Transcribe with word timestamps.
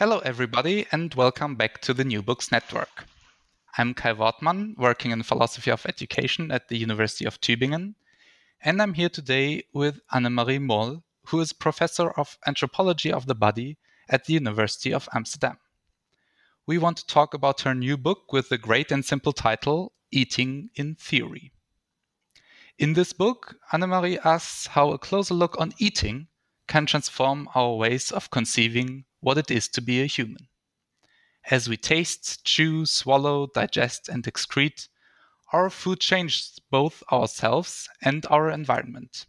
Hello, 0.00 0.20
everybody, 0.20 0.86
and 0.92 1.12
welcome 1.12 1.56
back 1.56 1.82
to 1.82 1.92
the 1.92 2.06
New 2.06 2.22
Books 2.22 2.50
Network. 2.50 3.04
I'm 3.76 3.92
Kai 3.92 4.14
Wortmann, 4.14 4.74
working 4.78 5.10
in 5.10 5.22
philosophy 5.22 5.70
of 5.70 5.84
education 5.84 6.50
at 6.50 6.68
the 6.68 6.78
University 6.78 7.26
of 7.26 7.38
Tübingen, 7.38 7.96
and 8.62 8.80
I'm 8.80 8.94
here 8.94 9.10
today 9.10 9.64
with 9.74 10.00
Annemarie 10.10 10.58
Mol, 10.58 11.04
who 11.26 11.38
is 11.40 11.52
professor 11.52 12.12
of 12.12 12.38
anthropology 12.46 13.12
of 13.12 13.26
the 13.26 13.34
body 13.34 13.76
at 14.08 14.24
the 14.24 14.32
University 14.32 14.90
of 14.90 15.06
Amsterdam. 15.14 15.58
We 16.66 16.78
want 16.78 16.96
to 16.96 17.06
talk 17.06 17.34
about 17.34 17.60
her 17.60 17.74
new 17.74 17.98
book 17.98 18.32
with 18.32 18.48
the 18.48 18.56
great 18.56 18.90
and 18.90 19.04
simple 19.04 19.34
title 19.34 19.92
Eating 20.10 20.70
in 20.76 20.94
Theory. 20.94 21.52
In 22.78 22.94
this 22.94 23.12
book, 23.12 23.56
Annemarie 23.70 24.24
asks 24.24 24.68
how 24.68 24.92
a 24.92 24.98
closer 24.98 25.34
look 25.34 25.60
on 25.60 25.74
eating 25.76 26.28
can 26.68 26.86
transform 26.86 27.50
our 27.54 27.74
ways 27.74 28.10
of 28.10 28.30
conceiving 28.30 29.04
what 29.20 29.38
it 29.38 29.50
is 29.50 29.68
to 29.68 29.80
be 29.80 30.02
a 30.02 30.06
human. 30.06 30.48
As 31.50 31.68
we 31.68 31.76
taste, 31.76 32.44
chew, 32.44 32.84
swallow, 32.86 33.46
digest, 33.54 34.08
and 34.08 34.24
excrete, 34.24 34.88
our 35.52 35.70
food 35.70 36.00
changes 36.00 36.58
both 36.70 37.02
ourselves 37.10 37.88
and 38.02 38.26
our 38.30 38.50
environment. 38.50 39.26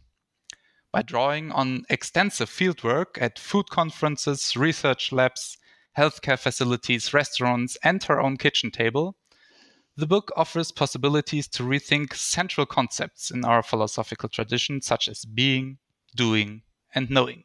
By 0.92 1.02
drawing 1.02 1.50
on 1.52 1.86
extensive 1.88 2.50
fieldwork 2.50 3.20
at 3.20 3.38
food 3.38 3.70
conferences, 3.70 4.56
research 4.56 5.10
labs, 5.10 5.56
healthcare 5.96 6.38
facilities, 6.38 7.14
restaurants, 7.14 7.76
and 7.82 8.02
her 8.04 8.20
own 8.20 8.36
kitchen 8.36 8.70
table, 8.70 9.16
the 9.96 10.06
book 10.06 10.30
offers 10.36 10.72
possibilities 10.72 11.48
to 11.48 11.62
rethink 11.62 12.14
central 12.14 12.66
concepts 12.66 13.30
in 13.30 13.44
our 13.44 13.62
philosophical 13.62 14.28
tradition, 14.28 14.80
such 14.80 15.08
as 15.08 15.24
being, 15.24 15.78
doing, 16.14 16.62
and 16.94 17.10
knowing. 17.10 17.44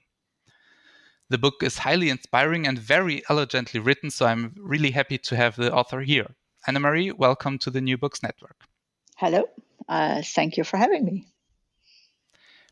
The 1.30 1.38
book 1.38 1.62
is 1.62 1.80
highly 1.80 2.10
inspiring 2.10 2.66
and 2.66 2.80
very 2.80 3.22
elegantly 3.30 3.82
written, 3.82 4.10
so 4.12 4.26
I'm 4.26 4.56
really 4.58 4.92
happy 4.92 5.18
to 5.18 5.36
have 5.36 5.58
the 5.58 5.74
author 5.74 6.00
here. 6.00 6.36
Annemarie, 6.70 7.12
welcome 7.12 7.58
to 7.60 7.70
the 7.70 7.82
New 7.82 7.98
Books 7.98 8.24
Network. 8.24 8.56
Hello, 9.18 9.44
uh, 9.90 10.22
thank 10.24 10.56
you 10.56 10.64
for 10.64 10.78
having 10.78 11.04
me. 11.04 11.26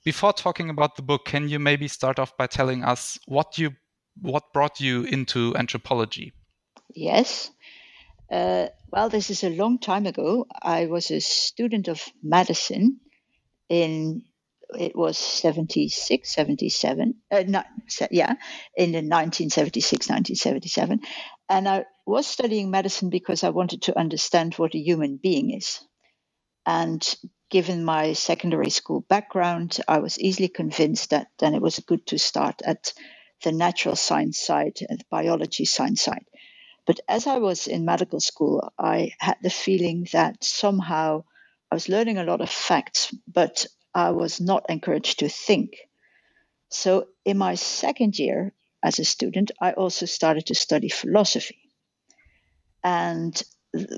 Before 0.05 0.31
talking 0.31 0.69
about 0.69 0.95
the 0.95 1.01
book, 1.01 1.25
can 1.25 1.49
you 1.49 1.59
maybe 1.59 1.89
start 1.89 2.17
off 2.17 2.37
by 2.37 2.47
telling 2.47 2.85
us 2.85 3.19
what 3.25 3.57
you 3.57 3.71
what 4.21 4.53
brought 4.53 4.79
you 4.79 5.03
into 5.03 5.53
anthropology? 5.57 6.31
Yes. 6.93 7.51
Uh, 8.31 8.67
well, 8.89 9.09
this 9.09 9.29
is 9.29 9.43
a 9.43 9.49
long 9.49 9.79
time 9.79 10.05
ago. 10.05 10.47
I 10.61 10.85
was 10.85 11.11
a 11.11 11.19
student 11.19 11.89
of 11.89 12.01
medicine 12.23 13.01
in 13.67 14.23
it 14.77 14.95
was 14.95 15.17
76, 15.17 16.33
77, 16.33 17.15
uh, 17.31 17.43
not, 17.47 17.65
yeah, 18.11 18.33
in 18.75 18.91
the 18.91 18.99
1976, 18.99 20.09
1977. 20.09 21.01
And 21.49 21.67
I 21.67 21.85
was 22.05 22.27
studying 22.27 22.71
medicine 22.71 23.09
because 23.09 23.43
I 23.43 23.49
wanted 23.49 23.83
to 23.83 23.97
understand 23.97 24.55
what 24.55 24.75
a 24.75 24.79
human 24.79 25.17
being 25.17 25.51
is. 25.51 25.79
And 26.65 27.03
given 27.49 27.85
my 27.85 28.13
secondary 28.13 28.69
school 28.69 29.01
background, 29.01 29.77
I 29.87 29.99
was 29.99 30.19
easily 30.19 30.47
convinced 30.47 31.11
that 31.11 31.27
then 31.39 31.53
it 31.53 31.61
was 31.61 31.79
good 31.79 32.05
to 32.07 32.19
start 32.19 32.61
at 32.63 32.93
the 33.43 33.51
natural 33.51 33.95
science 33.95 34.39
side 34.39 34.79
and 34.89 34.99
the 34.99 35.05
biology 35.11 35.65
science 35.65 36.01
side. 36.01 36.25
But 36.85 36.99
as 37.07 37.27
I 37.27 37.37
was 37.37 37.67
in 37.67 37.85
medical 37.85 38.19
school, 38.19 38.71
I 38.77 39.11
had 39.19 39.37
the 39.41 39.49
feeling 39.49 40.07
that 40.13 40.43
somehow 40.43 41.23
I 41.71 41.75
was 41.75 41.89
learning 41.89 42.17
a 42.17 42.23
lot 42.23 42.41
of 42.41 42.49
facts, 42.49 43.13
but 43.27 43.65
I 43.95 44.11
was 44.11 44.41
not 44.41 44.65
encouraged 44.69 45.19
to 45.19 45.29
think. 45.29 45.77
So, 46.69 47.07
in 47.23 47.37
my 47.37 47.55
second 47.55 48.19
year 48.19 48.53
as 48.83 48.99
a 48.99 49.05
student, 49.05 49.51
I 49.61 49.71
also 49.71 50.05
started 50.05 50.47
to 50.47 50.55
study 50.55 50.89
philosophy. 50.89 51.71
And 52.83 53.41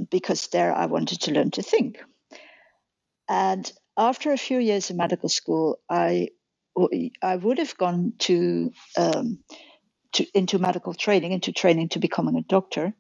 because 0.09 0.47
there 0.47 0.73
I 0.73 0.85
wanted 0.85 1.21
to 1.21 1.31
learn 1.31 1.51
to 1.51 1.63
think. 1.63 1.97
And 3.27 3.69
after 3.97 4.31
a 4.31 4.37
few 4.37 4.59
years 4.59 4.89
in 4.89 4.97
medical 4.97 5.29
school, 5.29 5.79
I, 5.89 6.29
I 7.21 7.35
would 7.35 7.57
have 7.57 7.75
gone 7.77 8.13
to, 8.19 8.71
um, 8.97 9.39
to 10.13 10.25
into 10.33 10.59
medical 10.59 10.93
training, 10.93 11.31
into 11.31 11.51
training 11.51 11.89
to 11.89 11.99
becoming 11.99 12.37
a 12.37 12.43
doctor. 12.43 12.93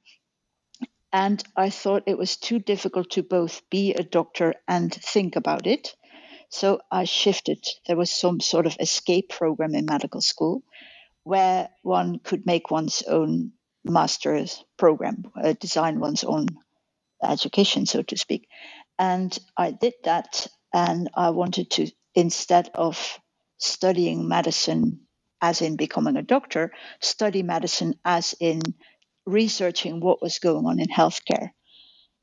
And 1.13 1.41
I 1.55 1.69
thought 1.69 2.03
it 2.07 2.17
was 2.17 2.37
too 2.37 2.59
difficult 2.59 3.11
to 3.11 3.23
both 3.23 3.61
be 3.69 3.93
a 3.93 4.03
doctor 4.03 4.55
and 4.67 4.93
think 4.93 5.35
about 5.35 5.67
it. 5.67 5.95
So 6.49 6.79
I 6.91 7.05
shifted. 7.05 7.65
There 7.87 7.97
was 7.97 8.11
some 8.11 8.39
sort 8.39 8.67
of 8.67 8.77
escape 8.79 9.29
program 9.29 9.75
in 9.75 9.85
medical 9.85 10.21
school 10.21 10.63
where 11.23 11.69
one 11.83 12.19
could 12.19 12.45
make 12.45 12.71
one's 12.71 13.03
own 13.03 13.51
master's 13.83 14.63
program, 14.77 15.25
uh, 15.41 15.53
design 15.59 15.99
one's 15.99 16.23
own 16.23 16.47
education, 17.23 17.85
so 17.85 18.01
to 18.03 18.17
speak. 18.17 18.47
And 18.99 19.37
I 19.57 19.71
did 19.71 19.93
that, 20.05 20.47
and 20.73 21.09
I 21.15 21.31
wanted 21.31 21.71
to, 21.71 21.91
instead 22.15 22.69
of 22.73 23.19
studying 23.59 24.27
medicine 24.27 25.01
as 25.41 25.61
in 25.61 25.75
becoming 25.75 26.17
a 26.17 26.23
doctor, 26.23 26.71
study 27.01 27.43
medicine 27.43 27.95
as 28.05 28.33
in 28.39 28.61
researching 29.25 29.99
what 29.99 30.21
was 30.21 30.39
going 30.39 30.65
on 30.65 30.79
in 30.79 30.87
healthcare. 30.87 31.49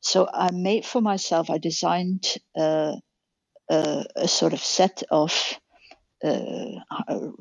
So 0.01 0.29
I 0.33 0.51
made 0.53 0.85
for 0.85 1.01
myself, 1.01 1.51
I 1.51 1.59
designed 1.59 2.27
uh, 2.57 2.97
uh, 3.71 4.05
a 4.17 4.29
sort 4.29 4.53
of 4.53 4.61
set 4.61 5.03
of 5.11 5.59
uh, 6.23 6.81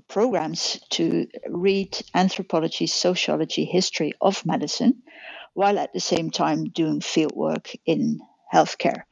programs 0.07 0.79
to 0.89 1.27
read 1.47 1.97
anthropology, 2.13 2.87
sociology, 2.87 3.65
history 3.65 4.13
of 4.19 4.45
medicine, 4.45 5.03
while 5.53 5.79
at 5.79 5.93
the 5.93 5.99
same 5.99 6.29
time 6.31 6.65
doing 6.65 6.99
field 6.99 7.33
work 7.35 7.71
in 7.85 8.19
healthcare. 8.53 9.03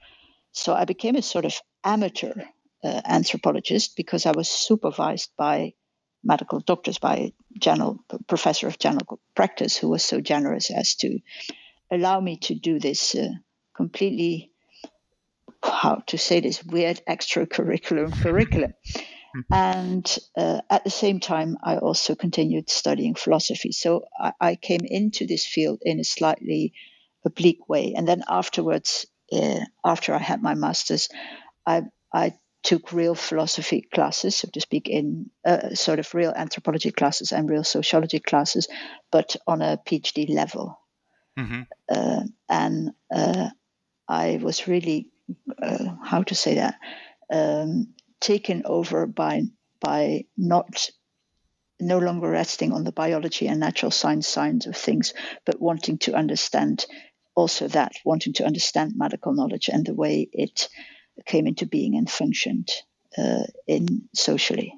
So 0.52 0.74
I 0.74 0.86
became 0.86 1.16
a 1.16 1.22
sort 1.22 1.46
of 1.46 1.56
amateur 1.84 2.34
uh, 2.84 3.02
anthropologist 3.06 3.96
because 3.96 4.26
I 4.26 4.32
was 4.36 4.50
supervised 4.50 5.32
by 5.38 5.74
medical 6.24 6.60
doctors, 6.60 7.00
by 7.00 7.34
general 7.58 8.00
professor 8.28 8.68
of 8.68 8.78
general 8.78 9.20
practice, 9.36 9.78
who 9.78 9.90
was 9.90 10.04
so 10.04 10.20
generous 10.22 10.70
as 10.70 10.96
to 10.96 11.20
allow 11.90 12.20
me 12.20 12.38
to 12.38 12.56
do 12.56 12.80
this 12.80 13.16
uh, 13.16 13.30
completely 13.76 14.51
how 15.64 16.04
to 16.08 16.18
say 16.18 16.40
this 16.40 16.64
weird 16.64 17.02
extracurriculum 17.08 18.14
curriculum. 18.22 18.74
Mm-hmm. 19.36 19.54
And 19.54 20.18
uh, 20.36 20.62
at 20.70 20.84
the 20.84 20.90
same 20.90 21.20
time, 21.20 21.58
I 21.64 21.78
also 21.78 22.16
continued 22.16 22.70
studying 22.70 23.16
philosophy. 23.16 23.72
So 23.72 24.06
I, 24.20 24.34
I, 24.42 24.56
came 24.56 24.82
into 24.84 25.26
this 25.26 25.46
field 25.46 25.80
in 25.84 26.00
a 26.00 26.04
slightly 26.04 26.74
oblique 27.26 27.70
way. 27.70 27.94
And 27.96 28.06
then 28.06 28.24
afterwards, 28.28 29.06
uh, 29.32 29.60
after 29.86 30.14
I 30.14 30.18
had 30.18 30.42
my 30.42 30.56
master's, 30.56 31.08
I, 31.66 31.84
I 32.14 32.34
took 32.64 32.92
real 32.92 33.16
philosophy 33.16 33.88
classes, 33.94 34.36
so 34.36 34.50
to 34.54 34.62
speak, 34.62 34.88
in 34.88 35.30
uh, 35.46 35.74
sort 35.76 36.00
of 36.00 36.14
real 36.14 36.34
anthropology 36.36 36.92
classes 36.92 37.32
and 37.32 37.50
real 37.50 37.64
sociology 37.64 38.20
classes, 38.20 38.68
but 39.12 39.36
on 39.48 39.62
a 39.62 39.78
PhD 39.78 40.30
level. 40.30 40.78
Mm-hmm. 41.40 41.62
Uh, 41.90 42.24
and 42.50 42.92
uh, 43.14 43.50
I 44.08 44.40
was 44.42 44.68
really, 44.68 45.11
uh, 45.62 45.96
how 46.04 46.24
to 46.24 46.36
say 46.36 46.56
that, 46.56 46.76
um, 47.32 47.94
taken 48.20 48.64
over 48.66 49.08
by 49.08 49.44
by 49.80 50.26
not 50.38 50.90
no 51.80 51.98
longer 51.98 52.30
resting 52.30 52.72
on 52.72 52.84
the 52.84 52.92
biology 52.92 53.48
and 53.48 53.60
natural 53.60 53.92
science 53.92 54.28
science 54.28 54.68
of 54.68 54.78
things, 54.78 55.14
but 55.46 55.62
wanting 55.62 55.98
to 55.98 56.14
understand 56.14 56.86
also 57.36 57.68
that, 57.68 57.94
wanting 58.06 58.34
to 58.34 58.46
understand 58.46 58.94
medical 58.96 59.34
knowledge 59.34 59.70
and 59.70 59.86
the 59.86 59.94
way 59.94 60.30
it 60.32 60.70
came 61.26 61.48
into 61.48 61.66
being 61.66 61.96
and 61.96 62.10
functioned 62.10 62.70
uh, 63.18 63.44
in 63.68 64.04
socially. 64.14 64.74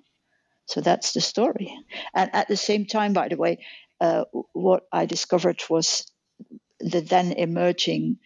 So 0.66 0.82
that's 0.82 1.14
the 1.14 1.22
story. 1.22 1.74
And 2.14 2.30
at 2.34 2.48
the 2.48 2.58
same 2.58 2.86
time, 2.86 3.14
by 3.14 3.28
the 3.28 3.38
way, 3.38 3.60
uh, 4.00 4.24
what 4.54 4.84
I 4.92 5.06
discovered 5.06 5.62
was 5.70 6.10
the 6.80 7.02
then 7.02 7.34
emerging 7.34 8.18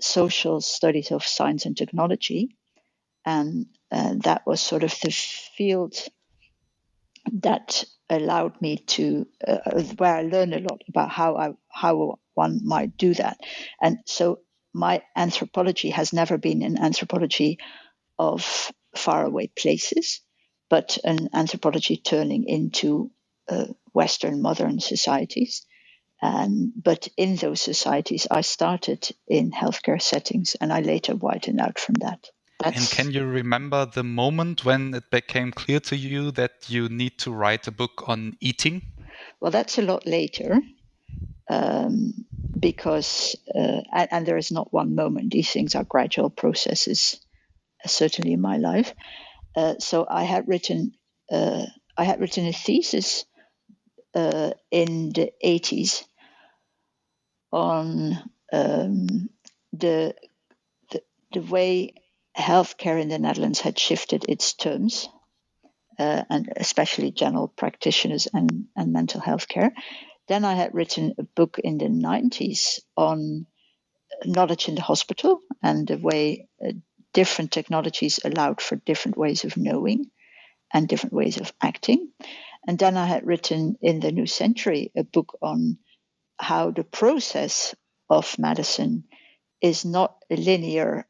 social 0.00 0.60
studies 0.60 1.10
of 1.10 1.24
science 1.24 1.66
and 1.66 1.76
technology, 1.76 2.56
and 3.24 3.66
uh, 3.92 4.14
that 4.24 4.46
was 4.46 4.60
sort 4.60 4.82
of 4.82 4.94
the 5.02 5.10
field 5.10 5.94
that 7.32 7.84
allowed 8.08 8.60
me 8.60 8.78
to 8.78 9.26
uh, 9.46 9.82
where 9.96 10.16
I 10.16 10.22
learned 10.22 10.54
a 10.54 10.60
lot 10.60 10.82
about 10.88 11.10
how 11.10 11.36
I 11.36 11.50
how 11.68 12.18
one 12.34 12.60
might 12.64 12.96
do 12.96 13.14
that. 13.14 13.38
And 13.80 13.98
so 14.06 14.40
my 14.72 15.02
anthropology 15.16 15.90
has 15.90 16.12
never 16.12 16.38
been 16.38 16.62
an 16.62 16.78
anthropology 16.78 17.58
of 18.18 18.72
faraway 18.96 19.48
places, 19.48 20.20
but 20.68 20.98
an 21.04 21.28
anthropology 21.32 21.96
turning 21.96 22.44
into 22.44 23.10
uh, 23.48 23.66
Western 23.92 24.42
modern 24.42 24.80
societies. 24.80 25.66
And, 26.22 26.72
but 26.76 27.08
in 27.16 27.36
those 27.36 27.60
societies, 27.60 28.26
I 28.30 28.42
started 28.42 29.08
in 29.26 29.52
healthcare 29.52 30.00
settings 30.00 30.54
and 30.60 30.72
I 30.72 30.80
later 30.80 31.16
widened 31.16 31.60
out 31.60 31.78
from 31.78 31.94
that. 32.00 32.28
That's... 32.62 32.76
And 32.76 32.90
can 32.90 33.12
you 33.12 33.24
remember 33.24 33.86
the 33.86 34.04
moment 34.04 34.64
when 34.64 34.92
it 34.92 35.10
became 35.10 35.50
clear 35.50 35.80
to 35.80 35.96
you 35.96 36.30
that 36.32 36.68
you 36.68 36.88
need 36.90 37.18
to 37.20 37.32
write 37.32 37.66
a 37.66 37.72
book 37.72 38.04
on 38.06 38.36
eating? 38.40 38.82
Well, 39.40 39.50
that's 39.50 39.78
a 39.78 39.82
lot 39.82 40.06
later. 40.06 40.60
Um, 41.48 42.26
because, 42.58 43.34
uh, 43.54 43.80
and, 43.92 44.08
and, 44.12 44.26
there 44.26 44.36
is 44.36 44.52
not 44.52 44.72
one 44.72 44.94
moment, 44.94 45.32
these 45.32 45.50
things 45.50 45.74
are 45.74 45.82
gradual 45.82 46.30
processes, 46.30 47.18
certainly 47.86 48.34
in 48.34 48.40
my 48.40 48.58
life. 48.58 48.94
Uh, 49.56 49.74
so 49.80 50.06
I 50.08 50.24
had 50.24 50.46
written, 50.46 50.92
uh, 51.32 51.64
I 51.96 52.04
had 52.04 52.20
written 52.20 52.46
a 52.46 52.52
thesis 52.52 53.24
uh, 54.14 54.52
in 54.70 55.10
the 55.10 55.32
80s 55.44 56.04
on 57.52 58.18
um, 58.52 59.28
the, 59.72 60.14
the, 60.90 61.02
the 61.32 61.40
way 61.40 61.94
healthcare 62.36 63.00
in 63.00 63.08
the 63.08 63.18
Netherlands 63.18 63.60
had 63.60 63.78
shifted 63.78 64.24
its 64.28 64.54
terms, 64.54 65.08
uh, 65.98 66.22
and 66.30 66.52
especially 66.56 67.10
general 67.10 67.48
practitioners 67.48 68.28
and, 68.32 68.66
and 68.76 68.92
mental 68.92 69.20
health 69.20 69.48
care. 69.48 69.72
Then 70.28 70.44
I 70.44 70.54
had 70.54 70.74
written 70.74 71.14
a 71.18 71.24
book 71.24 71.58
in 71.58 71.78
the 71.78 71.86
90s 71.86 72.80
on 72.96 73.46
knowledge 74.24 74.68
in 74.68 74.74
the 74.74 74.82
hospital 74.82 75.40
and 75.62 75.86
the 75.86 75.98
way 75.98 76.48
uh, 76.64 76.72
different 77.12 77.52
technologies 77.52 78.20
allowed 78.24 78.60
for 78.60 78.76
different 78.76 79.16
ways 79.16 79.44
of 79.44 79.56
knowing 79.56 80.06
and 80.72 80.88
different 80.88 81.14
ways 81.14 81.40
of 81.40 81.52
acting. 81.60 82.10
And 82.66 82.78
then 82.78 82.96
I 82.96 83.06
had 83.06 83.26
written 83.26 83.76
in 83.80 84.00
the 84.00 84.12
New 84.12 84.26
Century 84.26 84.92
a 84.96 85.02
book 85.02 85.36
on 85.42 85.78
how 86.40 86.70
the 86.70 86.84
process 86.84 87.74
of 88.08 88.38
medicine 88.38 89.04
is 89.60 89.84
not 89.84 90.16
a 90.30 90.36
linear 90.36 91.06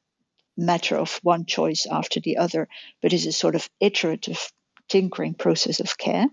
matter 0.57 0.97
of 0.97 1.19
one 1.23 1.47
choice 1.47 1.87
after 1.91 2.21
the 2.21 2.39
other, 2.39 2.69
but 3.03 3.13
is 3.13 3.27
a 3.27 3.33
sort 3.33 3.55
of 3.55 3.69
iterative 3.81 4.53
tinkering 4.89 5.35
process 5.35 5.81
of 5.81 5.97
care. 5.97 6.27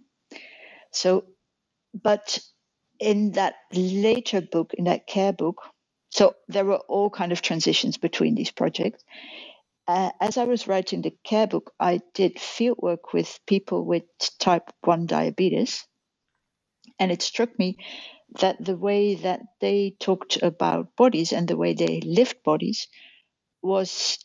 So, 0.91 1.25
but 1.93 2.39
in 2.99 3.33
that 3.33 3.55
later 3.73 4.41
book, 4.41 4.73
in 4.73 4.85
that 4.85 5.07
care 5.07 5.33
book, 5.33 5.61
so 6.09 6.35
there 6.47 6.65
were 6.65 6.81
all 6.89 7.09
kind 7.09 7.31
of 7.31 7.41
transitions 7.41 7.97
between 7.97 8.35
these 8.35 8.51
projects. 8.51 9.03
Uh, 9.87 10.11
as 10.19 10.37
I 10.37 10.45
was 10.45 10.67
writing 10.67 11.01
the 11.01 11.13
care 11.23 11.47
book, 11.47 11.71
I 11.79 12.01
did 12.13 12.39
field 12.39 12.79
work 12.81 13.13
with 13.13 13.39
people 13.47 13.85
with 13.85 14.03
type 14.39 14.69
1 14.83 15.05
diabetes. 15.05 15.85
And 16.99 17.11
it 17.11 17.21
struck 17.21 17.57
me 17.59 17.77
that 18.39 18.63
the 18.63 18.75
way 18.75 19.15
that 19.15 19.41
they 19.59 19.95
talked 19.99 20.41
about 20.41 20.95
bodies 20.95 21.31
and 21.31 21.47
the 21.47 21.57
way 21.57 21.73
they 21.73 22.01
lived 22.01 22.43
bodies 22.43 22.87
was 23.61 24.19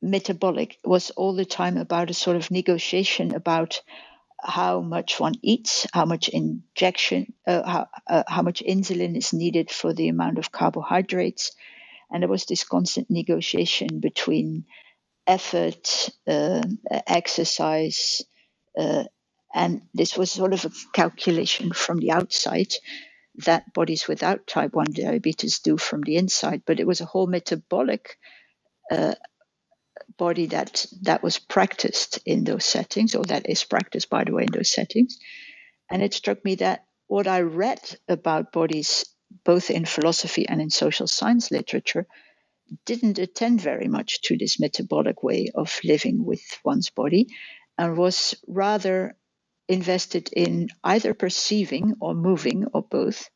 metabolic, 0.00 0.78
was 0.84 1.10
all 1.10 1.34
the 1.34 1.44
time 1.44 1.76
about 1.76 2.10
a 2.10 2.14
sort 2.14 2.36
of 2.36 2.50
negotiation 2.50 3.34
about 3.34 3.80
how 4.40 4.80
much 4.80 5.18
one 5.18 5.34
eats, 5.42 5.86
how 5.92 6.04
much 6.04 6.28
injection, 6.28 7.32
uh, 7.46 7.66
how, 7.66 7.86
uh, 8.06 8.22
how 8.28 8.42
much 8.42 8.62
insulin 8.62 9.16
is 9.16 9.32
needed 9.32 9.70
for 9.70 9.92
the 9.92 10.08
amount 10.08 10.38
of 10.38 10.52
carbohydrates. 10.52 11.52
And 12.10 12.22
there 12.22 12.30
was 12.30 12.44
this 12.44 12.64
constant 12.64 13.10
negotiation 13.10 13.98
between 14.00 14.66
effort, 15.26 16.10
uh, 16.26 16.62
exercise, 17.06 18.22
uh, 18.78 19.04
and 19.52 19.82
this 19.92 20.16
was 20.16 20.30
sort 20.30 20.52
of 20.52 20.64
a 20.64 20.70
calculation 20.92 21.72
from 21.72 21.98
the 21.98 22.12
outside 22.12 22.72
that 23.44 23.72
bodies 23.72 24.08
without 24.08 24.46
type 24.46 24.74
1 24.74 24.86
diabetes 24.92 25.60
do 25.60 25.76
from 25.76 26.02
the 26.02 26.16
inside. 26.16 26.62
But 26.66 26.80
it 26.80 26.86
was 26.86 27.00
a 27.00 27.06
whole 27.06 27.26
metabolic 27.26 28.16
uh, 28.90 29.14
body 30.16 30.46
that 30.46 30.86
that 31.02 31.22
was 31.22 31.38
practiced 31.38 32.18
in 32.24 32.44
those 32.44 32.64
settings, 32.64 33.14
or 33.14 33.24
that 33.24 33.48
is 33.48 33.64
practiced, 33.64 34.10
by 34.10 34.24
the 34.24 34.32
way, 34.32 34.42
in 34.42 34.52
those 34.52 34.70
settings. 34.70 35.18
And 35.90 36.02
it 36.02 36.14
struck 36.14 36.44
me 36.44 36.56
that 36.56 36.84
what 37.06 37.26
I 37.26 37.40
read 37.40 37.80
about 38.08 38.52
bodies, 38.52 39.04
both 39.44 39.70
in 39.70 39.84
philosophy 39.84 40.46
and 40.48 40.60
in 40.60 40.70
social 40.70 41.06
science 41.06 41.50
literature, 41.50 42.06
didn't 42.84 43.18
attend 43.18 43.60
very 43.60 43.88
much 43.88 44.20
to 44.22 44.36
this 44.36 44.60
metabolic 44.60 45.22
way 45.22 45.50
of 45.54 45.80
living 45.84 46.24
with 46.24 46.42
one's 46.64 46.90
body 46.90 47.28
and 47.78 47.96
was 47.96 48.34
rather 48.46 49.16
invested 49.68 50.30
in 50.32 50.68
either 50.84 51.14
perceiving 51.14 51.94
or 52.00 52.14
moving 52.14 52.66
or 52.72 52.82
both 52.82 53.30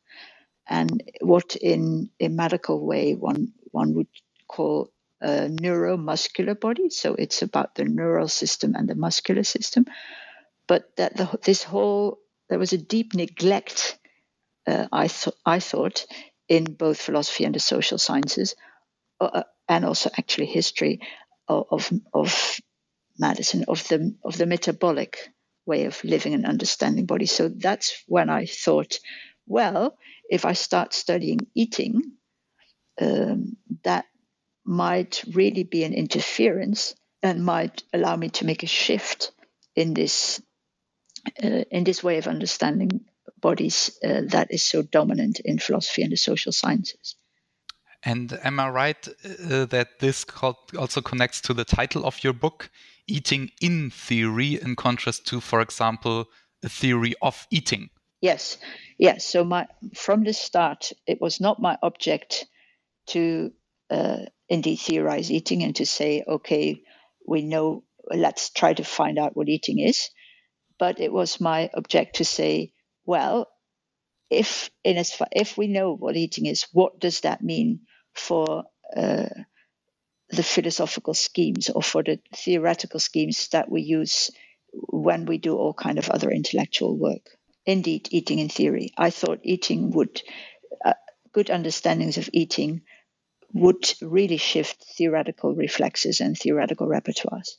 and 0.67 1.03
what 1.21 1.55
in 1.55 2.09
a 2.19 2.27
medical 2.29 2.85
way 2.85 3.13
one 3.15 3.53
one 3.71 3.93
would 3.95 4.07
call 4.47 4.91
a 5.21 5.49
neuromuscular 5.49 6.59
body. 6.59 6.89
So 6.89 7.15
it's 7.15 7.41
about 7.41 7.75
the 7.75 7.85
neural 7.85 8.27
system 8.27 8.75
and 8.75 8.87
the 8.87 8.95
muscular 8.95 9.43
system. 9.43 9.85
But 10.67 10.95
that 10.97 11.17
the, 11.17 11.39
this 11.43 11.63
whole, 11.63 12.19
there 12.49 12.59
was 12.59 12.73
a 12.73 12.77
deep 12.77 13.13
neglect, 13.13 13.99
uh, 14.67 14.87
I, 14.91 15.07
th- 15.07 15.35
I 15.45 15.59
thought, 15.59 16.05
in 16.47 16.65
both 16.65 17.01
philosophy 17.01 17.45
and 17.45 17.55
the 17.55 17.59
social 17.59 17.97
sciences, 17.97 18.55
uh, 19.21 19.25
uh, 19.25 19.43
and 19.69 19.85
also 19.85 20.09
actually 20.17 20.47
history 20.47 21.01
of, 21.47 21.67
of, 21.71 21.91
of 22.13 22.59
medicine, 23.19 23.65
of 23.67 23.87
the, 23.89 24.15
of 24.23 24.37
the 24.37 24.45
metabolic 24.45 25.32
way 25.65 25.85
of 25.85 26.03
living 26.03 26.33
and 26.33 26.45
understanding 26.45 27.05
body. 27.05 27.25
So 27.25 27.49
that's 27.49 28.03
when 28.07 28.29
I 28.29 28.45
thought, 28.45 28.99
well, 29.47 29.97
if 30.29 30.45
I 30.45 30.53
start 30.53 30.93
studying 30.93 31.47
eating, 31.55 32.01
um, 32.99 33.57
that 33.83 34.05
might 34.65 35.23
really 35.33 35.63
be 35.63 35.83
an 35.83 35.93
interference 35.93 36.95
and 37.21 37.45
might 37.45 37.83
allow 37.93 38.15
me 38.15 38.29
to 38.29 38.45
make 38.45 38.63
a 38.63 38.67
shift 38.67 39.31
in 39.75 39.93
this 39.93 40.41
uh, 41.41 41.63
in 41.71 41.83
this 41.83 42.03
way 42.03 42.17
of 42.17 42.27
understanding 42.27 43.05
bodies 43.39 43.97
uh, 44.03 44.21
that 44.27 44.47
is 44.51 44.63
so 44.63 44.81
dominant 44.81 45.39
in 45.39 45.57
philosophy 45.57 46.01
and 46.01 46.11
the 46.11 46.17
social 46.17 46.51
sciences. 46.51 47.15
And 48.03 48.37
am 48.43 48.59
I 48.59 48.69
right 48.69 49.07
uh, 49.07 49.65
that 49.65 49.99
this 49.99 50.25
also 50.77 51.01
connects 51.01 51.41
to 51.41 51.53
the 51.53 51.63
title 51.63 52.05
of 52.05 52.23
your 52.23 52.33
book, 52.33 52.69
Eating 53.07 53.51
in 53.61 53.89
Theory, 53.89 54.59
in 54.61 54.75
contrast 54.75 55.27
to, 55.27 55.41
for 55.41 55.61
example, 55.61 56.25
a 56.63 56.69
theory 56.69 57.13
of 57.21 57.47
eating? 57.51 57.89
Yes, 58.21 58.57
yes. 58.97 59.25
So 59.25 59.43
my 59.43 59.67
from 59.95 60.23
the 60.23 60.33
start, 60.33 60.93
it 61.05 61.19
was 61.19 61.41
not 61.41 61.61
my 61.61 61.77
object 61.83 62.45
to 63.07 63.51
uh, 63.89 64.19
indeed 64.47 64.77
theorize 64.77 65.29
eating 65.29 65.63
and 65.63 65.75
to 65.75 65.85
say, 65.85 66.23
okay, 66.25 66.81
we 67.27 67.41
know 67.41 67.83
let's 68.09 68.49
try 68.49 68.73
to 68.73 68.83
find 68.83 69.19
out 69.19 69.35
what 69.35 69.49
eating 69.49 69.79
is. 69.79 70.09
But 70.79 70.99
it 70.99 71.11
was 71.11 71.41
my 71.41 71.69
object 71.73 72.17
to 72.17 72.25
say, 72.25 72.73
well, 73.05 73.47
if 74.29 74.69
in 74.83 74.97
as 74.97 75.11
far, 75.13 75.27
if 75.31 75.57
we 75.57 75.67
know 75.67 75.93
what 75.95 76.15
eating 76.15 76.45
is, 76.45 76.65
what 76.71 76.99
does 76.99 77.21
that 77.21 77.43
mean 77.43 77.81
for 78.13 78.63
uh, 78.95 79.29
the 80.33 80.43
philosophical 80.43 81.13
schemes 81.13 81.69
or 81.69 81.81
for 81.81 82.03
the 82.03 82.19
theoretical 82.35 82.99
schemes 82.99 83.47
that 83.49 83.69
we 83.69 83.81
use 83.81 84.31
when 84.71 85.25
we 85.25 85.37
do 85.37 85.55
all 85.55 85.73
kind 85.73 85.97
of 85.97 86.09
other 86.09 86.31
intellectual 86.31 86.97
work? 86.97 87.29
Indeed, 87.65 88.09
eating 88.11 88.39
in 88.39 88.49
theory. 88.49 88.91
I 88.97 89.09
thought 89.09 89.39
eating 89.43 89.91
would 89.91 90.21
uh, 90.83 90.93
good 91.31 91.49
understandings 91.49 92.17
of 92.17 92.29
eating 92.33 92.81
would 93.53 93.93
really 94.01 94.37
shift 94.37 94.83
theoretical 94.97 95.53
reflexes 95.55 96.19
and 96.19 96.37
theoretical 96.37 96.87
repertoires. 96.87 97.49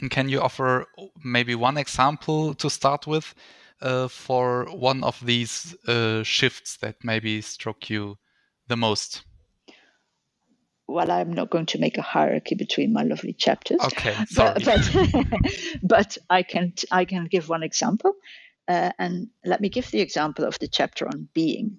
And 0.00 0.10
can 0.10 0.28
you 0.28 0.40
offer 0.40 0.86
maybe 1.22 1.54
one 1.54 1.76
example 1.76 2.54
to 2.54 2.70
start 2.70 3.06
with 3.06 3.34
uh, 3.82 4.08
for 4.08 4.66
one 4.66 5.02
of 5.02 5.20
these 5.24 5.76
uh, 5.86 6.22
shifts 6.22 6.76
that 6.78 6.96
maybe 7.02 7.40
struck 7.40 7.90
you 7.90 8.16
the 8.68 8.76
most? 8.76 9.22
Well, 10.90 11.10
I'm 11.10 11.32
not 11.32 11.50
going 11.50 11.66
to 11.66 11.78
make 11.78 11.98
a 11.98 12.02
hierarchy 12.02 12.56
between 12.56 12.92
my 12.92 13.04
lovely 13.04 13.32
chapters. 13.32 13.80
Okay, 13.80 14.14
sorry. 14.26 14.54
But, 14.64 14.90
but, 14.92 15.42
but 15.82 16.18
I 16.28 16.42
can 16.42 16.72
I 16.90 17.04
can 17.04 17.26
give 17.26 17.48
one 17.48 17.62
example, 17.62 18.14
uh, 18.66 18.90
and 18.98 19.28
let 19.44 19.60
me 19.60 19.68
give 19.68 19.90
the 19.90 20.00
example 20.00 20.44
of 20.44 20.58
the 20.58 20.68
chapter 20.68 21.06
on 21.06 21.28
being. 21.32 21.78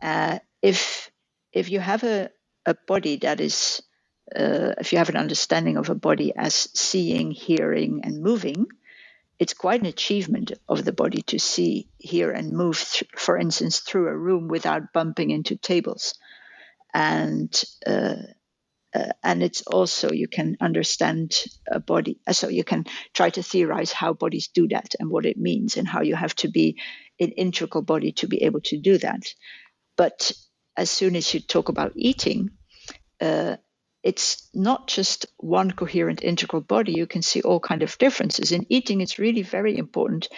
Uh, 0.00 0.38
if 0.62 1.10
if 1.52 1.68
you 1.68 1.80
have 1.80 2.04
a, 2.04 2.30
a 2.64 2.76
body 2.86 3.16
that 3.16 3.40
is 3.40 3.82
uh, 4.34 4.74
if 4.78 4.92
you 4.92 4.98
have 4.98 5.08
an 5.08 5.16
understanding 5.16 5.76
of 5.76 5.90
a 5.90 5.94
body 5.94 6.32
as 6.36 6.54
seeing, 6.74 7.32
hearing, 7.32 8.02
and 8.04 8.22
moving, 8.22 8.66
it's 9.38 9.54
quite 9.54 9.80
an 9.80 9.86
achievement 9.86 10.52
of 10.68 10.84
the 10.84 10.92
body 10.92 11.22
to 11.22 11.38
see, 11.38 11.88
hear, 11.98 12.30
and 12.30 12.52
move, 12.52 12.78
th- 12.78 13.10
for 13.16 13.36
instance, 13.36 13.80
through 13.80 14.06
a 14.06 14.16
room 14.16 14.46
without 14.48 14.92
bumping 14.92 15.30
into 15.30 15.56
tables. 15.56 16.14
And 16.94 17.62
uh, 17.86 18.16
uh, 18.94 19.12
and 19.22 19.42
it's 19.42 19.62
also 19.62 20.12
you 20.12 20.28
can 20.28 20.56
understand 20.60 21.34
a 21.70 21.80
body, 21.80 22.18
uh, 22.26 22.32
so 22.32 22.48
you 22.48 22.64
can 22.64 22.84
try 23.14 23.30
to 23.30 23.42
theorize 23.42 23.90
how 23.92 24.12
bodies 24.12 24.48
do 24.48 24.68
that 24.68 24.94
and 25.00 25.08
what 25.10 25.24
it 25.24 25.38
means, 25.38 25.76
and 25.76 25.88
how 25.88 26.02
you 26.02 26.14
have 26.14 26.34
to 26.36 26.48
be 26.48 26.76
an 27.18 27.30
integral 27.30 27.82
body 27.82 28.12
to 28.12 28.26
be 28.26 28.42
able 28.42 28.60
to 28.60 28.78
do 28.78 28.98
that. 28.98 29.22
But 29.96 30.32
as 30.76 30.90
soon 30.90 31.16
as 31.16 31.32
you 31.32 31.40
talk 31.40 31.68
about 31.70 31.92
eating, 31.96 32.50
uh, 33.20 33.56
it's 34.02 34.48
not 34.52 34.88
just 34.88 35.26
one 35.36 35.70
coherent 35.70 36.22
integral 36.22 36.62
body 36.62 36.92
you 36.92 37.06
can 37.06 37.22
see 37.22 37.42
all 37.42 37.60
kind 37.60 37.82
of 37.82 37.96
differences 37.98 38.52
in 38.52 38.66
eating 38.68 39.00
it's 39.00 39.18
really 39.18 39.42
very 39.42 39.76
important 39.76 40.28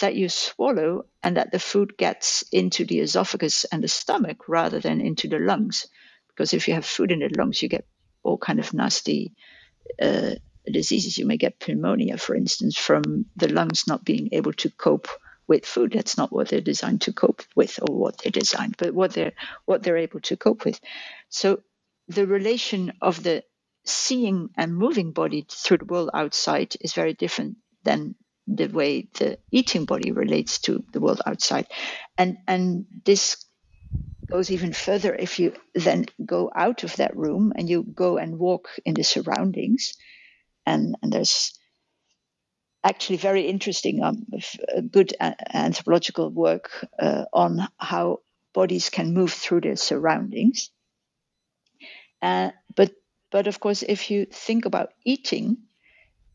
that 0.00 0.14
you 0.14 0.28
swallow 0.28 1.06
and 1.22 1.36
that 1.36 1.52
the 1.52 1.58
food 1.58 1.96
gets 1.96 2.42
into 2.52 2.84
the 2.84 3.00
esophagus 3.00 3.64
and 3.64 3.82
the 3.82 3.88
stomach 3.88 4.48
rather 4.48 4.80
than 4.80 5.00
into 5.00 5.28
the 5.28 5.38
lungs. 5.38 5.86
Because 6.28 6.52
if 6.52 6.68
you 6.68 6.74
have 6.74 6.84
food 6.84 7.12
in 7.12 7.20
the 7.20 7.30
lungs 7.36 7.62
you 7.62 7.68
get 7.68 7.86
all 8.22 8.38
kind 8.38 8.58
of 8.58 8.74
nasty 8.74 9.32
uh, 10.02 10.34
diseases. 10.70 11.16
You 11.16 11.26
may 11.26 11.36
get 11.36 11.62
pneumonia 11.66 12.18
for 12.18 12.34
instance 12.34 12.76
from 12.76 13.26
the 13.36 13.48
lungs 13.48 13.86
not 13.86 14.04
being 14.04 14.30
able 14.32 14.52
to 14.54 14.70
cope 14.70 15.08
with 15.46 15.64
food. 15.64 15.92
That's 15.92 16.18
not 16.18 16.32
what 16.32 16.48
they're 16.48 16.60
designed 16.60 17.02
to 17.02 17.12
cope 17.12 17.42
with 17.54 17.78
or 17.80 17.96
what 17.96 18.18
they're 18.18 18.32
designed 18.32 18.76
but 18.76 18.92
what 18.92 19.12
they're 19.12 19.32
what 19.64 19.82
they're 19.82 19.96
able 19.96 20.20
to 20.20 20.36
cope 20.36 20.64
with. 20.64 20.80
So 21.28 21.62
the 22.08 22.26
relation 22.26 22.92
of 23.00 23.22
the 23.22 23.44
seeing 23.84 24.50
and 24.56 24.76
moving 24.76 25.12
body 25.12 25.46
through 25.48 25.78
the 25.78 25.84
world 25.84 26.10
outside 26.12 26.74
is 26.80 26.92
very 26.92 27.14
different 27.14 27.56
than 27.84 28.16
the 28.46 28.66
way 28.68 29.08
the 29.18 29.38
eating 29.50 29.84
body 29.84 30.12
relates 30.12 30.60
to 30.60 30.84
the 30.92 31.00
world 31.00 31.20
outside. 31.26 31.66
And 32.16 32.38
and 32.46 32.86
this 33.04 33.44
goes 34.30 34.50
even 34.50 34.72
further 34.72 35.14
if 35.14 35.38
you 35.38 35.54
then 35.74 36.06
go 36.24 36.50
out 36.54 36.84
of 36.84 36.96
that 36.96 37.16
room 37.16 37.52
and 37.56 37.68
you 37.68 37.82
go 37.82 38.18
and 38.18 38.38
walk 38.38 38.68
in 38.84 38.94
the 38.94 39.04
surroundings. 39.04 39.94
And 40.64 40.96
and 41.02 41.12
there's 41.12 41.58
actually 42.82 43.16
very 43.16 43.42
interesting 43.42 44.02
um, 44.02 44.26
good 44.90 45.14
anthropological 45.20 46.30
work 46.30 46.70
uh, 46.98 47.24
on 47.32 47.66
how 47.78 48.20
bodies 48.54 48.90
can 48.90 49.12
move 49.12 49.32
through 49.32 49.60
their 49.60 49.76
surroundings. 49.76 50.70
Uh, 52.22 52.50
but 52.74 52.92
but 53.30 53.46
of 53.46 53.60
course, 53.60 53.82
if 53.82 54.10
you 54.10 54.26
think 54.26 54.64
about 54.64 54.90
eating, 55.04 55.65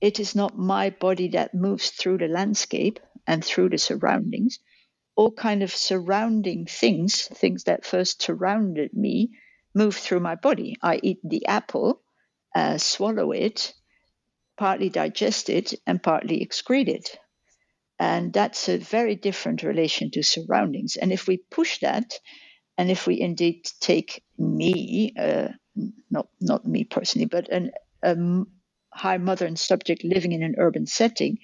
it 0.01 0.19
is 0.19 0.35
not 0.35 0.57
my 0.57 0.91
body 0.91 1.29
that 1.29 1.55
moves 1.55 1.91
through 1.91 2.19
the 2.19 2.27
landscape 2.29 2.99
and 3.27 3.45
through 3.45 3.69
the 3.69 3.79
surroundings. 3.79 4.59
All 5.15 5.31
kind 5.31 5.63
of 5.63 5.71
surrounding 5.73 6.65
things, 6.67 7.27
things 7.27 7.65
that 7.65 7.85
first 7.85 8.21
surrounded 8.21 8.93
me, 8.93 9.31
move 9.75 9.95
through 9.95 10.21
my 10.21 10.35
body. 10.35 10.77
I 10.83 10.99
eat 11.03 11.19
the 11.23 11.47
apple, 11.47 12.01
uh, 12.55 12.77
swallow 12.79 13.31
it, 13.31 13.73
partly 14.57 14.89
digest 14.89 15.49
it, 15.49 15.73
and 15.87 16.01
partly 16.03 16.45
excrete 16.45 16.89
it. 16.89 17.17
And 17.99 18.33
that's 18.33 18.69
a 18.69 18.77
very 18.77 19.15
different 19.15 19.63
relation 19.63 20.11
to 20.11 20.23
surroundings. 20.23 20.97
And 20.97 21.13
if 21.13 21.27
we 21.27 21.37
push 21.51 21.79
that, 21.81 22.13
and 22.77 22.91
if 22.91 23.07
we 23.07 23.21
indeed 23.21 23.65
take 23.81 24.23
me, 24.37 25.13
uh, 25.19 25.49
not 26.11 26.29
not 26.41 26.65
me 26.65 26.85
personally, 26.85 27.27
but 27.27 27.49
an, 27.49 27.71
a 28.03 28.15
high 28.93 29.17
modern 29.17 29.55
subject 29.55 30.03
living 30.03 30.31
in 30.31 30.43
an 30.43 30.55
urban 30.57 30.85
setting, 30.85 31.39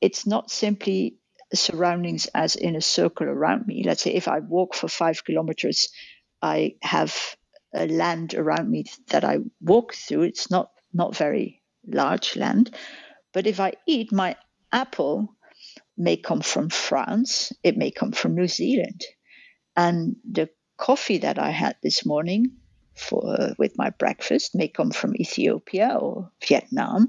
it's 0.00 0.26
not 0.26 0.50
simply 0.50 1.16
surroundings 1.54 2.26
as 2.34 2.56
in 2.56 2.76
a 2.76 2.80
circle 2.80 3.26
around 3.26 3.66
me. 3.66 3.82
Let's 3.84 4.02
say 4.02 4.14
if 4.14 4.28
I 4.28 4.40
walk 4.40 4.74
for 4.74 4.88
five 4.88 5.24
kilometers, 5.24 5.88
I 6.42 6.74
have 6.82 7.16
a 7.74 7.86
land 7.86 8.34
around 8.34 8.70
me 8.70 8.84
that 9.08 9.24
I 9.24 9.38
walk 9.60 9.94
through. 9.94 10.22
It's 10.22 10.50
not 10.50 10.70
not 10.92 11.16
very 11.16 11.62
large 11.86 12.36
land, 12.36 12.74
but 13.32 13.46
if 13.46 13.60
I 13.60 13.74
eat, 13.86 14.12
my 14.12 14.36
apple 14.72 15.34
may 15.96 16.16
come 16.16 16.40
from 16.40 16.70
France, 16.70 17.52
it 17.62 17.76
may 17.76 17.90
come 17.90 18.12
from 18.12 18.34
New 18.34 18.48
Zealand, 18.48 19.04
and 19.76 20.16
the 20.30 20.48
coffee 20.78 21.18
that 21.18 21.38
I 21.38 21.50
had 21.50 21.76
this 21.82 22.06
morning 22.06 22.52
for 22.98 23.54
with 23.58 23.78
my 23.78 23.90
breakfast 23.90 24.54
may 24.54 24.68
come 24.68 24.90
from 24.90 25.16
Ethiopia 25.16 25.96
or 26.00 26.30
Vietnam, 26.46 27.08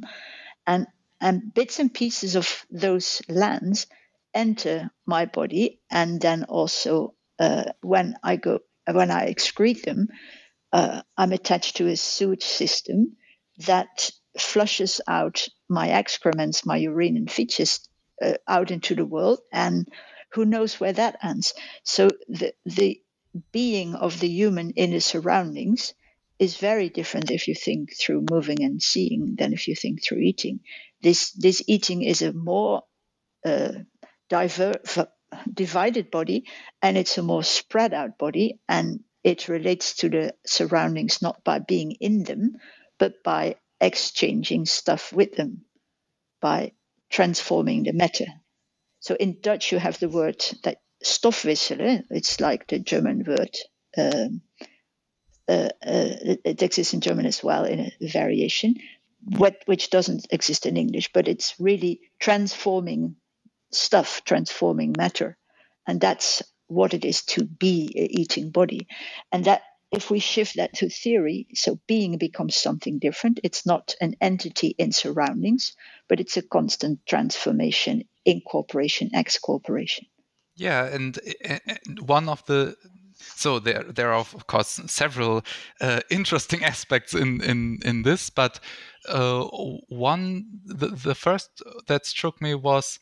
and 0.65 0.87
and 1.21 1.53
bits 1.53 1.79
and 1.79 1.93
pieces 1.93 2.35
of 2.35 2.65
those 2.71 3.21
lands 3.27 3.87
enter 4.33 4.91
my 5.05 5.25
body, 5.25 5.81
and 5.89 6.21
then 6.21 6.43
also 6.43 7.15
uh, 7.39 7.65
when 7.81 8.15
I 8.23 8.35
go 8.37 8.59
when 8.91 9.11
I 9.11 9.31
excrete 9.31 9.83
them, 9.83 10.07
uh, 10.71 11.01
I'm 11.17 11.31
attached 11.31 11.77
to 11.77 11.87
a 11.87 11.97
sewage 11.97 12.43
system 12.43 13.17
that 13.67 14.09
flushes 14.37 15.01
out 15.07 15.47
my 15.67 15.89
excrements, 15.89 16.65
my 16.65 16.77
urine 16.77 17.17
and 17.17 17.29
feces 17.31 17.87
uh, 18.21 18.33
out 18.47 18.71
into 18.71 18.95
the 18.95 19.05
world, 19.05 19.39
and 19.51 19.87
who 20.31 20.45
knows 20.45 20.79
where 20.79 20.93
that 20.93 21.17
ends. 21.23 21.53
So 21.83 22.09
the 22.27 22.53
the 22.65 23.01
being 23.51 23.95
of 23.95 24.19
the 24.19 24.29
human 24.29 24.71
in 24.71 24.91
the 24.91 25.01
surroundings 25.01 25.93
is 26.39 26.57
very 26.57 26.89
different 26.89 27.31
if 27.31 27.47
you 27.47 27.55
think 27.55 27.95
through 27.97 28.25
moving 28.29 28.63
and 28.63 28.81
seeing 28.81 29.35
than 29.37 29.53
if 29.53 29.67
you 29.67 29.75
think 29.75 30.03
through 30.03 30.19
eating. 30.19 30.61
This 31.01 31.31
this 31.31 31.63
eating 31.67 32.03
is 32.03 32.21
a 32.21 32.33
more 32.33 32.83
uh, 33.45 33.73
diver- 34.29 34.81
divided 35.53 36.11
body, 36.11 36.45
and 36.81 36.97
it's 36.97 37.17
a 37.17 37.23
more 37.23 37.43
spread 37.43 37.93
out 37.93 38.17
body, 38.17 38.59
and 38.67 39.01
it 39.23 39.47
relates 39.47 39.97
to 39.97 40.09
the 40.09 40.35
surroundings 40.45 41.21
not 41.21 41.43
by 41.43 41.59
being 41.59 41.93
in 41.93 42.23
them, 42.23 42.57
but 42.97 43.23
by 43.23 43.55
exchanging 43.81 44.65
stuff 44.65 45.13
with 45.13 45.35
them, 45.35 45.65
by 46.41 46.73
transforming 47.09 47.83
the 47.83 47.93
matter. 47.93 48.27
So 48.99 49.15
in 49.15 49.39
Dutch, 49.41 49.71
you 49.71 49.79
have 49.79 49.99
the 49.99 50.09
word 50.09 50.43
that 50.63 50.79
stofwisselen. 51.03 52.05
It's 52.09 52.39
like 52.39 52.67
the 52.67 52.79
German 52.79 53.23
word. 53.25 53.55
Um, 53.97 54.41
uh, 55.47 55.69
uh, 55.83 56.37
it 56.45 56.61
exists 56.61 56.93
in 56.93 57.01
German 57.01 57.25
as 57.25 57.43
well 57.43 57.65
in 57.65 57.79
a 57.79 58.07
variation, 58.07 58.75
which 59.65 59.89
doesn't 59.89 60.27
exist 60.29 60.65
in 60.65 60.77
English, 60.77 61.11
but 61.11 61.27
it's 61.27 61.55
really 61.59 62.01
transforming 62.19 63.15
stuff, 63.71 64.21
transforming 64.25 64.93
matter. 64.95 65.37
And 65.87 65.99
that's 65.99 66.43
what 66.67 66.93
it 66.93 67.03
is 67.03 67.23
to 67.23 67.45
be 67.45 67.91
a 67.95 68.03
eating 68.03 68.51
body. 68.51 68.87
And 69.31 69.45
that 69.45 69.63
if 69.91 70.11
we 70.11 70.19
shift 70.19 70.57
that 70.57 70.73
to 70.75 70.89
theory, 70.89 71.47
so 71.55 71.79
being 71.87 72.17
becomes 72.19 72.55
something 72.55 72.99
different. 72.99 73.39
It's 73.43 73.65
not 73.65 73.95
an 73.99 74.15
entity 74.21 74.75
in 74.77 74.91
surroundings, 74.91 75.75
but 76.07 76.19
it's 76.19 76.37
a 76.37 76.43
constant 76.43 76.99
transformation, 77.07 78.03
incorporation, 78.23 79.09
excorporation. 79.15 80.05
Yeah, 80.59 80.85
and 80.85 81.17
one 82.01 82.27
of 82.27 82.45
the 82.45 82.75
so 83.15 83.59
there 83.59 83.83
there 83.83 84.11
are 84.11 84.19
of 84.19 84.47
course 84.47 84.81
several 84.87 85.43
uh, 85.81 86.01
interesting 86.09 86.63
aspects 86.73 87.13
in 87.13 87.41
in 87.41 87.79
in 87.83 88.03
this, 88.03 88.29
but 88.29 88.59
uh, 89.07 89.43
one 89.87 90.45
the, 90.65 90.87
the 90.87 91.15
first 91.15 91.63
that 91.87 92.05
struck 92.05 92.41
me 92.41 92.55
was 92.55 92.99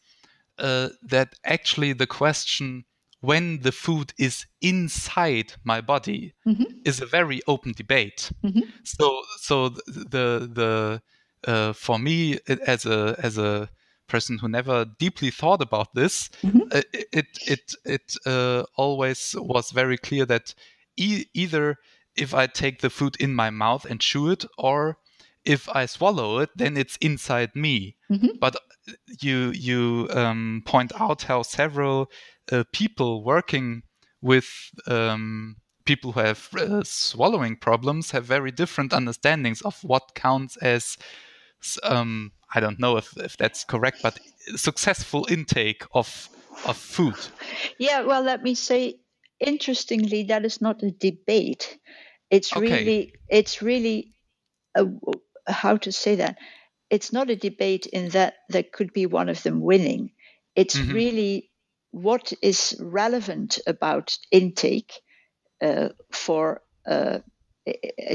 uh, 0.60 0.90
that 1.02 1.36
actually 1.44 1.94
the 1.94 2.08
question 2.08 2.86
when 3.22 3.62
the 3.62 3.72
food 3.72 4.14
is 4.20 4.46
inside 4.62 5.54
my 5.64 5.82
body 5.82 6.34
mm-hmm. 6.46 6.64
is 6.86 7.02
a 7.02 7.06
very 7.06 7.42
open 7.48 7.74
debate. 7.74 8.32
Mm-hmm. 8.44 8.70
So 8.84 9.24
so 9.40 9.70
the 9.70 10.50
the 10.54 11.02
uh, 11.46 11.74
for 11.74 11.98
me 11.98 12.38
as 12.48 12.86
a 12.86 13.16
as 13.18 13.38
a 13.38 13.70
person 14.08 14.38
who 14.40 14.48
never 14.48 14.86
deeply 14.86 15.32
thought 15.32 15.62
about 15.62 15.94
this, 15.94 16.30
mm-hmm. 16.42 16.62
uh, 16.72 16.82
it 16.94 17.28
it 17.46 17.76
it 17.86 18.16
uh, 18.26 18.64
always 18.76 19.36
was 19.38 19.72
very 19.72 19.98
clear 19.98 20.26
that 20.26 20.54
e- 20.96 21.26
either 21.34 21.78
if 22.16 22.34
I 22.34 22.48
take 22.48 22.82
the 22.82 22.90
food 22.90 23.16
in 23.20 23.34
my 23.34 23.50
mouth 23.50 23.86
and 23.86 24.00
chew 24.00 24.30
it, 24.30 24.46
or 24.58 24.98
if 25.46 25.70
I 25.70 25.86
swallow 25.86 26.40
it, 26.40 26.50
then 26.56 26.76
it's 26.78 26.98
inside 26.98 27.56
me. 27.56 27.96
Mm-hmm. 28.12 28.38
But 28.40 28.56
you 29.22 29.52
you 29.52 30.08
um, 30.12 30.64
point 30.66 30.92
out 31.00 31.24
how 31.24 31.44
several 31.44 32.10
uh, 32.52 32.64
people 32.72 33.24
working 33.24 33.84
with 34.22 34.48
um, 34.88 35.58
people 35.86 36.12
who 36.12 36.20
have 36.20 36.50
uh, 36.58 36.84
swallowing 36.84 37.56
problems 37.56 38.12
have 38.12 38.26
very 38.26 38.52
different 38.52 38.94
understandings 38.94 39.62
of 39.62 39.84
what 39.84 40.16
counts 40.16 40.58
as 40.58 40.98
um, 41.84 42.32
I 42.54 42.60
don't 42.60 42.80
know 42.80 42.98
if, 42.98 43.16
if 43.18 43.38
that's 43.38 43.64
correct, 43.64 44.02
but 44.02 44.20
successful 44.56 45.26
intake 45.30 45.84
of 45.94 46.30
of 46.66 46.78
food. 46.78 47.16
Yeah, 47.78 48.02
well, 48.02 48.24
let 48.24 48.42
me 48.42 48.56
say, 48.56 49.00
interestingly, 49.40 50.24
that 50.24 50.46
is 50.46 50.60
not 50.60 50.82
a 50.82 50.92
debate. 50.92 51.78
It's 52.30 52.52
okay. 52.56 52.62
really, 52.62 53.14
it's 53.30 53.62
really, 53.62 54.14
a, 54.76 54.86
how 55.46 55.78
to 55.78 55.92
say 55.92 56.16
that? 56.16 56.38
It's 56.90 57.14
not 57.14 57.30
a 57.30 57.36
debate 57.36 57.86
in 57.86 58.10
that 58.10 58.36
there 58.50 58.64
could 58.64 58.92
be 58.92 59.06
one 59.06 59.30
of 59.30 59.44
them 59.44 59.62
winning. 59.62 60.12
It's 60.56 60.78
mm-hmm. 60.78 60.94
really 60.94 61.52
what 61.92 62.34
is 62.42 62.76
relevant 62.80 63.60
about 63.68 64.18
intake 64.32 64.94
uh, 65.62 65.90
for 66.12 66.62
uh, 66.88 67.20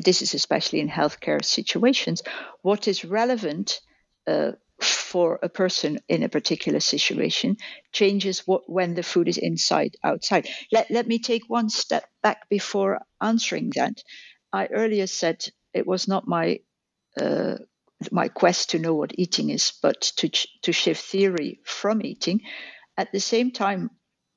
this 0.03 0.23
is 0.23 0.35
especially 0.35 0.81
in 0.81 0.89
healthcare 0.89 1.45
situations, 1.45 2.23
what 2.63 2.89
is 2.89 3.05
relevant 3.05 3.81
uh, 4.27 4.53
for 4.81 5.39
a 5.43 5.49
person 5.49 6.01
in 6.09 6.23
a 6.23 6.29
particular 6.29 6.81
situation 6.81 7.57
changes 7.93 8.47
what, 8.47 8.63
when 8.69 8.95
the 8.95 9.03
food 9.03 9.29
is 9.29 9.39
inside, 9.39 9.97
outside. 10.03 10.49
Let, 10.73 10.91
let 10.91 11.07
me 11.07 11.19
take 11.19 11.43
one 11.49 11.69
step 11.69 12.05
back 12.23 12.49
before 12.49 13.01
answering 13.21 13.71
that. 13.77 14.03
I 14.53 14.67
earlier 14.67 15.07
said 15.07 15.45
it 15.73 15.87
was 15.87 16.09
not 16.09 16.27
my 16.27 16.61
uh, 17.21 17.57
my 18.11 18.29
quest 18.29 18.71
to 18.71 18.79
know 18.79 18.95
what 18.95 19.13
eating 19.17 19.51
is, 19.51 19.73
but 19.83 20.01
to 20.17 20.29
to 20.63 20.73
shift 20.73 21.05
theory 21.05 21.61
from 21.65 22.05
eating. 22.05 22.41
At 22.97 23.13
the 23.13 23.21
same 23.21 23.53
time, 23.53 23.91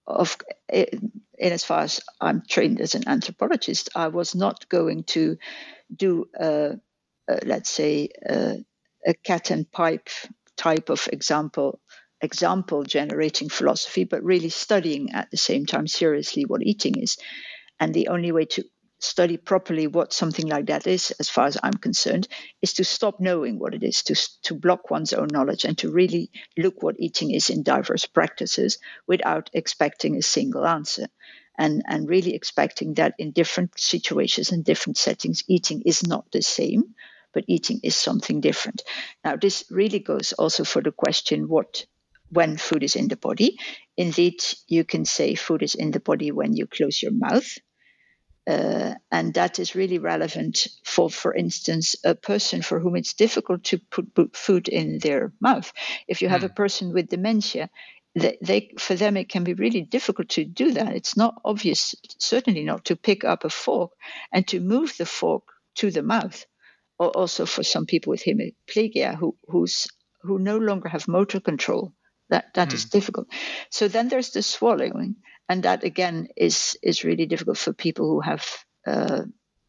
of 0.07 0.37
in 0.69 1.11
as 1.39 1.63
far 1.63 1.81
as 1.81 2.01
I'm 2.21 2.43
trained 2.47 2.79
as 2.81 2.95
an 2.95 3.07
anthropologist, 3.07 3.89
I 3.95 4.07
was 4.09 4.35
not 4.35 4.69
going 4.69 5.03
to 5.05 5.37
do, 5.93 6.25
a, 6.39 6.75
a, 7.27 7.39
let's 7.45 7.69
say, 7.69 8.09
a, 9.05 9.13
cat 9.13 9.51
and 9.51 9.71
pipe 9.71 10.09
type 10.57 10.89
of 10.89 11.07
example 11.11 11.79
example 12.21 12.83
generating 12.83 13.49
philosophy, 13.49 14.03
but 14.03 14.23
really 14.23 14.49
studying 14.49 15.11
at 15.11 15.29
the 15.31 15.37
same 15.37 15.65
time 15.65 15.87
seriously 15.87 16.43
what 16.43 16.63
eating 16.63 16.97
is. 16.97 17.17
And 17.79 17.93
the 17.93 18.07
only 18.07 18.31
way 18.31 18.45
to 18.45 18.63
study 18.99 19.37
properly 19.37 19.87
what 19.87 20.13
something 20.13 20.47
like 20.47 20.67
that 20.67 20.87
is, 20.87 21.11
as 21.19 21.29
far 21.29 21.45
as 21.45 21.57
I'm 21.61 21.73
concerned, 21.73 22.27
is 22.61 22.73
to 22.73 22.83
stop 22.83 23.19
knowing 23.19 23.59
what 23.59 23.73
it 23.73 23.83
is, 23.83 24.03
to, 24.03 24.15
to 24.43 24.55
block 24.55 24.89
one's 24.89 25.13
own 25.13 25.27
knowledge, 25.31 25.65
and 25.65 25.77
to 25.79 25.91
really 25.91 26.31
look 26.57 26.81
what 26.81 26.95
eating 26.99 27.31
is 27.31 27.49
in 27.49 27.63
diverse 27.63 28.05
practices 28.05 28.79
without 29.07 29.49
expecting 29.53 30.15
a 30.15 30.21
single 30.21 30.65
answer. 30.65 31.07
And, 31.57 31.83
and 31.87 32.09
really 32.09 32.33
expecting 32.33 32.95
that 32.95 33.13
in 33.17 33.31
different 33.31 33.79
situations 33.79 34.51
and 34.51 34.65
different 34.65 34.97
settings, 34.97 35.43
eating 35.47 35.83
is 35.85 36.05
not 36.05 36.25
the 36.31 36.41
same, 36.41 36.95
but 37.35 37.45
eating 37.47 37.79
is 37.83 37.95
something 37.95 38.41
different. 38.41 38.81
Now, 39.23 39.35
this 39.35 39.65
really 39.69 39.99
goes 39.99 40.33
also 40.33 40.63
for 40.63 40.81
the 40.81 40.91
question 40.91 41.47
what 41.47 41.85
when 42.31 42.57
food 42.57 42.81
is 42.81 42.95
in 42.95 43.07
the 43.07 43.17
body. 43.17 43.59
Indeed, 43.95 44.43
you 44.67 44.83
can 44.83 45.05
say 45.05 45.35
food 45.35 45.61
is 45.61 45.75
in 45.75 45.91
the 45.91 45.99
body 45.99 46.31
when 46.31 46.55
you 46.55 46.65
close 46.65 47.03
your 47.03 47.11
mouth 47.11 47.47
uh, 48.47 48.93
and 49.11 49.33
that 49.33 49.59
is 49.59 49.75
really 49.75 49.97
relevant 49.97 50.67
for, 50.83 51.09
for 51.09 51.33
instance, 51.33 51.95
a 52.03 52.13
person 52.13 52.61
for 52.61 52.79
whom 52.79 52.95
it's 52.95 53.13
difficult 53.13 53.63
to 53.63 53.79
put, 53.89 54.13
put 54.13 54.35
food 54.35 54.67
in 54.67 54.99
their 54.99 55.33
mouth. 55.41 55.71
If 56.07 56.21
you 56.21 56.29
have 56.29 56.41
mm. 56.41 56.51
a 56.51 56.53
person 56.53 56.93
with 56.93 57.09
dementia, 57.09 57.69
they, 58.13 58.37
they, 58.41 58.71
for 58.77 58.95
them 58.95 59.17
it 59.17 59.29
can 59.29 59.43
be 59.43 59.55
really 59.55 59.81
difficult 59.81 60.29
to 60.29 60.45
do 60.45 60.71
that. 60.73 60.95
It's 60.95 61.17
not 61.17 61.41
obvious, 61.43 61.95
certainly 62.19 62.63
not, 62.63 62.85
to 62.85 62.95
pick 62.95 63.23
up 63.23 63.45
a 63.45 63.49
fork 63.49 63.91
and 64.31 64.47
to 64.49 64.59
move 64.59 64.93
the 64.97 65.07
fork 65.07 65.43
to 65.75 65.89
the 65.89 66.03
mouth. 66.03 66.45
Or 66.97 67.09
also 67.09 67.45
for 67.45 67.63
some 67.63 67.85
people 67.85 68.11
with 68.11 68.23
hemiplegia 68.23 69.15
who 69.15 69.35
who's 69.47 69.87
who 70.21 70.39
no 70.39 70.57
longer 70.57 70.89
have 70.89 71.07
motor 71.07 71.39
control, 71.39 71.93
that 72.29 72.53
that 72.53 72.69
mm. 72.69 72.73
is 72.73 72.85
difficult. 72.85 73.27
So 73.69 73.87
then 73.87 74.07
there's 74.07 74.31
the 74.31 74.41
swallowing 74.41 75.17
and 75.47 75.63
that 75.63 75.83
again 75.83 76.27
is 76.35 76.77
is 76.81 77.03
really 77.03 77.25
difficult 77.25 77.57
for 77.57 77.73
people 77.73 78.07
who 78.07 78.19
have 78.21 78.45
uh, 78.87 79.23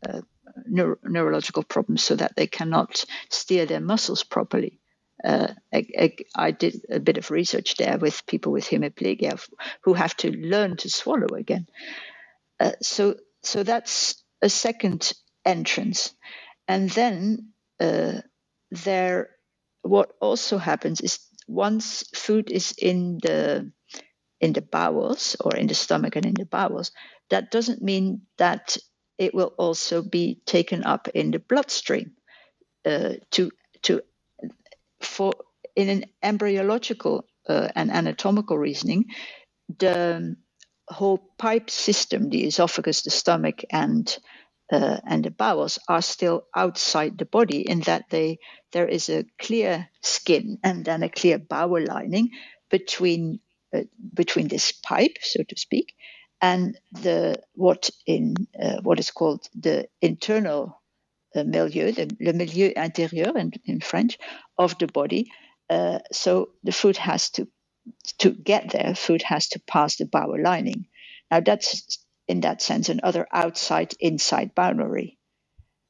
uh, 0.09 0.21
neuro- 0.67 0.99
neurological 1.03 1.63
problems, 1.63 2.03
so 2.03 2.17
that 2.17 2.37
they 2.37 2.47
cannot 2.47 3.05
steer 3.31 3.67
their 3.67 3.81
muscles 3.81 4.23
properly. 4.23 4.81
Uh, 5.25 5.49
I, 5.73 5.87
I, 5.99 6.17
I, 6.35 6.51
did 6.51 6.83
a 6.91 7.01
bit 7.01 7.17
of 7.17 7.31
research 7.31 7.77
there 7.77 7.97
with 7.97 8.27
people 8.27 8.53
with 8.53 8.67
hemiplegia 8.67 9.41
who 9.83 9.95
have 9.95 10.15
to 10.19 10.31
learn 10.31 10.77
to 10.77 10.91
swallow 10.91 11.35
again. 11.35 11.67
Uh, 12.61 12.73
so 12.83 13.17
so 13.43 13.63
that's 13.63 14.23
a 14.43 14.51
second 14.51 15.13
entrance, 15.45 16.15
and 16.69 16.91
then 16.91 17.53
uh, 17.81 18.21
there. 18.71 19.31
What 19.83 20.13
also 20.21 20.59
happens 20.59 21.01
is 21.01 21.21
once 21.49 22.05
food 22.15 22.51
is 22.51 22.75
in 22.79 23.19
the 23.23 23.73
in 24.41 24.53
the 24.53 24.63
bowels 24.63 25.37
or 25.41 25.57
in 25.57 25.69
the 25.69 25.75
stomach 25.75 26.17
and 26.17 26.27
in 26.27 26.35
the 26.35 26.47
bowels, 26.47 26.93
that 27.31 27.51
doesn't 27.51 27.83
mean 27.83 28.23
that 28.39 28.77
it 29.19 29.35
will 29.35 29.55
also 29.59 30.03
be 30.03 30.41
taken 30.47 30.85
up 30.85 31.09
in 31.09 31.31
the 31.33 31.39
bloodstream. 31.39 32.13
Uh, 32.85 33.15
to 33.33 33.51
to 33.83 34.03
for 35.01 35.33
in 35.77 35.89
an 35.89 36.05
embryological 36.23 37.25
uh, 37.49 37.69
and 37.77 37.91
anatomical 37.91 38.59
reasoning, 38.59 39.07
the 39.79 40.37
whole 40.89 41.19
pipe 41.39 41.71
system, 41.71 42.31
the 42.31 42.45
esophagus, 42.45 43.03
the 43.03 43.11
stomach, 43.11 43.63
and 43.71 44.19
uh, 44.73 44.99
and 45.07 45.25
the 45.25 45.31
bowels 45.31 45.79
are 45.89 46.03
still 46.03 46.45
outside 46.55 47.19
the 47.19 47.25
body 47.25 47.61
in 47.69 47.81
that 47.81 48.05
they 48.11 48.39
there 48.73 48.89
is 48.89 49.09
a 49.09 49.25
clear 49.41 49.89
skin 50.03 50.59
and 50.63 50.85
then 50.85 51.03
a 51.03 51.09
clear 51.09 51.39
bowel 51.39 51.85
lining 51.85 52.31
between 52.71 53.41
uh, 53.75 53.83
between 54.15 54.49
this 54.49 54.73
pipe, 54.73 55.19
so 55.21 55.43
to 55.43 55.57
speak, 55.57 55.95
and 56.41 56.79
the 56.93 57.37
what 57.55 57.91
in 58.07 58.35
uh, 58.61 58.81
what 58.83 58.99
is 58.99 59.11
called 59.11 59.49
the 59.55 59.89
internal 60.01 60.83
uh, 61.35 61.45
milieu, 61.45 61.93
the 61.93 62.11
le 62.21 62.33
milieu 62.33 62.73
intérieur 62.75 63.37
in, 63.37 63.53
in 63.65 63.81
French, 63.81 64.19
of 64.59 64.79
the 64.79 64.87
body. 64.87 65.31
Uh, 65.71 65.99
so 66.13 66.51
the 66.65 66.73
food 66.73 66.97
has 66.97 67.31
to 67.31 67.49
to 68.19 68.31
get 68.31 68.71
there. 68.71 68.95
Food 68.95 69.23
has 69.23 69.49
to 69.49 69.61
pass 69.61 69.97
the 69.97 70.07
bowel 70.07 70.41
lining. 70.43 70.87
Now 71.31 71.41
that's 71.41 71.99
in 72.29 72.41
that 72.41 72.63
sense 72.63 72.89
another 72.89 73.27
outside-inside 73.33 74.55
boundary. 74.55 75.19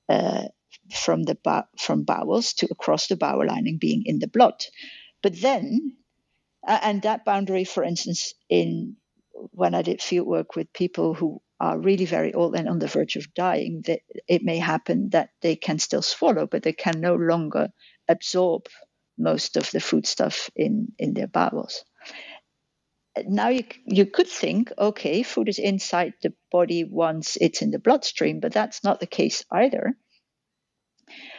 Uh, 0.09 0.45
from 0.93 1.25
the 1.25 1.37
from 1.79 2.05
bowels 2.05 2.53
to 2.55 2.69
across 2.71 3.09
the 3.09 3.17
bowel 3.17 3.47
lining 3.47 3.79
being 3.79 4.05
in 4.07 4.21
the 4.21 4.29
blood. 4.29 4.55
But 5.23 5.41
then 5.41 5.97
uh, 6.67 6.79
and 6.83 7.03
that 7.03 7.25
boundary, 7.25 7.65
for 7.65 7.85
instance, 7.85 8.35
in 8.49 8.97
when 9.53 9.75
I 9.75 9.83
did 9.83 10.03
field 10.03 10.27
work 10.27 10.57
with 10.57 10.73
people 10.73 11.15
who 11.15 11.41
are 11.61 11.79
really 11.79 12.07
very 12.07 12.35
old 12.35 12.57
and 12.57 12.69
on 12.69 12.79
the 12.79 12.87
verge 12.87 13.17
of 13.17 13.33
dying, 13.35 13.83
that 13.87 14.01
it 14.27 14.43
may 14.43 14.59
happen 14.59 15.11
that 15.11 15.31
they 15.43 15.57
can 15.57 15.79
still 15.79 16.03
swallow, 16.03 16.47
but 16.47 16.63
they 16.63 16.73
can 16.73 17.01
no 17.01 17.15
longer 17.15 17.69
absorb 18.09 18.67
most 19.19 19.57
of 19.57 19.71
the 19.71 19.81
foodstuff 19.81 20.51
in, 20.57 20.93
in 20.99 21.15
their 21.15 21.27
bowels. 21.27 21.85
Now 23.25 23.49
you 23.49 23.65
you 23.85 24.07
could 24.07 24.29
think, 24.29 24.73
okay, 24.79 25.23
food 25.23 25.49
is 25.49 25.59
inside 25.59 26.15
the 26.23 26.35
body 26.51 26.85
once 26.85 27.37
it's 27.41 27.63
in 27.63 27.71
the 27.71 27.79
bloodstream, 27.79 28.41
but 28.41 28.53
that's 28.53 28.85
not 28.85 29.01
the 29.01 29.07
case 29.07 29.45
either. 29.51 29.97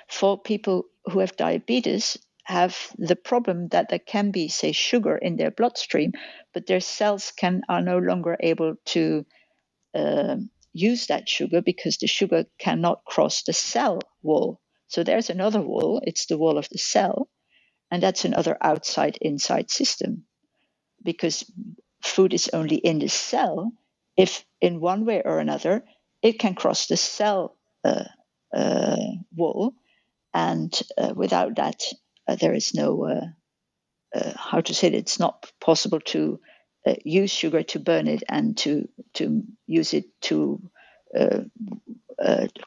For 0.10 0.40
people 0.40 0.86
who 1.06 1.20
have 1.20 1.36
diabetes, 1.36 2.18
have 2.46 2.78
the 2.98 3.16
problem 3.18 3.68
that 3.70 3.90
there 3.90 4.00
can 4.00 4.32
be, 4.32 4.48
say, 4.48 4.72
sugar 4.72 5.18
in 5.18 5.36
their 5.36 5.52
bloodstream, 5.52 6.13
but 6.54 6.66
their 6.66 6.80
cells 6.80 7.32
can 7.36 7.62
are 7.68 7.82
no 7.82 7.98
longer 7.98 8.38
able 8.40 8.76
to 8.86 9.26
uh, 9.96 10.38
use 10.74 11.08
that 11.08 11.28
sugar 11.28 11.62
because 11.62 11.98
the 11.98 12.08
sugar 12.08 12.46
cannot 12.60 13.04
cross 13.06 13.44
the 13.44 13.54
cell 13.54 14.00
wall. 14.24 14.62
So 14.88 15.04
there's 15.04 15.30
another 15.30 15.62
wall, 15.62 16.02
it's 16.06 16.28
the 16.28 16.38
wall 16.38 16.58
of 16.58 16.70
the 16.70 16.78
cell, 16.78 17.30
and 17.92 18.02
that's 18.02 18.26
another 18.26 18.58
outside 18.62 19.18
inside 19.22 19.72
system 19.72 20.27
because 21.08 21.50
food 22.04 22.34
is 22.34 22.50
only 22.52 22.76
in 22.76 23.00
the 23.00 23.08
cell 23.08 23.72
if, 24.17 24.43
in 24.60 24.82
one 24.82 25.06
way 25.06 25.22
or 25.24 25.39
another, 25.39 25.86
it 26.22 26.38
can 26.38 26.54
cross 26.54 26.88
the 26.88 26.98
cell 26.98 27.56
uh, 27.86 28.04
uh, 28.54 28.98
wall, 29.34 29.74
and 30.34 30.78
uh, 30.98 31.13
without 31.15 31.56
that, 31.56 31.82
uh, 32.28 32.36
there 32.36 32.54
is 32.54 32.74
no 32.74 33.06
uh, 33.06 33.26
uh, 34.13 34.34
how 34.36 34.60
to 34.60 34.74
say 34.74 34.88
it. 34.88 34.96
It's 34.96 35.20
not 35.20 35.50
possible 35.62 36.02
to 36.12 36.39
use 37.04 37.32
sugar 37.32 37.63
to 37.63 37.80
burn 37.80 38.08
it 38.08 38.24
and 38.30 38.58
to 38.58 38.88
to 39.13 39.43
use 39.65 39.93
it 39.93 40.06
to 40.22 40.62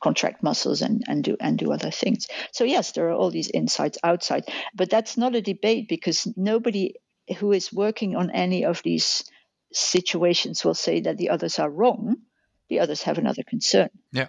contract 0.03 0.43
muscles 0.43 0.83
and, 0.83 1.03
and 1.09 1.25
do 1.25 1.37
and 1.41 1.59
do 1.59 1.73
other 1.73 1.91
things. 1.91 2.29
So 2.53 2.65
yes, 2.65 2.93
there 2.93 3.09
are 3.09 3.13
all 3.15 3.31
these 3.31 3.51
insights 3.51 3.99
outside, 4.05 4.45
but 4.75 4.91
that's 4.91 5.17
not 5.17 5.35
a 5.35 5.43
debate 5.43 5.89
because 5.89 6.29
nobody 6.37 6.95
who 7.39 7.53
is 7.53 7.73
working 7.73 8.17
on 8.17 8.31
any 8.31 8.65
of 8.65 8.83
these 8.83 9.25
situations 9.73 10.65
will 10.65 10.75
say 10.75 11.01
that 11.01 11.17
the 11.17 11.31
others 11.31 11.59
are 11.59 11.71
wrong. 11.71 12.17
The 12.69 12.81
others 12.81 13.03
have 13.03 13.19
another 13.19 13.43
concern. 13.43 13.91
Yeah. 14.13 14.29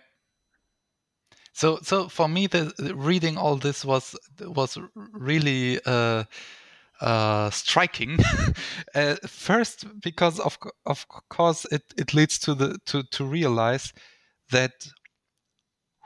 So 1.53 1.79
so 1.81 2.07
for 2.07 2.27
me, 2.27 2.47
the, 2.47 2.73
the 2.77 2.95
reading 2.95 3.37
all 3.37 3.57
this 3.57 3.85
was 3.85 4.15
was 4.39 4.77
really. 4.95 5.79
Uh, 5.85 6.23
uh, 7.01 7.49
striking. 7.49 8.19
uh, 8.95 9.15
first, 9.25 9.85
because 10.01 10.39
of 10.39 10.59
of 10.85 11.07
course 11.29 11.65
it, 11.71 11.81
it 11.97 12.13
leads 12.13 12.37
to 12.37 12.53
the 12.53 12.77
to 12.85 13.01
to 13.01 13.25
realize 13.25 13.91
that 14.51 14.87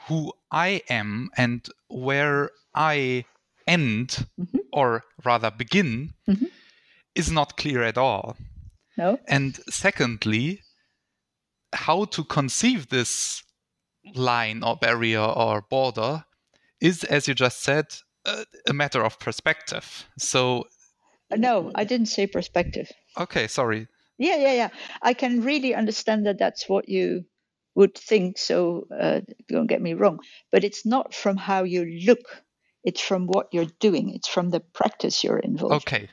who 0.08 0.32
I 0.52 0.82
am 0.90 1.32
and 1.36 1.68
where 1.90 2.52
I 2.74 3.26
end, 3.68 4.26
mm-hmm. 4.40 4.60
or 4.72 5.04
rather 5.24 5.52
begin, 5.52 6.14
mm-hmm. 6.30 6.46
Is 7.16 7.32
not 7.32 7.58
clear 7.58 7.84
at 7.84 7.98
all. 7.98 8.38
No. 8.98 9.20
And 9.28 9.60
secondly, 9.70 10.62
how 11.74 12.06
to 12.06 12.24
conceive 12.24 12.90
this 12.90 13.44
line 14.14 14.64
or 14.64 14.78
barrier 14.78 15.22
or 15.22 15.62
border 15.62 16.26
is, 16.80 17.04
as 17.04 17.28
you 17.28 17.34
just 17.34 17.62
said, 17.62 17.86
a, 18.26 18.46
a 18.70 18.74
matter 18.74 19.04
of 19.04 19.20
perspective. 19.20 20.06
So. 20.18 20.66
Uh, 21.32 21.38
no, 21.38 21.72
I 21.76 21.84
didn't 21.84 22.08
say 22.08 22.28
perspective. 22.28 22.92
Okay, 23.18 23.48
sorry. 23.48 23.88
Yeah, 24.18 24.38
yeah, 24.38 24.54
yeah. 24.54 24.70
I 25.02 25.14
can 25.14 25.42
really 25.42 25.74
understand 25.74 26.26
that 26.26 26.40
that's 26.40 26.70
what 26.70 26.88
you 26.88 27.26
would 27.76 27.96
think 27.96 28.38
so. 28.38 28.88
Uh, 28.98 29.22
don't 29.50 29.68
get 29.68 29.82
me 29.82 29.94
wrong, 29.94 30.20
but 30.52 30.64
it's 30.64 30.86
not 30.86 31.14
from 31.14 31.36
how 31.36 31.64
you 31.64 31.86
look. 32.06 32.44
It's 32.84 33.02
from 33.02 33.28
what 33.28 33.48
you're 33.52 33.72
doing. 33.80 34.14
It's 34.14 34.28
from 34.28 34.52
the 34.52 34.60
practice 34.60 35.24
you're 35.24 35.40
involved. 35.40 35.88
Okay. 35.88 36.10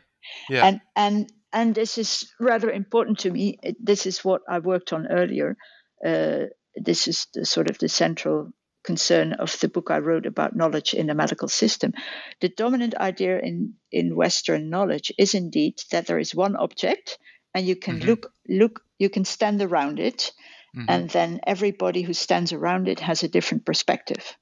Yeah. 0.48 0.66
And 0.66 0.80
and 0.96 1.32
and 1.52 1.74
this 1.74 1.98
is 1.98 2.32
rather 2.40 2.70
important 2.70 3.20
to 3.20 3.30
me. 3.30 3.58
This 3.80 4.06
is 4.06 4.24
what 4.24 4.42
I 4.48 4.58
worked 4.58 4.92
on 4.92 5.06
earlier. 5.08 5.56
Uh, 6.04 6.46
this 6.74 7.08
is 7.08 7.26
the 7.35 7.44
sort 7.44 7.70
of 7.70 7.78
the 7.78 7.88
central 7.88 8.52
concern 8.85 9.35
of 9.35 9.56
the 9.61 9.68
book 9.68 9.90
I 9.90 9.98
wrote 9.98 10.26
about 10.26 10.56
knowledge 10.56 10.94
in 10.94 11.06
the 11.06 11.14
medical 11.14 11.48
system. 11.48 11.92
The 12.40 12.48
dominant 12.48 12.96
idea 12.96 13.38
in, 13.38 13.74
in 13.92 14.16
Western 14.16 14.70
knowledge 14.70 15.12
is 15.18 15.35
indeed 15.35 15.78
that 15.92 16.06
there 16.06 16.18
is 16.18 16.35
one 16.35 16.56
object 16.56 17.18
and 17.54 17.64
you 17.64 17.76
can 17.76 17.98
mm-hmm. 17.98 18.08
look 18.08 18.32
look 18.48 18.80
you 18.98 19.08
can 19.08 19.24
stand 19.24 19.62
around 19.62 20.00
it 20.00 20.32
Mm-hmm. 20.76 20.87
And 20.88 21.11
then 21.11 21.40
everybody 21.46 22.02
who 22.02 22.14
stands 22.14 22.52
around 22.52 22.88
it 22.88 23.00
has 23.00 23.22
a 23.22 23.28
different 23.28 23.64
perspective. 23.64 24.37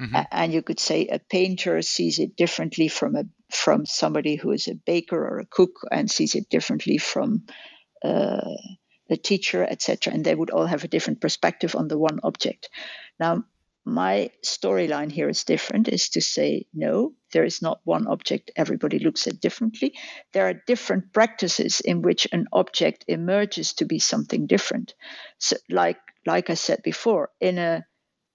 Mm-hmm. 0.00 0.16
and 0.30 0.52
you 0.52 0.62
could 0.62 0.78
say 0.78 1.08
a 1.08 1.18
painter 1.18 1.82
sees 1.82 2.20
it 2.20 2.36
differently 2.36 2.86
from 2.86 3.16
a 3.16 3.24
from 3.50 3.86
somebody 3.86 4.36
who 4.36 4.52
is 4.52 4.68
a 4.68 4.74
baker 4.74 5.16
or 5.16 5.38
a 5.38 5.46
cook 5.46 5.80
and 5.90 6.10
sees 6.10 6.34
it 6.34 6.48
differently 6.48 6.98
from 6.98 7.46
uh, 8.04 8.40
a 9.10 9.16
teacher, 9.16 9.64
etc. 9.64 10.12
And 10.12 10.24
they 10.24 10.34
would 10.34 10.50
all 10.50 10.66
have 10.66 10.84
a 10.84 10.88
different 10.88 11.20
perspective 11.20 11.74
on 11.74 11.88
the 11.88 11.98
one 11.98 12.20
object. 12.22 12.68
Now, 13.18 13.44
my 13.88 14.30
storyline 14.44 15.10
here 15.10 15.30
is 15.30 15.44
different 15.44 15.88
is 15.88 16.10
to 16.10 16.20
say 16.20 16.66
no 16.74 17.14
there 17.32 17.44
is 17.44 17.62
not 17.62 17.80
one 17.84 18.06
object 18.06 18.50
everybody 18.54 18.98
looks 18.98 19.26
at 19.26 19.40
differently 19.40 19.94
there 20.32 20.46
are 20.46 20.62
different 20.66 21.10
practices 21.12 21.80
in 21.80 22.02
which 22.02 22.28
an 22.30 22.46
object 22.52 23.06
emerges 23.08 23.72
to 23.72 23.86
be 23.86 23.98
something 23.98 24.46
different 24.46 24.94
so 25.38 25.56
like 25.70 25.98
like 26.26 26.50
i 26.50 26.54
said 26.54 26.82
before 26.82 27.30
in 27.40 27.56
a 27.56 27.82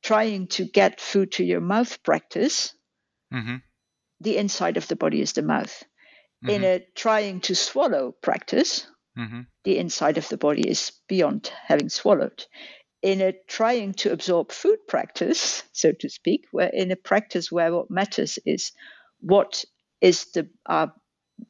trying 0.01 0.47
to 0.47 0.65
get 0.65 0.99
food 0.99 1.31
to 1.31 1.43
your 1.43 1.61
mouth 1.61 2.01
practice 2.01 2.73
mm-hmm. 3.31 3.57
The 4.23 4.37
inside 4.37 4.77
of 4.77 4.87
the 4.87 4.95
body 4.95 5.21
is 5.21 5.33
the 5.33 5.41
mouth 5.41 5.83
mm-hmm. 6.43 6.49
in 6.49 6.63
a 6.63 6.85
trying 6.95 7.41
to 7.41 7.55
swallow 7.55 8.13
practice 8.21 8.87
mm-hmm. 9.17 9.41
the 9.63 9.77
inside 9.77 10.17
of 10.17 10.27
the 10.29 10.37
body 10.37 10.67
is 10.67 10.91
beyond 11.07 11.51
having 11.67 11.89
swallowed 11.89 12.45
in 13.03 13.19
a 13.21 13.33
trying 13.47 13.93
to 13.93 14.11
absorb 14.11 14.51
food 14.51 14.79
practice, 14.87 15.63
so 15.73 15.91
to 15.91 16.09
speak, 16.09 16.45
where 16.51 16.69
in 16.69 16.89
a 16.89 16.95
practice 16.95 17.51
where 17.51 17.71
what 17.73 17.91
matters 17.91 18.39
is 18.45 18.71
what 19.19 19.65
is 19.99 20.25
the 20.33 20.49
uh, 20.65 20.87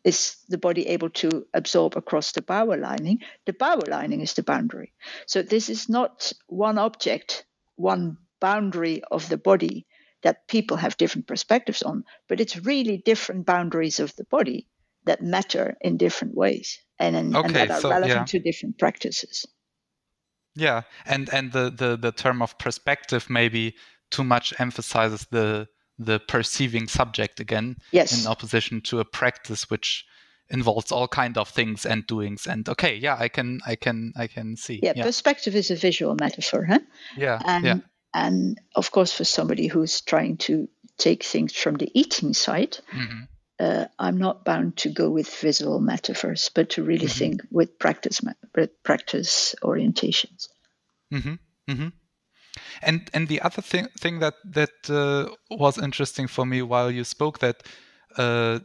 is 0.03 0.37
the 0.49 0.57
body 0.57 0.87
able 0.87 1.11
to 1.11 1.45
absorb 1.53 1.95
across 1.95 2.31
the 2.31 2.41
bowel 2.41 2.77
lining? 2.77 3.19
The 3.45 3.53
bowel 3.53 3.83
lining 3.87 4.21
is 4.21 4.33
the 4.33 4.43
boundary. 4.43 4.93
So 5.27 5.43
this 5.43 5.69
is 5.69 5.89
not 5.89 6.33
one 6.47 6.79
object, 6.79 7.45
one 7.75 8.17
boundary 8.41 9.03
of 9.11 9.29
the 9.29 9.37
body 9.37 9.85
that 10.23 10.47
people 10.47 10.77
have 10.77 10.97
different 10.97 11.27
perspectives 11.27 11.83
on, 11.83 12.03
but 12.27 12.39
it's 12.39 12.57
really 12.57 12.97
different 12.97 13.45
boundaries 13.45 13.99
of 13.99 14.15
the 14.15 14.25
body 14.25 14.67
that 15.05 15.21
matter 15.21 15.75
in 15.81 15.97
different 15.97 16.33
ways 16.35 16.79
and, 16.99 17.15
and, 17.15 17.35
okay, 17.35 17.47
and 17.47 17.55
that 17.55 17.71
are 17.71 17.81
so, 17.81 17.89
relevant 17.89 18.17
yeah. 18.17 18.25
to 18.25 18.39
different 18.39 18.79
practices. 18.79 19.45
Yeah, 20.55 20.83
and 21.05 21.33
and 21.33 21.51
the 21.51 21.71
the 21.71 21.97
the 21.97 22.11
term 22.11 22.41
of 22.41 22.57
perspective 22.59 23.29
maybe 23.29 23.75
too 24.11 24.23
much 24.23 24.53
emphasizes 24.59 25.25
the 25.31 25.67
the 25.97 26.19
perceiving 26.19 26.87
subject 26.87 27.39
again 27.39 27.77
yes. 27.91 28.19
in 28.19 28.29
opposition 28.29 28.81
to 28.81 28.99
a 28.99 29.05
practice 29.05 29.69
which 29.69 30.05
involves 30.49 30.91
all 30.91 31.07
kind 31.07 31.37
of 31.37 31.47
things 31.49 31.85
and 31.85 32.05
doings 32.07 32.47
and 32.47 32.67
okay 32.67 32.95
yeah 32.95 33.15
i 33.19 33.27
can 33.27 33.59
i 33.65 33.75
can 33.75 34.11
i 34.17 34.27
can 34.27 34.55
see 34.55 34.79
yeah, 34.83 34.93
yeah. 34.95 35.03
perspective 35.03 35.55
is 35.55 35.71
a 35.71 35.75
visual 35.75 36.15
metaphor 36.19 36.65
huh 36.65 36.79
yeah 37.15 37.39
and 37.45 37.65
yeah. 37.65 37.77
And 38.13 38.59
of 38.75 38.91
course 38.91 39.11
for 39.11 39.23
somebody 39.23 39.67
who's 39.67 40.01
trying 40.01 40.37
to 40.37 40.67
take 40.97 41.23
things 41.23 41.53
from 41.53 41.75
the 41.75 41.89
eating 41.93 42.33
side 42.33 42.77
mm-hmm. 42.91 43.23
uh, 43.59 43.85
i'm 43.99 44.17
not 44.17 44.45
bound 44.45 44.77
to 44.77 44.89
go 44.89 45.09
with 45.09 45.27
visual 45.35 45.79
metaphors 45.79 46.49
but 46.53 46.69
to 46.69 46.83
really 46.83 47.07
mm-hmm. 47.07 47.19
think 47.19 47.41
with 47.51 47.79
practice 47.79 48.21
with 48.55 48.83
practice 48.83 49.55
orientations 49.63 50.47
mm-hmm. 51.11 51.33
Mm-hmm. 51.69 51.87
And 52.81 53.09
and 53.13 53.27
the 53.27 53.41
other 53.41 53.61
thing 53.61 53.87
thing 53.97 54.19
that 54.19 54.35
that 54.43 54.89
uh, 54.89 55.33
was 55.49 55.77
interesting 55.77 56.27
for 56.27 56.45
me 56.45 56.61
while 56.61 56.91
you 56.91 57.03
spoke 57.03 57.39
that 57.39 57.63
uh, 58.17 58.59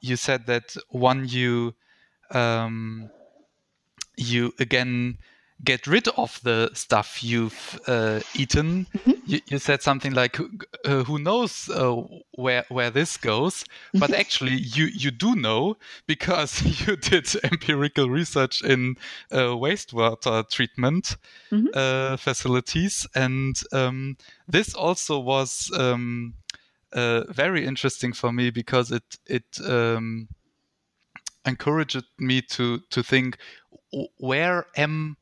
you 0.00 0.16
said 0.16 0.46
that 0.46 0.74
one 0.88 1.26
you 1.28 1.74
um, 2.30 3.10
you 4.16 4.52
again 4.58 5.18
get 5.64 5.86
rid 5.86 6.08
of 6.08 6.40
the 6.42 6.70
stuff 6.74 7.22
you've 7.22 7.80
uh, 7.86 8.20
eaten. 8.34 8.86
Mm-hmm. 8.94 9.12
You, 9.26 9.40
you, 9.48 9.58
said 9.58 9.82
something 9.82 10.12
like, 10.12 10.38
uh, 10.84 11.04
"Who 11.04 11.18
knows 11.18 11.68
uh, 11.68 12.02
where 12.32 12.64
where 12.68 12.90
this 12.90 13.16
goes?" 13.16 13.64
Mm-hmm. 13.64 13.98
But 13.98 14.12
actually, 14.12 14.56
you 14.56 14.86
you 14.86 15.10
do 15.10 15.34
know 15.34 15.76
because 16.06 16.62
you 16.86 16.96
did 16.96 17.28
empirical 17.44 18.10
research 18.10 18.62
in 18.62 18.96
uh, 19.32 19.56
wastewater 19.56 20.48
treatment 20.48 21.16
mm-hmm. 21.50 21.66
Uh, 21.74 22.16
facilities, 22.16 23.06
and 23.14 23.60
um, 23.72 24.16
this 24.48 24.74
also 24.74 25.18
was 25.18 25.70
um, 25.76 26.34
uh, 26.92 27.24
very 27.30 27.66
interesting 27.66 28.12
for 28.12 28.32
me 28.32 28.50
because 28.50 28.92
it 28.92 29.18
it 29.26 29.58
um, 29.64 30.28
encouraged 31.46 32.04
me 32.18 32.42
to 32.42 32.80
to 32.90 33.02
think 33.02 33.38
where 34.18 34.66
am 34.76 35.16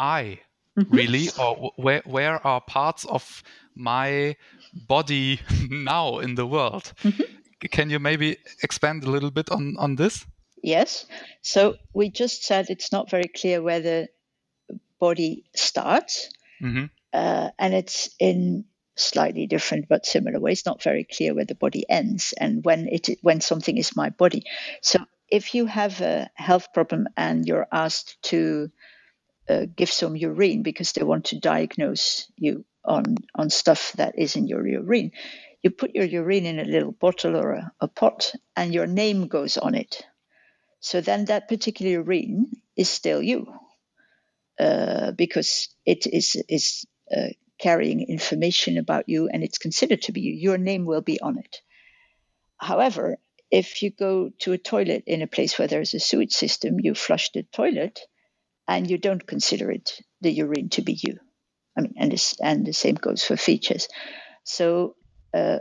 I 0.00 0.40
mm-hmm. 0.78 0.96
really, 0.96 1.28
or 1.38 1.72
where 1.76 2.02
where 2.06 2.44
are 2.46 2.60
parts 2.62 3.04
of 3.04 3.42
my 3.74 4.36
body 4.72 5.40
now 5.70 6.18
in 6.18 6.34
the 6.34 6.46
world? 6.46 6.92
Mm-hmm. 7.04 7.68
Can 7.70 7.90
you 7.90 7.98
maybe 7.98 8.38
expand 8.62 9.04
a 9.04 9.10
little 9.10 9.30
bit 9.30 9.50
on 9.50 9.76
on 9.78 9.96
this? 9.96 10.26
Yes. 10.62 11.06
So 11.42 11.76
we 11.92 12.10
just 12.10 12.44
said 12.44 12.70
it's 12.70 12.92
not 12.92 13.10
very 13.10 13.28
clear 13.28 13.62
where 13.62 13.80
the 13.80 14.08
body 14.98 15.44
starts, 15.54 16.30
mm-hmm. 16.62 16.86
uh, 17.12 17.50
and 17.58 17.74
it's 17.74 18.10
in 18.18 18.64
slightly 18.96 19.46
different 19.46 19.86
but 19.88 20.06
similar 20.06 20.40
ways. 20.40 20.64
Not 20.64 20.82
very 20.82 21.04
clear 21.04 21.34
where 21.34 21.46
the 21.46 21.54
body 21.54 21.84
ends 21.88 22.32
and 22.38 22.64
when 22.64 22.88
it 22.88 23.08
when 23.22 23.40
something 23.40 23.76
is 23.76 23.96
my 23.96 24.10
body. 24.10 24.44
So 24.82 24.98
if 25.30 25.54
you 25.54 25.66
have 25.66 26.00
a 26.00 26.30
health 26.34 26.68
problem 26.72 27.06
and 27.16 27.46
you're 27.46 27.68
asked 27.70 28.16
to 28.30 28.70
uh, 29.50 29.66
give 29.76 29.90
some 29.90 30.16
urine 30.16 30.62
because 30.62 30.92
they 30.92 31.02
want 31.02 31.26
to 31.26 31.40
diagnose 31.40 32.30
you 32.36 32.64
on 32.84 33.16
on 33.34 33.50
stuff 33.50 33.92
that 33.96 34.18
is 34.18 34.36
in 34.36 34.46
your 34.46 34.66
urine. 34.66 35.10
You 35.62 35.70
put 35.70 35.94
your 35.94 36.06
urine 36.06 36.46
in 36.46 36.58
a 36.58 36.64
little 36.64 36.92
bottle 36.92 37.36
or 37.36 37.52
a, 37.52 37.72
a 37.80 37.88
pot, 37.88 38.32
and 38.56 38.72
your 38.72 38.86
name 38.86 39.26
goes 39.28 39.58
on 39.58 39.74
it. 39.74 40.02
So 40.80 41.00
then 41.00 41.26
that 41.26 41.48
particular 41.48 41.92
urine 41.92 42.50
is 42.76 42.88
still 42.88 43.22
you, 43.22 43.52
uh, 44.58 45.12
because 45.12 45.68
it 45.84 46.06
is 46.06 46.36
is 46.48 46.86
uh, 47.14 47.30
carrying 47.58 48.08
information 48.08 48.78
about 48.78 49.08
you, 49.08 49.28
and 49.28 49.42
it's 49.42 49.58
considered 49.58 50.02
to 50.02 50.12
be 50.12 50.20
you. 50.20 50.32
Your 50.32 50.58
name 50.58 50.86
will 50.86 51.02
be 51.02 51.20
on 51.20 51.38
it. 51.38 51.60
However, 52.56 53.18
if 53.50 53.82
you 53.82 53.90
go 53.90 54.30
to 54.40 54.52
a 54.52 54.58
toilet 54.58 55.04
in 55.06 55.22
a 55.22 55.26
place 55.26 55.58
where 55.58 55.68
there's 55.68 55.94
a 55.94 56.00
sewage 56.00 56.32
system, 56.32 56.78
you 56.78 56.94
flush 56.94 57.30
the 57.32 57.42
toilet 57.42 58.00
and 58.70 58.88
you 58.88 58.98
don't 58.98 59.26
consider 59.26 59.68
it 59.72 60.00
the 60.20 60.30
urine 60.30 60.68
to 60.68 60.80
be 60.80 60.92
you. 60.92 61.18
I 61.76 61.80
mean, 61.80 61.94
and 61.96 62.12
this, 62.12 62.36
and 62.40 62.64
the 62.64 62.72
same 62.72 62.94
goes 62.94 63.24
for 63.24 63.36
features. 63.36 63.88
So, 64.44 64.94
uh, 65.34 65.58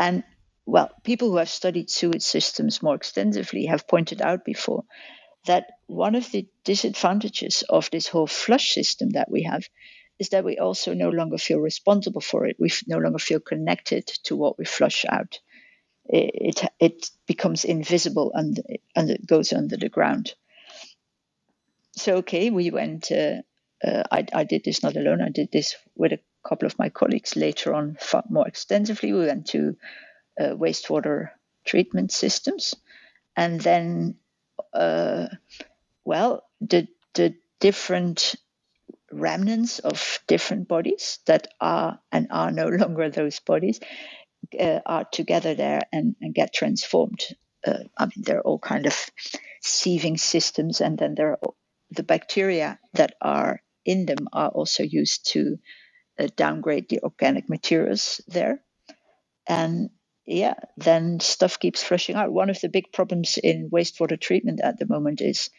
and 0.00 0.24
well, 0.66 0.90
people 1.04 1.30
who 1.30 1.36
have 1.36 1.48
studied 1.48 1.90
sewage 1.90 2.22
systems 2.22 2.82
more 2.82 2.96
extensively 2.96 3.66
have 3.66 3.86
pointed 3.86 4.20
out 4.20 4.44
before 4.44 4.82
that 5.46 5.66
one 5.86 6.16
of 6.16 6.28
the 6.32 6.48
disadvantages 6.64 7.62
of 7.68 7.88
this 7.90 8.08
whole 8.08 8.26
flush 8.26 8.74
system 8.74 9.10
that 9.10 9.30
we 9.30 9.44
have 9.44 9.62
is 10.18 10.30
that 10.30 10.44
we 10.44 10.58
also 10.58 10.92
no 10.92 11.10
longer 11.10 11.38
feel 11.38 11.60
responsible 11.60 12.20
for 12.20 12.46
it. 12.46 12.56
We 12.58 12.72
no 12.88 12.98
longer 12.98 13.18
feel 13.20 13.40
connected 13.40 14.08
to 14.24 14.34
what 14.34 14.58
we 14.58 14.64
flush 14.64 15.04
out. 15.08 15.38
It, 16.06 16.64
it, 16.64 16.70
it 16.80 17.10
becomes 17.26 17.64
invisible 17.64 18.32
and, 18.34 18.60
and 18.96 19.10
it 19.10 19.24
goes 19.24 19.52
under 19.52 19.76
the 19.76 19.88
ground 19.88 20.34
so 21.96 22.16
okay, 22.16 22.50
we 22.50 22.70
went. 22.70 23.10
Uh, 23.10 23.42
uh, 23.84 24.02
I, 24.10 24.26
I 24.32 24.44
did 24.44 24.64
this 24.64 24.82
not 24.82 24.96
alone. 24.96 25.20
I 25.20 25.28
did 25.28 25.50
this 25.52 25.76
with 25.94 26.12
a 26.12 26.20
couple 26.46 26.66
of 26.66 26.78
my 26.78 26.88
colleagues 26.88 27.36
later 27.36 27.74
on, 27.74 27.98
more 28.28 28.48
extensively. 28.48 29.12
We 29.12 29.26
went 29.26 29.46
to 29.48 29.76
uh, 30.40 30.54
wastewater 30.54 31.30
treatment 31.64 32.12
systems, 32.12 32.74
and 33.36 33.60
then, 33.60 34.16
uh, 34.72 35.26
well, 36.04 36.44
the 36.60 36.88
the 37.14 37.34
different 37.60 38.36
remnants 39.12 39.78
of 39.78 40.20
different 40.26 40.66
bodies 40.66 41.20
that 41.26 41.48
are 41.60 42.00
and 42.10 42.28
are 42.30 42.50
no 42.50 42.66
longer 42.82 43.10
those 43.10 43.38
bodies 43.40 43.80
uh, 44.58 44.80
are 44.84 45.04
together 45.04 45.54
there 45.54 45.82
and, 45.92 46.16
and 46.20 46.34
get 46.34 46.52
transformed. 46.52 47.24
Uh, 47.66 47.84
I 47.96 48.06
mean, 48.06 48.24
there 48.24 48.38
are 48.38 48.42
all 48.42 48.58
kind 48.58 48.86
of 48.86 48.94
sieving 49.62 50.18
systems, 50.18 50.80
and 50.80 50.98
then 50.98 51.14
there 51.14 51.30
are 51.30 51.38
the 51.94 52.02
bacteria 52.02 52.78
that 52.94 53.14
are 53.20 53.60
in 53.84 54.06
them 54.06 54.28
are 54.32 54.48
also 54.48 54.82
used 54.82 55.32
to 55.32 55.58
uh, 56.18 56.28
downgrade 56.36 56.88
the 56.88 57.00
organic 57.02 57.48
materials 57.48 58.20
there. 58.28 58.62
And 59.46 59.90
yeah, 60.26 60.54
then 60.76 61.20
stuff 61.20 61.58
keeps 61.58 61.82
flushing 61.82 62.16
out. 62.16 62.32
One 62.32 62.50
of 62.50 62.60
the 62.60 62.68
big 62.68 62.92
problems 62.92 63.38
in 63.42 63.70
wastewater 63.70 64.18
treatment 64.18 64.60
at 64.62 64.78
the 64.78 64.86
moment 64.86 65.20
is 65.20 65.50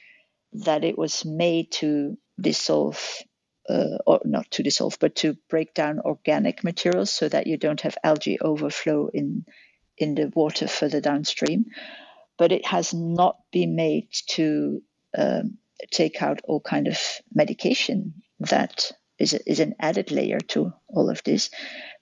that 0.54 0.84
it 0.84 0.98
was 0.98 1.24
made 1.26 1.72
to 1.74 2.18
dissolve, 2.40 3.00
uh, 3.70 3.98
or 4.08 4.22
not 4.26 4.50
to 4.52 4.64
dissolve, 4.64 4.98
but 5.00 5.16
to 5.18 5.38
break 5.50 5.74
down 5.74 6.00
organic 6.00 6.64
materials 6.64 7.12
so 7.12 7.30
that 7.30 7.48
you 7.48 7.58
don't 7.58 7.82
have 7.82 7.98
algae 8.04 8.40
overflow 8.40 9.10
in 9.14 9.46
in 9.98 10.16
the 10.16 10.32
water 10.36 10.68
further 10.68 11.00
downstream. 11.00 11.66
But 12.38 12.52
it 12.52 12.66
has 12.66 12.94
not 12.94 13.38
been 13.52 13.76
made 13.76 14.10
to 14.32 14.82
um, 15.18 15.58
take 15.92 16.22
out 16.22 16.42
all 16.44 16.60
kind 16.60 16.88
of 16.88 16.98
medication 17.34 18.22
that 18.40 18.92
is, 19.18 19.34
is 19.34 19.60
an 19.60 19.76
added 19.80 20.12
layer 20.12 20.40
to 20.40 20.74
all 20.88 21.10
of 21.10 21.24
this 21.24 21.50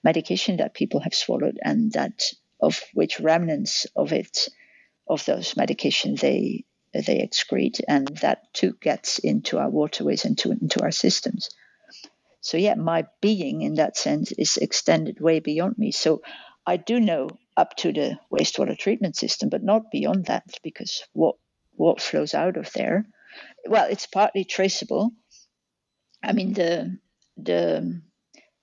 medication 0.02 0.56
that 0.58 0.74
people 0.74 1.00
have 1.00 1.14
swallowed 1.14 1.58
and 1.62 1.92
that 1.92 2.22
of 2.60 2.80
which 2.94 3.20
remnants 3.20 3.86
of 3.96 4.12
it 4.12 4.48
of 5.08 5.24
those 5.26 5.56
medication 5.56 6.14
they 6.16 6.64
they 6.92 7.18
excrete 7.26 7.80
and 7.88 8.06
that 8.18 8.52
too 8.54 8.76
gets 8.80 9.18
into 9.18 9.58
our 9.58 9.68
waterways 9.68 10.24
and 10.24 10.38
to, 10.38 10.52
into 10.52 10.80
our 10.80 10.92
systems. 10.92 11.50
So 12.40 12.56
yeah 12.56 12.74
my 12.74 13.06
being 13.20 13.62
in 13.62 13.74
that 13.74 13.96
sense 13.96 14.32
is 14.32 14.56
extended 14.56 15.20
way 15.20 15.40
beyond 15.40 15.78
me. 15.78 15.90
So 15.92 16.22
i 16.66 16.76
do 16.76 16.98
know 17.00 17.28
up 17.56 17.76
to 17.76 17.92
the 17.92 18.18
wastewater 18.32 18.76
treatment 18.78 19.16
system 19.16 19.48
but 19.48 19.62
not 19.62 19.90
beyond 19.90 20.26
that 20.26 20.44
because 20.62 21.04
what 21.12 21.36
what 21.76 22.00
flows 22.00 22.34
out 22.34 22.56
of 22.56 22.72
there 22.72 23.06
well, 23.66 23.86
it's 23.90 24.06
partly 24.06 24.44
traceable. 24.44 25.12
I 26.22 26.32
mean, 26.32 26.52
the 26.52 26.98
the 27.36 28.02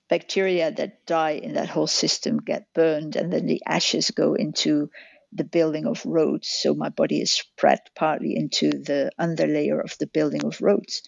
bacteria 0.08 0.70
that 0.70 1.06
die 1.06 1.32
in 1.42 1.54
that 1.54 1.68
whole 1.68 1.86
system 1.86 2.38
get 2.38 2.72
burned, 2.74 3.16
and 3.16 3.32
then 3.32 3.46
the 3.46 3.62
ashes 3.66 4.10
go 4.10 4.34
into 4.34 4.90
the 5.32 5.44
building 5.44 5.86
of 5.86 6.04
roads. 6.04 6.48
So 6.48 6.74
my 6.74 6.90
body 6.90 7.20
is 7.20 7.32
spread 7.32 7.80
partly 7.96 8.36
into 8.36 8.70
the 8.70 9.10
underlayer 9.18 9.82
of 9.82 9.96
the 9.98 10.06
building 10.06 10.44
of 10.44 10.60
roads. 10.60 11.02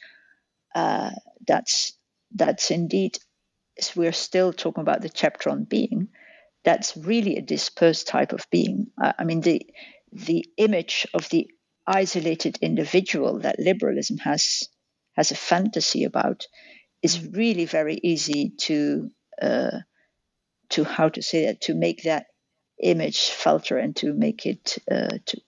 Uh, 0.75 1.11
that's 1.47 1.93
that's 2.33 2.71
indeed. 2.71 3.19
We're 3.95 4.13
still 4.13 4.53
talking 4.53 4.83
about 4.83 5.03
the 5.03 5.09
chapter 5.09 5.51
on 5.51 5.65
being. 5.65 6.09
That's 6.65 6.97
really 6.97 7.37
a 7.37 7.43
dispersed 7.43 8.07
type 8.09 8.33
of 8.33 8.47
being. 8.51 8.87
I 8.99 9.25
mean, 9.25 9.41
the 9.41 9.67
the 10.13 10.47
image 10.57 11.07
of 11.13 11.29
the 11.29 11.51
isolated 11.87 12.59
individual 12.61 13.41
that 13.41 13.59
liberalism 13.59 14.19
has 14.19 14.69
has 15.17 15.31
a 15.31 15.37
fantasy 15.37 16.05
about 16.05 16.47
is 17.03 17.27
really 17.27 17.67
very 17.67 17.99
easy 18.03 18.53
to 18.59 19.11
uh, 19.41 19.79
to 20.71 20.85
how 20.85 21.09
to 21.09 21.23
say 21.23 21.47
that 21.47 21.61
to 21.63 21.75
make 21.75 22.03
that 22.05 22.27
image 22.83 23.29
filter 23.29 23.79
and 23.79 23.95
to 23.97 24.13
make 24.13 24.47
it 24.47 24.79
uh, 24.91 25.19
to 25.27 25.41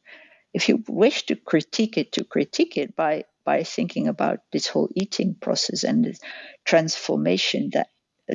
if 0.52 0.68
you 0.68 0.82
wish 0.88 1.26
to 1.26 1.36
critique 1.36 1.98
it 1.98 2.12
to 2.12 2.24
critique 2.24 2.76
it 2.76 2.94
by 2.94 3.24
by 3.44 3.62
thinking 3.62 4.08
about 4.08 4.40
this 4.52 4.66
whole 4.66 4.88
eating 4.94 5.36
process 5.40 5.84
and 5.84 6.04
the 6.04 6.18
transformation 6.64 7.70
that 7.72 7.88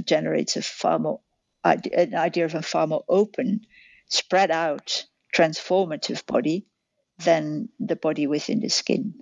generates 0.05 0.55
a 0.55 0.61
far 0.61 0.99
more 0.99 1.19
an 1.63 2.15
idea 2.15 2.45
of 2.45 2.55
a 2.55 2.61
far 2.61 2.87
more 2.87 3.03
open 3.07 3.61
spread 4.09 4.51
out 4.51 5.05
transformative 5.35 6.25
body 6.25 6.65
than 7.23 7.69
the 7.79 7.95
body 7.95 8.27
within 8.27 8.59
the 8.59 8.69
skin. 8.69 9.13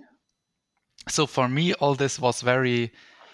So 1.08 1.26
for 1.26 1.48
me, 1.48 1.72
all 1.74 1.94
this 1.94 2.18
was 2.18 2.40
very 2.42 2.92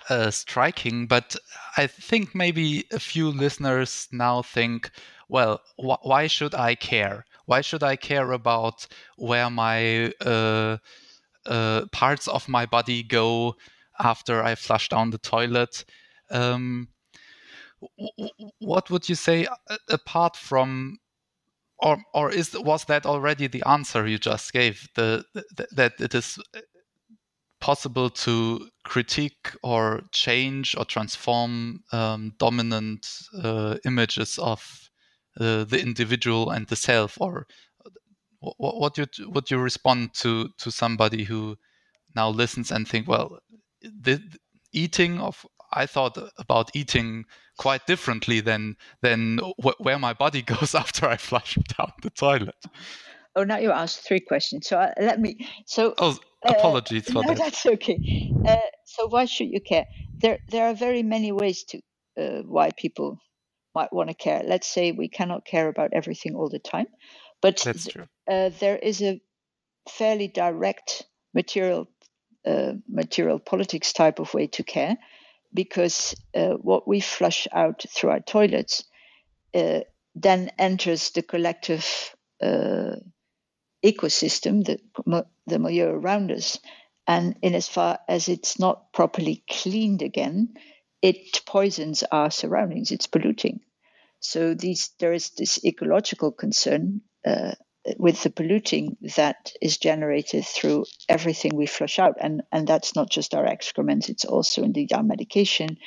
uh, 0.08 0.30
striking, 0.30 1.06
but 1.06 1.36
I 1.76 1.86
think 1.86 2.34
maybe 2.34 2.84
a 2.92 3.00
few 3.00 3.28
listeners 3.28 4.08
now 4.12 4.42
think, 4.42 4.90
well, 5.28 5.60
wh- 5.76 6.04
why 6.04 6.28
should 6.28 6.54
I 6.54 6.74
care? 6.74 7.24
Why 7.46 7.60
should 7.60 7.82
I 7.82 7.96
care 7.96 8.32
about 8.32 8.86
where 9.16 9.50
my 9.50 10.12
uh, 10.24 10.78
uh, 11.44 11.86
parts 11.92 12.28
of 12.28 12.48
my 12.48 12.66
body 12.66 13.02
go 13.02 13.56
after 13.98 14.42
I 14.42 14.54
flush 14.54 14.88
down 14.88 15.10
the 15.10 15.18
toilet? 15.18 15.84
Um, 16.30 16.88
what 18.58 18.90
would 18.90 19.08
you 19.08 19.14
say 19.14 19.46
apart 19.88 20.36
from 20.36 20.98
or 21.78 21.98
or 22.14 22.30
is 22.30 22.54
was 22.58 22.84
that 22.86 23.06
already 23.06 23.46
the 23.46 23.62
answer 23.66 24.06
you 24.06 24.18
just 24.18 24.52
gave? 24.52 24.88
The, 24.94 25.24
the 25.34 25.66
that 25.72 26.00
it 26.00 26.14
is 26.14 26.38
possible 27.60 28.10
to 28.10 28.68
critique 28.84 29.50
or 29.62 30.02
change 30.12 30.76
or 30.76 30.84
transform 30.84 31.80
um, 31.92 32.32
dominant 32.38 33.06
uh, 33.42 33.76
images 33.84 34.38
of 34.38 34.88
uh, 35.40 35.64
the 35.64 35.80
individual 35.80 36.50
and 36.50 36.66
the 36.68 36.76
self, 36.76 37.20
or 37.20 37.46
what, 38.40 38.76
what 38.78 38.98
you 38.98 39.06
would 39.28 39.50
you 39.50 39.58
respond 39.58 40.14
to 40.14 40.48
to 40.58 40.70
somebody 40.70 41.24
who 41.24 41.56
now 42.14 42.28
listens 42.30 42.70
and 42.70 42.88
think, 42.88 43.08
well, 43.08 43.38
the 43.82 44.20
eating 44.72 45.20
of 45.20 45.44
I 45.72 45.86
thought 45.86 46.16
about 46.38 46.70
eating 46.74 47.24
quite 47.56 47.86
differently 47.86 48.40
than 48.40 48.76
than 49.02 49.38
wh- 49.62 49.80
where 49.80 49.98
my 49.98 50.12
body 50.12 50.42
goes 50.54 50.74
after 50.74 51.06
I 51.06 51.16
flush 51.16 51.56
down 51.76 51.92
the 52.02 52.10
toilet. 52.10 52.56
Oh, 53.34 53.44
now 53.44 53.58
you 53.58 53.70
asked 53.70 54.00
three 54.00 54.20
questions. 54.20 54.66
So 54.66 54.78
uh, 54.78 54.92
let 54.98 55.20
me. 55.20 55.46
So 55.66 55.94
oh, 55.98 56.18
apologies 56.44 57.08
uh, 57.08 57.12
for 57.12 57.22
no, 57.22 57.28
that. 57.28 57.38
That's 57.38 57.66
okay. 57.66 58.32
Uh, 58.46 58.56
so 58.84 59.08
why 59.08 59.26
should 59.26 59.48
you 59.48 59.60
care? 59.60 59.84
There, 60.20 60.38
there 60.48 60.68
are 60.68 60.74
very 60.74 61.02
many 61.02 61.32
ways 61.32 61.64
to 61.64 61.80
uh, 62.18 62.42
why 62.42 62.70
people 62.76 63.18
might 63.74 63.92
want 63.92 64.08
to 64.08 64.14
care. 64.14 64.42
Let's 64.44 64.66
say 64.66 64.92
we 64.92 65.08
cannot 65.08 65.44
care 65.44 65.68
about 65.68 65.90
everything 65.92 66.34
all 66.34 66.48
the 66.48 66.58
time, 66.58 66.86
but 67.42 67.58
that's 67.58 67.86
true. 67.86 68.06
Uh, 68.28 68.50
there 68.58 68.76
is 68.76 69.02
a 69.02 69.20
fairly 69.88 70.28
direct 70.28 71.04
material 71.34 71.88
uh, 72.46 72.72
material 72.88 73.38
politics 73.38 73.92
type 73.92 74.18
of 74.18 74.32
way 74.32 74.46
to 74.46 74.62
care 74.62 74.96
because 75.54 76.14
uh, 76.34 76.50
what 76.54 76.88
we 76.88 77.00
flush 77.00 77.48
out 77.52 77.84
through 77.88 78.10
our 78.10 78.20
toilets 78.20 78.84
uh, 79.54 79.80
then 80.14 80.50
enters 80.58 81.10
the 81.10 81.22
collective 81.22 82.14
uh, 82.42 82.96
ecosystem, 83.84 84.64
the, 84.64 84.80
the 85.46 85.58
milieu 85.58 85.88
around 85.88 86.32
us, 86.32 86.58
And 87.06 87.36
in 87.42 87.54
as 87.54 87.68
far 87.68 88.00
as 88.08 88.28
it's 88.28 88.58
not 88.58 88.92
properly 88.92 89.44
cleaned 89.48 90.02
again, 90.02 90.54
it 91.02 91.42
poisons 91.46 92.02
our 92.02 92.30
surroundings, 92.30 92.90
it's 92.90 93.06
polluting. 93.06 93.60
So 94.20 94.54
these, 94.54 94.90
there 94.98 95.12
is 95.12 95.30
this 95.30 95.64
ecological 95.64 96.32
concern 96.32 97.02
uh, 97.26 97.54
with 97.98 98.22
the 98.22 98.30
polluting 98.30 98.96
that 99.16 99.52
is 99.62 99.78
generated 99.78 100.44
through 100.44 100.84
everything 101.08 101.54
we 101.54 101.66
flush 101.66 101.98
out. 101.98 102.14
And, 102.20 102.42
and 102.52 102.66
that's 102.66 102.94
not 102.94 103.10
just 103.10 103.34
our 103.34 103.46
excrements, 103.46 104.08
it's 104.08 104.24
also 104.24 104.62
indeed 104.62 104.92
our 104.92 105.02
medication, 105.02 105.78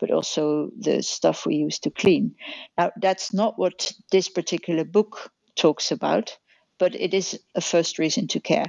but 0.00 0.10
also 0.10 0.70
the 0.78 1.02
stuff 1.02 1.46
we 1.46 1.56
use 1.56 1.78
to 1.80 1.90
clean. 1.90 2.34
Now, 2.76 2.90
that's 3.00 3.32
not 3.32 3.58
what 3.58 3.92
this 4.10 4.28
particular 4.28 4.84
book 4.84 5.30
talks 5.54 5.92
about, 5.92 6.36
but 6.78 6.94
it 6.94 7.14
is 7.14 7.38
a 7.54 7.60
first 7.60 7.98
reason 7.98 8.28
to 8.28 8.40
care. 8.40 8.66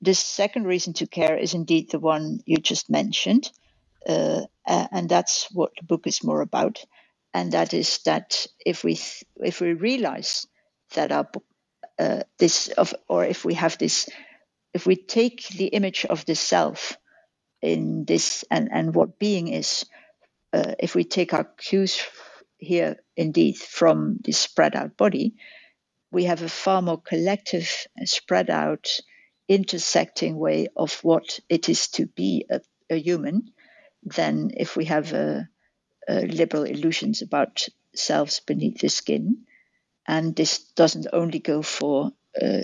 The 0.00 0.14
second 0.14 0.64
reason 0.64 0.92
to 0.94 1.06
care 1.06 1.36
is 1.36 1.54
indeed 1.54 1.90
the 1.90 1.98
one 1.98 2.40
you 2.46 2.58
just 2.58 2.88
mentioned, 2.88 3.50
uh, 4.08 4.42
and 4.66 5.08
that's 5.08 5.48
what 5.52 5.72
the 5.76 5.84
book 5.84 6.06
is 6.06 6.22
more 6.22 6.40
about. 6.40 6.84
And 7.34 7.52
that 7.52 7.74
is 7.74 7.98
that 8.04 8.46
if 8.64 8.84
we 8.84 8.94
th- 8.94 9.24
if 9.36 9.60
we 9.60 9.72
realize 9.72 10.46
that 10.94 11.12
our 11.12 11.26
uh, 11.98 12.22
this 12.38 12.68
of 12.68 12.94
or 13.08 13.24
if 13.24 13.44
we 13.44 13.54
have 13.54 13.78
this 13.78 14.08
if 14.72 14.86
we 14.86 14.96
take 14.96 15.48
the 15.48 15.66
image 15.66 16.04
of 16.04 16.24
the 16.26 16.34
self 16.34 16.96
in 17.60 18.04
this 18.04 18.44
and 18.50 18.68
and 18.72 18.94
what 18.94 19.18
being 19.18 19.48
is 19.48 19.84
uh, 20.52 20.74
if 20.78 20.94
we 20.94 21.04
take 21.04 21.34
our 21.34 21.44
cues 21.44 22.00
here 22.58 22.96
indeed 23.16 23.56
from 23.56 24.16
this 24.24 24.38
spread 24.38 24.76
out 24.76 24.96
body 24.96 25.34
we 26.10 26.24
have 26.24 26.42
a 26.42 26.48
far 26.48 26.82
more 26.82 27.00
collective 27.00 27.86
spread 28.04 28.50
out 28.50 28.88
intersecting 29.48 30.36
way 30.38 30.68
of 30.76 30.92
what 31.02 31.40
it 31.48 31.68
is 31.68 31.88
to 31.88 32.06
be 32.06 32.46
a, 32.50 32.60
a 32.90 32.96
human 32.96 33.52
than 34.04 34.50
if 34.56 34.76
we 34.76 34.84
have 34.84 35.12
a, 35.12 35.48
a 36.08 36.26
liberal 36.26 36.64
illusions 36.64 37.22
about 37.22 37.66
selves 37.94 38.40
beneath 38.40 38.78
the 38.80 38.88
skin 38.88 39.44
and 40.08 40.34
this 40.34 40.60
doesn't 40.74 41.08
only 41.12 41.38
go 41.38 41.62
for 41.62 42.12
uh, 42.42 42.62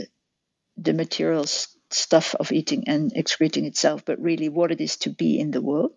the 0.79 0.95
material 0.95 1.45
stuff 1.91 2.35
of 2.35 2.53
eating 2.53 2.85
and 2.89 3.13
excreting 3.15 3.67
itself, 3.67 4.05
but 4.05 4.21
really 4.21 4.49
what 4.49 4.73
it 4.73 4.81
is 4.81 4.97
to 4.99 5.11
be 5.11 5.39
in 5.39 5.51
the 5.53 5.63
world. 5.63 5.93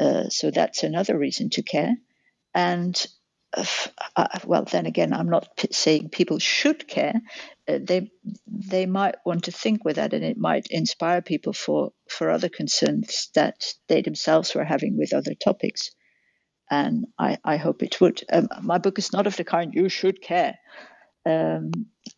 Uh, 0.00 0.28
so 0.28 0.50
that's 0.50 0.84
another 0.84 1.18
reason 1.18 1.50
to 1.50 1.62
care. 1.62 1.96
And 2.54 3.06
uh, 4.16 4.28
well, 4.46 4.64
then 4.64 4.86
again, 4.86 5.12
I'm 5.12 5.30
not 5.30 5.56
p- 5.56 5.68
saying 5.72 6.10
people 6.10 6.38
should 6.38 6.86
care. 6.86 7.14
Uh, 7.66 7.78
they 7.82 8.10
they 8.46 8.86
might 8.86 9.16
want 9.26 9.44
to 9.44 9.52
think 9.52 9.84
with 9.84 9.96
that, 9.96 10.12
and 10.12 10.24
it 10.24 10.38
might 10.38 10.68
inspire 10.70 11.22
people 11.22 11.52
for 11.52 11.92
for 12.08 12.30
other 12.30 12.48
concerns 12.48 13.30
that 13.34 13.74
they 13.88 14.02
themselves 14.02 14.54
were 14.54 14.64
having 14.64 14.98
with 14.98 15.14
other 15.14 15.34
topics 15.34 15.90
and 16.70 17.06
I, 17.18 17.38
I 17.44 17.56
hope 17.56 17.82
it 17.82 18.00
would. 18.00 18.22
Um, 18.32 18.48
my 18.62 18.78
book 18.78 18.98
is 18.98 19.12
not 19.12 19.26
of 19.26 19.36
the 19.36 19.44
kind 19.44 19.74
you 19.74 19.88
should 19.88 20.20
care, 20.22 20.58
um, 21.26 21.70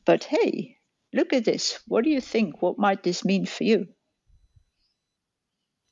but 0.04 0.24
hey, 0.24 0.76
look 1.12 1.32
at 1.32 1.44
this. 1.44 1.80
What 1.86 2.04
do 2.04 2.10
you 2.10 2.20
think? 2.20 2.62
What 2.62 2.78
might 2.78 3.02
this 3.02 3.24
mean 3.24 3.46
for 3.46 3.64
you? 3.64 3.86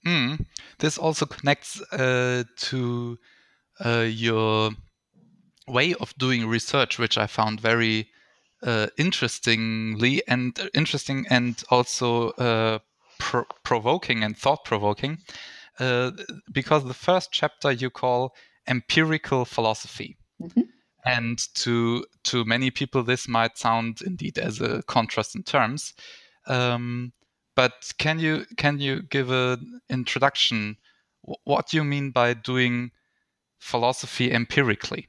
Mm. 0.06 0.46
This 0.78 0.98
also 0.98 1.26
connects 1.26 1.80
uh, 1.92 2.44
to 2.56 3.18
uh, 3.84 4.06
your 4.08 4.70
way 5.66 5.94
of 5.94 6.16
doing 6.18 6.46
research, 6.46 6.98
which 6.98 7.18
I 7.18 7.26
found 7.26 7.60
very 7.60 8.08
uh, 8.62 8.88
interestingly 8.96 10.22
and 10.26 10.58
interesting 10.74 11.26
and 11.30 11.62
also 11.70 12.30
uh, 12.30 12.78
pro- 13.18 13.46
provoking 13.62 14.24
and 14.24 14.36
thought 14.36 14.64
provoking. 14.64 15.18
Uh, 15.78 16.10
because 16.50 16.84
the 16.84 16.94
first 16.94 17.30
chapter 17.32 17.70
you 17.70 17.90
call 17.90 18.34
empirical 18.66 19.44
philosophy. 19.44 20.16
Mm-hmm. 20.42 20.62
And 21.04 21.38
to 21.54 22.04
to 22.24 22.44
many 22.44 22.70
people, 22.70 23.02
this 23.02 23.28
might 23.28 23.56
sound 23.56 24.00
indeed 24.04 24.38
as 24.38 24.60
a 24.60 24.82
contrast 24.82 25.34
in 25.34 25.42
terms. 25.42 25.94
Um, 26.46 27.12
but 27.54 27.92
can 27.98 28.18
you 28.18 28.44
can 28.56 28.78
you 28.78 29.02
give 29.02 29.30
an 29.30 29.80
introduction? 29.88 30.76
What 31.44 31.68
do 31.68 31.76
you 31.76 31.84
mean 31.84 32.10
by 32.10 32.34
doing 32.34 32.90
philosophy 33.58 34.32
empirically? 34.32 35.08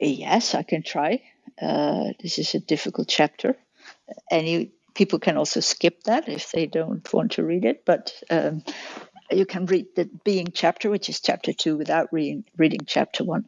Yes, 0.00 0.54
I 0.54 0.62
can 0.62 0.82
try. 0.82 1.22
Uh, 1.60 2.12
this 2.20 2.38
is 2.38 2.54
a 2.54 2.60
difficult 2.60 3.08
chapter. 3.08 3.56
Any 4.30 4.72
people 4.94 5.18
can 5.18 5.36
also 5.36 5.60
skip 5.60 6.02
that 6.04 6.28
if 6.28 6.50
they 6.50 6.66
don't 6.66 7.10
want 7.12 7.32
to 7.32 7.44
read 7.44 7.64
it. 7.64 7.84
But 7.84 8.12
um, 8.30 8.64
you 9.30 9.46
can 9.46 9.66
read 9.66 9.86
the 9.96 10.08
being 10.24 10.48
chapter, 10.52 10.90
which 10.90 11.08
is 11.08 11.20
chapter 11.20 11.52
two, 11.52 11.76
without 11.76 12.12
reading, 12.12 12.44
reading 12.56 12.80
chapter 12.86 13.24
one, 13.24 13.44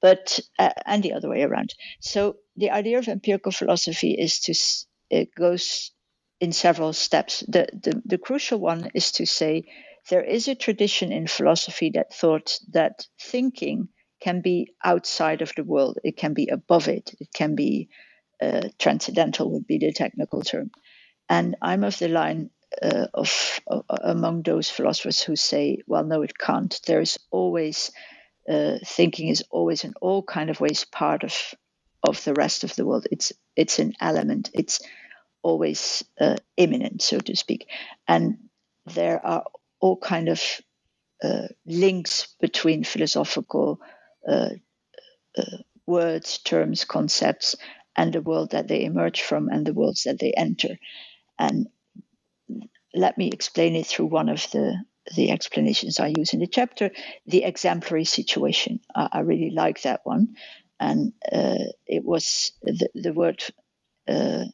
but 0.00 0.40
uh, 0.58 0.70
and 0.86 1.02
the 1.02 1.12
other 1.12 1.28
way 1.28 1.42
around. 1.42 1.74
So 2.00 2.36
the 2.56 2.70
idea 2.70 2.98
of 2.98 3.08
empirical 3.08 3.52
philosophy 3.52 4.12
is 4.12 4.40
to 4.40 4.54
it 5.10 5.34
goes 5.34 5.92
in 6.40 6.52
several 6.52 6.92
steps. 6.92 7.44
The, 7.46 7.68
the 7.72 8.02
the 8.04 8.18
crucial 8.18 8.58
one 8.58 8.90
is 8.94 9.12
to 9.12 9.26
say 9.26 9.64
there 10.10 10.24
is 10.24 10.48
a 10.48 10.54
tradition 10.54 11.12
in 11.12 11.26
philosophy 11.26 11.90
that 11.94 12.12
thought 12.12 12.58
that 12.72 13.06
thinking 13.20 13.88
can 14.20 14.40
be 14.40 14.74
outside 14.84 15.42
of 15.42 15.52
the 15.56 15.64
world, 15.64 15.98
it 16.04 16.16
can 16.16 16.32
be 16.34 16.48
above 16.48 16.88
it, 16.88 17.14
it 17.20 17.28
can 17.34 17.54
be 17.54 17.88
uh, 18.40 18.68
transcendental 18.78 19.50
would 19.52 19.66
be 19.66 19.78
the 19.78 19.92
technical 19.92 20.42
term. 20.42 20.70
And 21.28 21.56
I'm 21.62 21.84
of 21.84 21.98
the 21.98 22.08
line 22.08 22.50
uh, 22.80 23.06
of 23.14 23.60
uh, 23.70 23.80
among 23.88 24.42
those 24.42 24.70
philosophers 24.70 25.20
who 25.20 25.36
say, 25.36 25.82
well, 25.86 26.04
no, 26.04 26.22
it 26.22 26.38
can't. 26.38 26.80
There's 26.86 27.18
always 27.30 27.90
uh, 28.48 28.78
thinking 28.84 29.28
is 29.28 29.44
always 29.50 29.84
in 29.84 29.94
all 30.00 30.22
kind 30.22 30.50
of 30.50 30.60
ways 30.60 30.84
part 30.84 31.24
of 31.24 31.54
of 32.02 32.22
the 32.24 32.34
rest 32.34 32.64
of 32.64 32.74
the 32.74 32.84
world. 32.84 33.06
It's 33.10 33.32
it's 33.56 33.78
an 33.78 33.94
element. 34.00 34.50
It's 34.54 34.80
always 35.42 36.04
uh, 36.20 36.36
immanent, 36.56 37.02
so 37.02 37.18
to 37.18 37.36
speak, 37.36 37.68
and 38.08 38.38
there 38.86 39.24
are 39.24 39.44
all 39.80 39.96
kind 39.96 40.28
of 40.28 40.42
uh, 41.22 41.48
links 41.66 42.28
between 42.40 42.84
philosophical 42.84 43.80
words, 45.86 46.38
terms, 46.38 46.84
concepts, 46.84 47.56
and 47.96 48.12
the 48.12 48.22
world 48.22 48.50
that 48.50 48.68
they 48.68 48.84
emerge 48.84 49.22
from 49.22 49.48
and 49.48 49.66
the 49.66 49.74
worlds 49.74 50.04
that 50.04 50.18
they 50.18 50.32
enter. 50.32 50.78
And 51.38 51.68
let 52.94 53.18
me 53.18 53.28
explain 53.28 53.76
it 53.76 53.86
through 53.86 54.06
one 54.06 54.28
of 54.28 54.46
the 54.52 54.76
the 55.16 55.30
explanations 55.32 55.98
I 55.98 56.12
use 56.16 56.32
in 56.32 56.38
the 56.38 56.46
chapter, 56.46 56.92
the 57.26 57.42
exemplary 57.42 58.04
situation. 58.04 58.78
I, 58.94 59.08
I 59.12 59.20
really 59.20 59.50
like 59.50 59.82
that 59.82 60.00
one, 60.04 60.36
and 60.78 61.12
uh, 61.30 61.58
it 61.86 62.04
was 62.04 62.52
the, 62.62 62.88
the 62.94 63.12
word, 63.12 63.42
uh, 64.06 64.44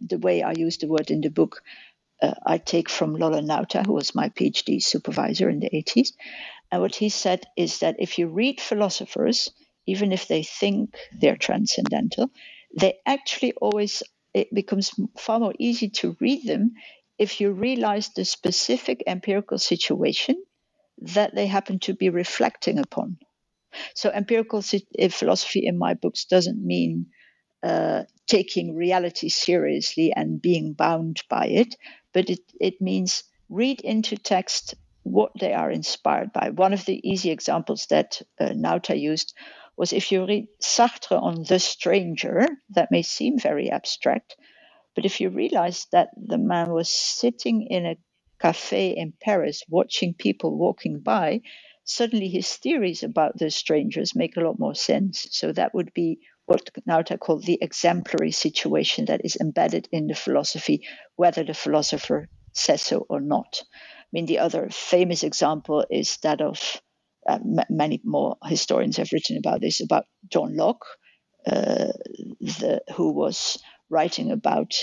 the 0.00 0.18
way 0.18 0.42
I 0.42 0.52
use 0.52 0.78
the 0.78 0.86
word 0.86 1.10
in 1.10 1.20
the 1.20 1.30
book. 1.30 1.62
Uh, 2.22 2.34
I 2.46 2.58
take 2.58 2.88
from 2.88 3.16
Lolle 3.16 3.42
Nauta, 3.42 3.84
who 3.84 3.94
was 3.94 4.14
my 4.14 4.28
PhD 4.28 4.80
supervisor 4.82 5.48
in 5.50 5.58
the 5.58 5.70
80s, 5.70 6.12
and 6.70 6.80
what 6.82 6.94
he 6.94 7.08
said 7.08 7.46
is 7.56 7.80
that 7.80 7.96
if 7.98 8.18
you 8.18 8.28
read 8.28 8.60
philosophers, 8.60 9.50
even 9.86 10.12
if 10.12 10.28
they 10.28 10.42
think 10.42 10.94
they're 11.20 11.36
transcendental, 11.36 12.30
they 12.78 12.98
actually 13.06 13.52
always 13.54 14.02
it 14.32 14.54
becomes 14.54 14.92
far 15.18 15.40
more 15.40 15.54
easy 15.58 15.88
to 15.88 16.16
read 16.20 16.46
them 16.46 16.72
if 17.20 17.38
you 17.38 17.52
realize 17.52 18.08
the 18.08 18.24
specific 18.24 19.02
empirical 19.06 19.58
situation 19.58 20.42
that 21.02 21.34
they 21.34 21.46
happen 21.46 21.78
to 21.78 21.94
be 21.94 22.08
reflecting 22.08 22.78
upon. 22.78 23.18
So, 23.94 24.10
empirical 24.10 24.62
philosophy 24.62 25.66
in 25.66 25.78
my 25.78 25.94
books 25.94 26.24
doesn't 26.24 26.64
mean 26.64 27.06
uh, 27.62 28.04
taking 28.26 28.74
reality 28.74 29.28
seriously 29.28 30.12
and 30.16 30.40
being 30.40 30.72
bound 30.72 31.22
by 31.28 31.46
it, 31.46 31.76
but 32.14 32.30
it, 32.30 32.40
it 32.58 32.80
means 32.80 33.24
read 33.50 33.82
into 33.82 34.16
text 34.16 34.74
what 35.02 35.32
they 35.38 35.52
are 35.52 35.70
inspired 35.70 36.32
by. 36.32 36.50
One 36.50 36.72
of 36.72 36.86
the 36.86 37.06
easy 37.06 37.30
examples 37.30 37.86
that 37.90 38.22
uh, 38.40 38.46
Nauta 38.54 38.98
used 38.98 39.34
was 39.76 39.92
if 39.92 40.10
you 40.10 40.26
read 40.26 40.48
Sartre 40.62 41.20
on 41.20 41.44
The 41.44 41.58
Stranger, 41.58 42.46
that 42.70 42.90
may 42.90 43.02
seem 43.02 43.38
very 43.38 43.70
abstract, 43.70 44.36
but 44.94 45.04
if 45.04 45.20
you 45.20 45.30
realize 45.30 45.86
that 45.92 46.08
the 46.16 46.38
man 46.38 46.70
was 46.70 46.88
sitting 46.88 47.66
in 47.70 47.86
a 47.86 47.96
cafe 48.40 48.90
in 48.90 49.12
Paris 49.20 49.62
watching 49.68 50.14
people 50.14 50.56
walking 50.56 51.00
by, 51.00 51.40
suddenly 51.84 52.28
his 52.28 52.52
theories 52.56 53.02
about 53.02 53.38
the 53.38 53.50
strangers 53.50 54.16
make 54.16 54.36
a 54.36 54.40
lot 54.40 54.58
more 54.58 54.74
sense. 54.74 55.26
So 55.30 55.52
that 55.52 55.74
would 55.74 55.92
be 55.94 56.20
what 56.46 56.70
Nauta 56.88 57.18
called 57.18 57.44
the 57.44 57.58
exemplary 57.62 58.32
situation 58.32 59.04
that 59.06 59.24
is 59.24 59.36
embedded 59.40 59.88
in 59.92 60.06
the 60.06 60.14
philosophy, 60.14 60.86
whether 61.16 61.44
the 61.44 61.54
philosopher 61.54 62.28
says 62.52 62.82
so 62.82 63.06
or 63.08 63.20
not. 63.20 63.62
I 63.62 64.08
mean, 64.12 64.26
the 64.26 64.40
other 64.40 64.68
famous 64.70 65.22
example 65.22 65.84
is 65.90 66.16
that 66.22 66.40
of 66.40 66.80
uh, 67.28 67.34
m- 67.34 67.66
many 67.70 68.00
more 68.04 68.36
historians 68.44 68.96
have 68.96 69.12
written 69.12 69.36
about 69.36 69.60
this 69.60 69.80
about 69.80 70.04
John 70.28 70.56
Locke, 70.56 70.86
uh, 71.46 71.92
the, 72.40 72.82
who 72.96 73.12
was 73.12 73.58
writing 73.90 74.32
about 74.32 74.74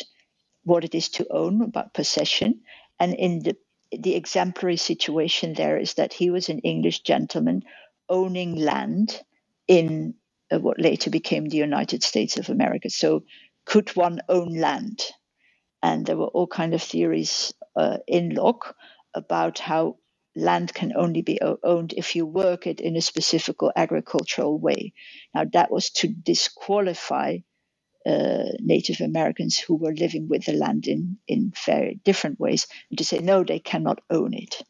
what 0.65 0.85
it 0.85 0.95
is 0.95 1.09
to 1.09 1.27
own, 1.31 1.63
about 1.63 1.95
possession. 1.95 2.61
And 2.99 3.15
in 3.15 3.41
the 3.43 3.57
the 3.93 4.15
exemplary 4.15 4.77
situation 4.77 5.53
there 5.55 5.77
is 5.77 5.95
that 5.95 6.13
he 6.13 6.31
was 6.31 6.49
an 6.49 6.61
English 6.61 7.01
gentleman 7.01 7.63
owning 8.09 8.55
land 8.55 9.21
in 9.67 10.15
uh, 10.53 10.59
what 10.61 10.79
later 10.81 11.11
became 11.11 11.47
the 11.49 11.57
United 11.57 12.05
States 12.05 12.37
of 12.37 12.49
America. 12.49 12.89
So, 12.89 13.25
could 13.67 13.95
one 13.97 14.21
own 14.29 14.55
land? 14.55 15.01
And 15.83 16.05
there 16.05 16.17
were 16.17 16.27
all 16.27 16.47
kind 16.47 16.73
of 16.73 16.81
theories 16.83 17.53
uh, 17.75 17.97
in 18.07 18.31
Locke 18.35 18.75
about 19.15 19.59
how 19.59 19.97
land 20.35 20.73
can 20.73 20.93
only 20.95 21.21
be 21.21 21.39
owned 21.63 21.93
if 21.97 22.15
you 22.15 22.25
work 22.25 22.67
it 22.67 22.81
in 22.81 22.95
a 22.97 23.01
specific 23.01 23.57
agricultural 23.75 24.59
way. 24.59 24.93
Now, 25.35 25.45
that 25.53 25.71
was 25.71 25.91
to 25.91 26.07
disqualify 26.09 27.39
uh, 28.07 28.51
Native 28.59 29.01
Americans 29.01 29.57
who 29.57 29.75
were 29.75 29.93
living 29.93 30.27
with 30.29 30.45
the 30.45 30.53
land 30.53 30.87
in, 30.87 31.17
in 31.27 31.51
very 31.65 31.99
different 32.03 32.39
ways, 32.39 32.67
and 32.89 32.97
to 32.97 33.03
say, 33.03 33.19
no, 33.19 33.43
they 33.43 33.59
cannot 33.59 33.99
own 34.09 34.33
it. 34.33 34.61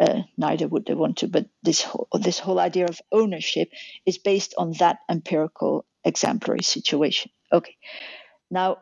Uh, 0.00 0.22
neither 0.36 0.66
would 0.68 0.86
they 0.86 0.94
want 0.94 1.18
to. 1.18 1.28
But 1.28 1.46
this 1.62 1.82
whole, 1.82 2.08
this 2.12 2.38
whole 2.38 2.58
idea 2.58 2.86
of 2.86 3.00
ownership 3.12 3.70
is 4.06 4.18
based 4.18 4.54
on 4.56 4.72
that 4.78 4.98
empirical 5.08 5.84
exemplary 6.04 6.62
situation. 6.62 7.30
Okay. 7.52 7.76
Now, 8.50 8.78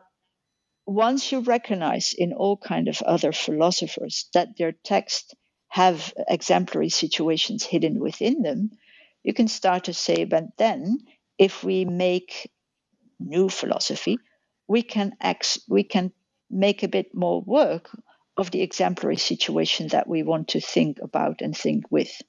once 0.85 1.31
you 1.31 1.41
recognize 1.41 2.13
in 2.13 2.33
all 2.33 2.57
kind 2.57 2.87
of 2.87 3.01
other 3.01 3.33
philosophers 3.33 4.29
that 4.33 4.57
their 4.57 4.71
texts 4.71 5.33
have 5.67 6.13
exemplary 6.27 6.89
situations 6.89 7.63
hidden 7.63 7.99
within 7.99 8.41
them, 8.41 8.71
you 9.23 9.33
can 9.33 9.47
start 9.47 9.85
to 9.85 9.93
say, 9.93 10.23
but 10.23 10.45
then 10.57 10.99
if 11.37 11.63
we 11.63 11.83
make 11.83 12.49
new 13.19 13.49
philosophy, 13.49 14.17
we 14.67 14.81
can 14.83 15.13
ex- 15.21 15.59
we 15.67 15.83
can 15.83 16.11
make 16.49 16.83
a 16.83 16.87
bit 16.87 17.13
more 17.13 17.41
work 17.41 17.89
of 18.37 18.51
the 18.51 18.61
exemplary 18.61 19.17
situation 19.17 19.87
that 19.89 20.07
we 20.07 20.23
want 20.23 20.49
to 20.49 20.61
think 20.61 20.99
about 21.01 21.41
and 21.41 21.57
think 21.57 21.85
with. 21.89 22.21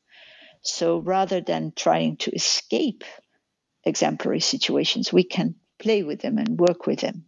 So 0.62 0.98
rather 0.98 1.40
than 1.40 1.72
trying 1.76 2.16
to 2.18 2.30
escape 2.34 3.04
exemplary 3.84 4.40
situations, 4.40 5.12
we 5.12 5.24
can 5.24 5.56
play 5.78 6.02
with 6.02 6.20
them 6.20 6.38
and 6.38 6.58
work 6.58 6.86
with 6.86 7.00
them. 7.00 7.26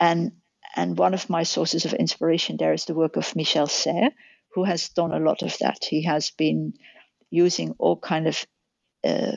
And 0.00 0.32
and 0.76 0.98
one 0.98 1.14
of 1.14 1.30
my 1.30 1.44
sources 1.44 1.84
of 1.84 1.94
inspiration 1.94 2.56
there 2.56 2.72
is 2.72 2.84
the 2.84 2.94
work 2.94 3.16
of 3.16 3.36
Michel 3.36 3.68
Serres, 3.68 4.12
who 4.54 4.64
has 4.64 4.88
done 4.88 5.12
a 5.12 5.20
lot 5.20 5.42
of 5.42 5.56
that. 5.58 5.84
He 5.84 6.02
has 6.02 6.30
been 6.30 6.74
using 7.30 7.74
all 7.78 7.96
kind 7.96 8.26
of 8.26 8.44
uh, 9.04 9.36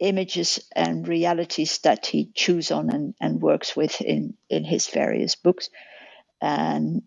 images 0.00 0.60
and 0.74 1.06
realities 1.06 1.78
that 1.78 2.06
he 2.06 2.30
chews 2.34 2.70
on 2.70 2.90
and, 2.90 3.14
and 3.20 3.40
works 3.40 3.76
with 3.76 4.00
in, 4.00 4.34
in 4.48 4.64
his 4.64 4.88
various 4.88 5.36
books, 5.36 5.70
and 6.40 7.02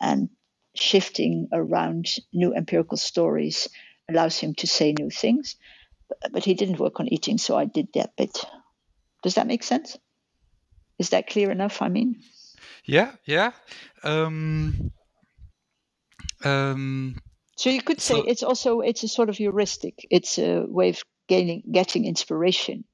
and 0.00 0.28
shifting 0.74 1.48
around 1.52 2.06
new 2.32 2.54
empirical 2.54 2.96
stories 2.96 3.68
allows 4.08 4.38
him 4.38 4.54
to 4.54 4.66
say 4.66 4.92
new 4.92 5.10
things. 5.10 5.56
But 6.30 6.44
he 6.44 6.54
didn't 6.54 6.78
work 6.78 7.00
on 7.00 7.08
eating, 7.08 7.38
so 7.38 7.56
I 7.56 7.64
did 7.64 7.88
that 7.94 8.16
bit. 8.16 8.36
Does 9.22 9.36
that 9.36 9.46
make 9.46 9.62
sense? 9.62 9.96
Is 10.98 11.10
that 11.10 11.28
clear 11.28 11.50
enough? 11.50 11.80
I 11.80 11.88
mean. 11.88 12.22
Yeah, 12.84 13.12
yeah. 13.24 13.52
Um, 14.02 14.92
um, 16.44 17.16
so 17.56 17.70
you 17.70 17.80
could 17.80 18.00
say 18.00 18.14
so, 18.14 18.24
it's 18.24 18.42
also 18.42 18.80
it's 18.80 19.02
a 19.04 19.08
sort 19.08 19.28
of 19.28 19.36
heuristic. 19.36 20.06
It's 20.10 20.38
a 20.38 20.64
way 20.66 20.90
of 20.90 21.02
gaining 21.28 21.62
getting 21.70 22.04
inspiration. 22.04 22.84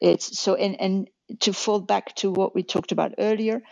It's 0.00 0.38
so 0.38 0.54
and 0.54 0.80
and 0.80 1.10
to 1.40 1.52
fall 1.52 1.80
back 1.80 2.14
to 2.16 2.30
what 2.30 2.54
we 2.54 2.62
talked 2.62 2.92
about 2.92 3.14
earlier. 3.18 3.62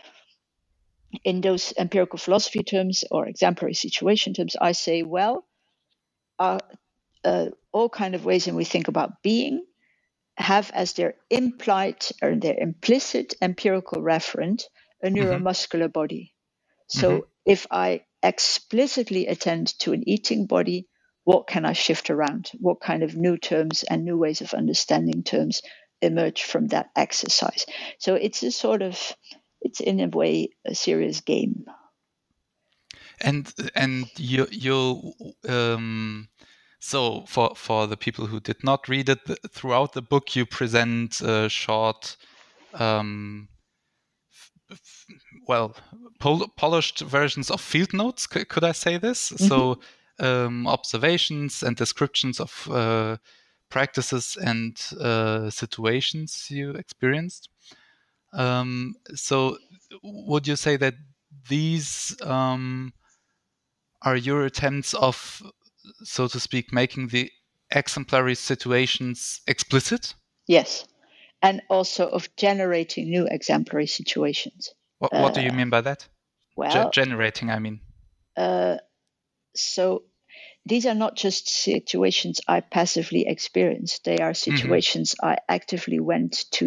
In 1.25 1.41
those 1.41 1.73
empirical 1.77 2.17
philosophy 2.17 2.63
terms 2.63 3.03
or 3.11 3.27
exemplary 3.27 3.73
situation 3.73 4.33
terms, 4.33 4.55
I 4.59 4.71
say, 4.71 5.03
well, 5.03 5.45
uh, 6.39 6.59
uh, 7.25 7.47
all 7.73 7.89
kind 7.89 8.15
of 8.15 8.23
ways 8.23 8.47
in 8.47 8.55
we 8.55 8.63
think 8.63 8.87
about 8.87 9.21
being 9.21 9.65
have 10.37 10.71
as 10.73 10.93
their 10.93 11.15
implied 11.29 12.05
or 12.21 12.35
their 12.35 12.55
implicit 12.57 13.33
empirical 13.41 14.01
referent 14.01 14.63
a 15.03 15.07
mm-hmm. 15.07 15.17
neuromuscular 15.17 15.83
mm-hmm. 15.83 15.91
body. 15.91 16.33
So 16.87 17.09
mm-hmm. 17.09 17.29
if 17.45 17.67
I 17.71 18.01
explicitly 18.23 19.27
attend 19.27 19.77
to 19.79 19.93
an 19.93 20.07
eating 20.07 20.45
body, 20.45 20.87
what 21.23 21.47
can 21.47 21.65
I 21.65 21.73
shift 21.73 22.09
around? 22.09 22.51
What 22.59 22.81
kind 22.81 23.03
of 23.03 23.15
new 23.15 23.37
terms 23.37 23.83
and 23.83 24.03
new 24.03 24.17
ways 24.17 24.41
of 24.41 24.53
understanding 24.53 25.23
terms 25.23 25.61
emerge 26.01 26.43
from 26.43 26.67
that 26.67 26.89
exercise? 26.95 27.65
So 27.99 28.15
it's 28.15 28.43
a 28.43 28.51
sort 28.51 28.81
of, 28.81 29.15
it's 29.61 29.79
in 29.79 29.99
a 29.99 30.07
way 30.07 30.49
a 30.65 30.73
serious 30.73 31.21
game. 31.21 31.65
And 33.23 33.53
and 33.75 34.09
you 34.17 34.47
you 34.49 35.13
um, 35.47 36.27
so 36.79 37.23
for 37.27 37.53
for 37.55 37.85
the 37.85 37.97
people 37.97 38.25
who 38.25 38.39
did 38.39 38.63
not 38.63 38.89
read 38.89 39.09
it 39.09 39.19
throughout 39.51 39.93
the 39.93 40.01
book, 40.01 40.35
you 40.35 40.47
present 40.47 41.21
a 41.21 41.47
short 41.47 42.17
um, 42.73 43.47
well 45.47 45.75
pol 46.19 46.47
polished 46.55 47.01
versions 47.01 47.51
of 47.51 47.61
field 47.61 47.93
notes 47.93 48.27
C 48.31 48.45
could 48.45 48.63
i 48.63 48.71
say 48.71 48.97
this 48.97 49.31
mm 49.31 49.37
-hmm. 49.37 49.47
so 49.49 49.79
um, 50.21 50.67
observations 50.67 51.63
and 51.63 51.75
descriptions 51.75 52.39
of 52.39 52.67
uh, 52.71 53.17
practices 53.69 54.37
and 54.41 54.79
uh, 54.99 55.49
situations 55.49 56.47
you 56.49 56.71
experienced 56.71 57.49
um, 58.33 58.95
so 59.13 59.57
would 60.03 60.47
you 60.47 60.55
say 60.55 60.77
that 60.77 60.93
these 61.49 62.15
um, 62.23 62.93
are 64.01 64.15
your 64.15 64.45
attempts 64.45 64.93
of 64.93 65.41
so 66.03 66.27
to 66.27 66.39
speak 66.39 66.71
making 66.71 67.07
the 67.07 67.29
exemplary 67.71 68.35
situations 68.35 69.41
explicit 69.47 70.13
yes 70.47 70.85
and 71.41 71.61
also 71.69 72.07
of 72.07 72.33
generating 72.35 73.09
new 73.09 73.27
exemplary 73.29 73.87
situations. 73.87 74.73
What, 74.99 75.13
what 75.13 75.31
uh, 75.31 75.35
do 75.35 75.41
you 75.41 75.49
uh, 75.49 75.55
mean 75.55 75.69
by 75.69 75.81
that? 75.81 76.07
Well, 76.55 76.89
Ge 76.89 76.93
generating, 76.93 77.49
I 77.49 77.59
mean. 77.59 77.79
Uh, 78.37 78.77
so 79.55 80.03
these 80.65 80.85
are 80.85 80.95
not 80.95 81.15
just 81.15 81.49
situations 81.49 82.39
I 82.47 82.61
passively 82.61 83.25
experienced. 83.27 84.03
They 84.03 84.17
are 84.17 84.31
mm-hmm. 84.31 84.55
situations 84.55 85.15
mm 85.15 85.29
-hmm. 85.29 85.33
I 85.33 85.37
actively 85.47 85.99
went 85.99 86.45
to. 86.51 86.65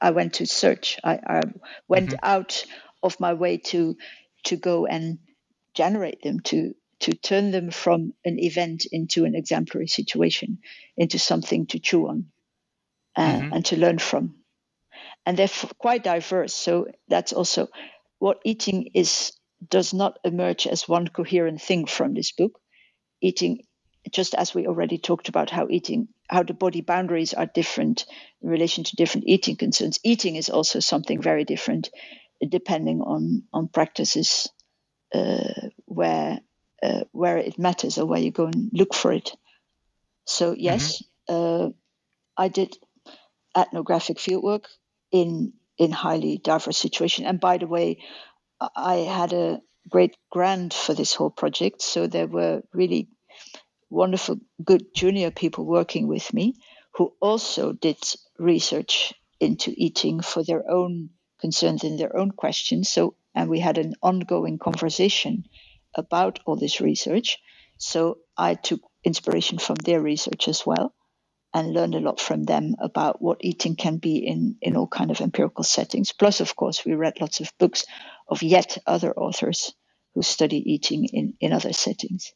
I 0.00 0.10
went 0.10 0.34
to 0.34 0.46
search. 0.46 0.98
I, 1.04 1.14
I 1.36 1.40
went 1.88 2.10
mm 2.10 2.18
-hmm. 2.18 2.34
out 2.36 2.66
of 3.00 3.20
my 3.20 3.34
way 3.34 3.58
to 3.58 3.96
to 4.42 4.56
go 4.56 4.86
and 4.86 5.18
generate 5.74 6.20
them 6.22 6.40
to 6.40 6.56
to 6.98 7.12
turn 7.12 7.50
them 7.50 7.70
from 7.70 8.14
an 8.24 8.38
event 8.38 8.86
into 8.90 9.24
an 9.24 9.34
exemplary 9.34 9.88
situation, 9.88 10.58
into 10.96 11.18
something 11.18 11.66
to 11.66 11.78
chew 11.78 12.08
on 12.08 12.26
uh, 13.16 13.22
mm-hmm. 13.22 13.52
and 13.52 13.64
to 13.66 13.76
learn 13.76 13.98
from. 13.98 14.34
And 15.26 15.36
they're 15.36 15.44
f- 15.44 15.72
quite 15.78 16.02
diverse. 16.02 16.54
So 16.54 16.86
that's 17.08 17.32
also 17.32 17.68
what 18.18 18.40
eating 18.44 18.90
is 18.94 19.32
does 19.68 19.92
not 19.92 20.18
emerge 20.24 20.66
as 20.66 20.88
one 20.88 21.08
coherent 21.08 21.60
thing 21.60 21.86
from 21.86 22.14
this 22.14 22.32
book. 22.32 22.60
Eating, 23.24 23.64
just 24.10 24.34
as 24.34 24.54
we 24.54 24.66
already 24.66 24.98
talked 24.98 25.28
about 25.28 25.50
how 25.50 25.66
eating, 25.70 26.08
how 26.28 26.42
the 26.42 26.54
body 26.54 26.82
boundaries 26.82 27.34
are 27.34 27.46
different 27.54 28.06
in 28.42 28.50
relation 28.50 28.84
to 28.84 28.96
different 28.96 29.26
eating 29.26 29.56
concerns. 29.56 29.98
Eating 30.02 30.36
is 30.36 30.50
also 30.50 30.80
something 30.80 31.22
very 31.22 31.44
different, 31.44 31.90
depending 32.46 33.00
on 33.00 33.44
on 33.52 33.68
practices 33.68 34.48
uh, 35.14 35.68
where 35.86 36.40
uh, 36.82 37.04
where 37.12 37.38
it 37.38 37.58
matters 37.58 37.98
or 37.98 38.06
where 38.06 38.20
you 38.20 38.30
go 38.30 38.46
and 38.46 38.70
look 38.72 38.94
for 38.94 39.12
it. 39.12 39.30
So 40.26 40.54
yes, 40.56 41.02
mm-hmm. 41.28 41.66
uh, 41.66 41.70
I 42.36 42.48
did 42.48 42.76
ethnographic 43.56 44.18
fieldwork 44.18 44.66
in 45.10 45.52
in 45.78 45.92
highly 45.92 46.38
diverse 46.38 46.78
situation. 46.78 47.26
And 47.26 47.40
by 47.40 47.58
the 47.58 47.66
way, 47.66 47.98
I 48.76 48.96
had 48.96 49.32
a 49.32 49.60
great 49.88 50.16
grant 50.30 50.74
for 50.74 50.94
this 50.94 51.14
whole 51.14 51.30
project, 51.30 51.82
so 51.82 52.06
there 52.06 52.26
were 52.26 52.62
really 52.72 53.08
wonderful, 53.94 54.38
good 54.62 54.94
junior 54.94 55.30
people 55.30 55.64
working 55.64 56.06
with 56.08 56.32
me 56.34 56.54
who 56.94 57.12
also 57.20 57.72
did 57.72 57.98
research 58.38 59.14
into 59.40 59.72
eating 59.76 60.20
for 60.20 60.44
their 60.44 60.68
own 60.70 61.10
concerns 61.40 61.84
and 61.84 61.98
their 61.98 62.16
own 62.16 62.30
questions. 62.30 62.88
So, 62.88 63.16
and 63.34 63.50
we 63.50 63.60
had 63.60 63.78
an 63.78 63.94
ongoing 64.02 64.58
conversation 64.58 65.44
about 65.94 66.40
all 66.46 66.56
this 66.56 66.80
research. 66.80 67.38
So 67.78 68.18
I 68.36 68.54
took 68.54 68.80
inspiration 69.04 69.58
from 69.58 69.76
their 69.76 70.00
research 70.00 70.48
as 70.48 70.64
well 70.64 70.94
and 71.52 71.72
learned 71.72 71.94
a 71.94 72.00
lot 72.00 72.20
from 72.20 72.42
them 72.42 72.74
about 72.80 73.22
what 73.22 73.38
eating 73.40 73.76
can 73.76 73.98
be 73.98 74.16
in, 74.16 74.56
in 74.60 74.76
all 74.76 74.88
kind 74.88 75.10
of 75.10 75.20
empirical 75.20 75.64
settings. 75.64 76.12
Plus, 76.12 76.40
of 76.40 76.56
course, 76.56 76.84
we 76.84 76.94
read 76.94 77.20
lots 77.20 77.40
of 77.40 77.52
books 77.58 77.84
of 78.28 78.42
yet 78.42 78.78
other 78.86 79.12
authors 79.12 79.72
who 80.14 80.22
study 80.22 80.58
eating 80.72 81.04
in, 81.04 81.34
in 81.40 81.52
other 81.52 81.72
settings. 81.72 82.32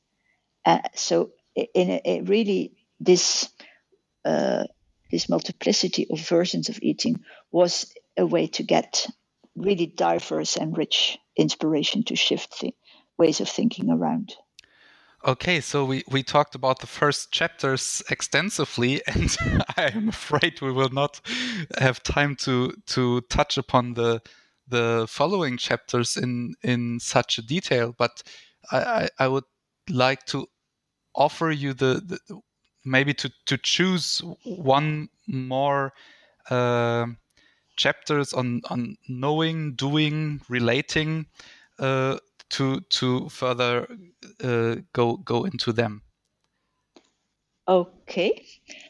Uh, 0.64 0.80
so, 0.94 1.30
in 1.74 1.90
a, 1.90 2.00
a 2.04 2.20
really, 2.22 2.72
this 3.00 3.48
uh, 4.24 4.64
this 5.10 5.28
multiplicity 5.28 6.06
of 6.10 6.20
versions 6.20 6.68
of 6.68 6.78
eating 6.82 7.20
was 7.50 7.92
a 8.16 8.26
way 8.26 8.46
to 8.46 8.62
get 8.62 9.06
really 9.56 9.86
diverse 9.86 10.56
and 10.56 10.76
rich 10.76 11.18
inspiration 11.36 12.02
to 12.04 12.14
shift 12.14 12.60
the, 12.60 12.74
ways 13.18 13.40
of 13.40 13.48
thinking 13.48 13.90
around. 13.90 14.34
Okay, 15.26 15.60
so 15.60 15.84
we, 15.84 16.04
we 16.08 16.22
talked 16.22 16.54
about 16.54 16.78
the 16.78 16.86
first 16.86 17.32
chapters 17.32 18.02
extensively, 18.08 19.02
and 19.06 19.36
I 19.76 19.90
am 19.92 20.08
afraid 20.08 20.60
we 20.60 20.72
will 20.72 20.90
not 20.90 21.20
have 21.78 22.02
time 22.02 22.36
to 22.36 22.72
to 22.86 23.20
touch 23.22 23.58
upon 23.58 23.94
the 23.94 24.22
the 24.68 25.06
following 25.08 25.56
chapters 25.56 26.16
in 26.16 26.54
in 26.62 27.00
such 27.00 27.36
detail. 27.46 27.94
But 27.98 28.22
I, 28.70 28.78
I, 28.78 29.08
I 29.18 29.28
would 29.28 29.44
like 29.90 30.24
to 30.26 30.46
offer 31.18 31.50
you 31.50 31.74
the, 31.74 32.00
the, 32.06 32.40
maybe 32.84 33.12
to 33.14 33.30
to 33.46 33.58
choose 33.58 34.22
one 34.44 35.10
more 35.26 35.92
uh, 36.48 37.06
chapters 37.76 38.32
on 38.32 38.62
on 38.70 38.96
knowing, 39.08 39.74
doing, 39.74 40.40
relating. 40.48 41.26
Uh, 41.78 42.18
to 42.50 42.80
to 42.80 43.28
further 43.28 43.86
uh, 44.42 44.76
go 44.92 45.16
go 45.16 45.44
into 45.44 45.72
them. 45.72 46.02
Okay, 47.66 48.46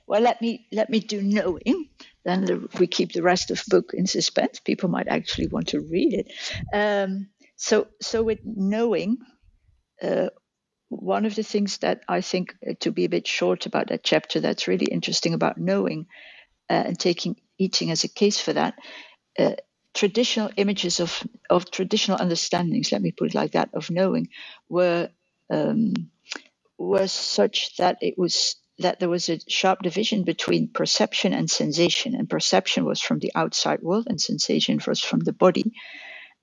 well 0.06 0.20
let 0.20 0.40
me 0.40 0.66
let 0.72 0.90
me 0.90 1.00
do 1.00 1.20
knowing. 1.20 1.88
Then 2.24 2.44
the, 2.44 2.68
we 2.78 2.86
keep 2.86 3.12
the 3.12 3.22
rest 3.22 3.50
of 3.50 3.62
the 3.64 3.76
book 3.76 3.92
in 3.94 4.06
suspense. 4.06 4.60
People 4.60 4.88
might 4.88 5.08
actually 5.08 5.48
want 5.48 5.68
to 5.68 5.80
read 5.80 6.12
it. 6.14 6.32
Um, 6.72 7.28
so 7.56 7.88
so 8.00 8.22
with 8.22 8.40
knowing. 8.44 9.18
One 10.88 11.26
of 11.26 11.34
the 11.34 11.42
things 11.42 11.78
that 11.78 12.02
I 12.08 12.20
think 12.22 12.54
uh, 12.68 12.74
to 12.80 12.92
be 12.92 13.04
a 13.04 13.10
bit 13.10 13.26
short 13.26 13.66
about 13.66 13.88
that 13.88 14.04
chapter 14.04 14.40
that's 14.40 14.68
really 14.68 14.86
interesting 14.86 15.34
about 15.34 15.58
knowing 15.58 16.06
uh, 16.70 16.84
and 16.86 16.98
taking 16.98 17.36
eating 17.58 17.90
as 17.90 18.04
a 18.04 18.08
case 18.08 18.40
for 18.40 18.52
that 18.54 18.74
uh, 19.38 19.54
traditional 19.94 20.50
images 20.56 21.00
of, 21.00 21.22
of 21.50 21.70
traditional 21.70 22.18
understandings, 22.20 22.92
let 22.92 23.02
me 23.02 23.12
put 23.12 23.30
it 23.30 23.34
like 23.34 23.52
that, 23.52 23.70
of 23.74 23.90
knowing, 23.90 24.28
were 24.68 25.10
um, 25.50 25.94
were 26.78 27.08
such 27.08 27.76
that 27.76 27.98
it 28.00 28.14
was 28.16 28.56
that 28.78 29.00
there 29.00 29.08
was 29.08 29.28
a 29.28 29.40
sharp 29.48 29.82
division 29.82 30.22
between 30.24 30.70
perception 30.72 31.32
and 31.32 31.50
sensation, 31.50 32.14
and 32.14 32.30
perception 32.30 32.84
was 32.84 33.00
from 33.00 33.18
the 33.18 33.32
outside 33.34 33.82
world, 33.82 34.06
and 34.08 34.20
sensation 34.20 34.80
was 34.86 35.00
from 35.00 35.20
the 35.20 35.32
body. 35.32 35.72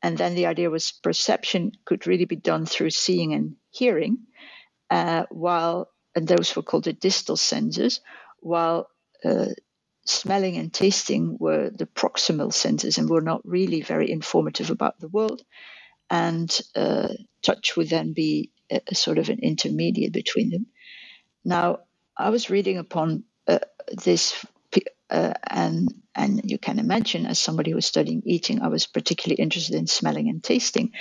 And 0.01 0.17
then 0.17 0.35
the 0.35 0.47
idea 0.47 0.69
was 0.69 0.91
perception 0.91 1.71
could 1.85 2.07
really 2.07 2.25
be 2.25 2.35
done 2.35 2.65
through 2.65 2.91
seeing 2.91 3.33
and 3.33 3.55
hearing, 3.75 4.17
uh, 4.89 5.23
while 5.29 5.89
and 6.15 6.27
those 6.27 6.55
were 6.55 6.63
called 6.63 6.85
the 6.85 6.93
distal 6.93 7.35
senses, 7.35 7.99
while 8.39 8.87
uh, 9.23 9.47
smelling 10.05 10.55
and 10.55 10.73
tasting 10.73 11.37
were 11.39 11.69
the 11.69 11.85
proximal 11.85 12.53
senses 12.53 12.97
and 12.97 13.09
were 13.09 13.21
not 13.21 13.41
really 13.43 13.81
very 13.81 14.09
informative 14.09 14.69
about 14.69 14.99
the 14.99 15.09
world. 15.09 15.43
And 16.09 16.49
uh, 16.75 17.09
touch 17.41 17.75
would 17.75 17.89
then 17.89 18.13
be 18.13 18.51
a, 18.71 18.79
a, 18.87 18.95
sort 18.95 19.17
of 19.17 19.29
an 19.29 19.39
intermediate 19.39 20.13
between 20.13 20.51
them. 20.51 20.67
Now, 21.43 21.79
I 22.15 22.29
was 22.29 22.49
reading 22.49 22.77
upon 22.77 23.23
uh, 23.47 23.59
this, 24.03 24.45
uh, 25.09 25.33
and 25.49 25.93
and 26.17 26.49
you 26.49 26.57
can 26.57 26.79
imagine, 26.79 27.25
as 27.25 27.39
somebody 27.39 27.71
who 27.71 27.75
was 27.75 27.85
studying 27.85 28.21
eating, 28.25 28.61
I 28.61 28.69
was 28.69 28.87
particularly 28.87 29.41
interested 29.41 29.75
in 29.75 29.87
smelling 29.87 30.29
and 30.29 30.41
tasting, 30.41 30.91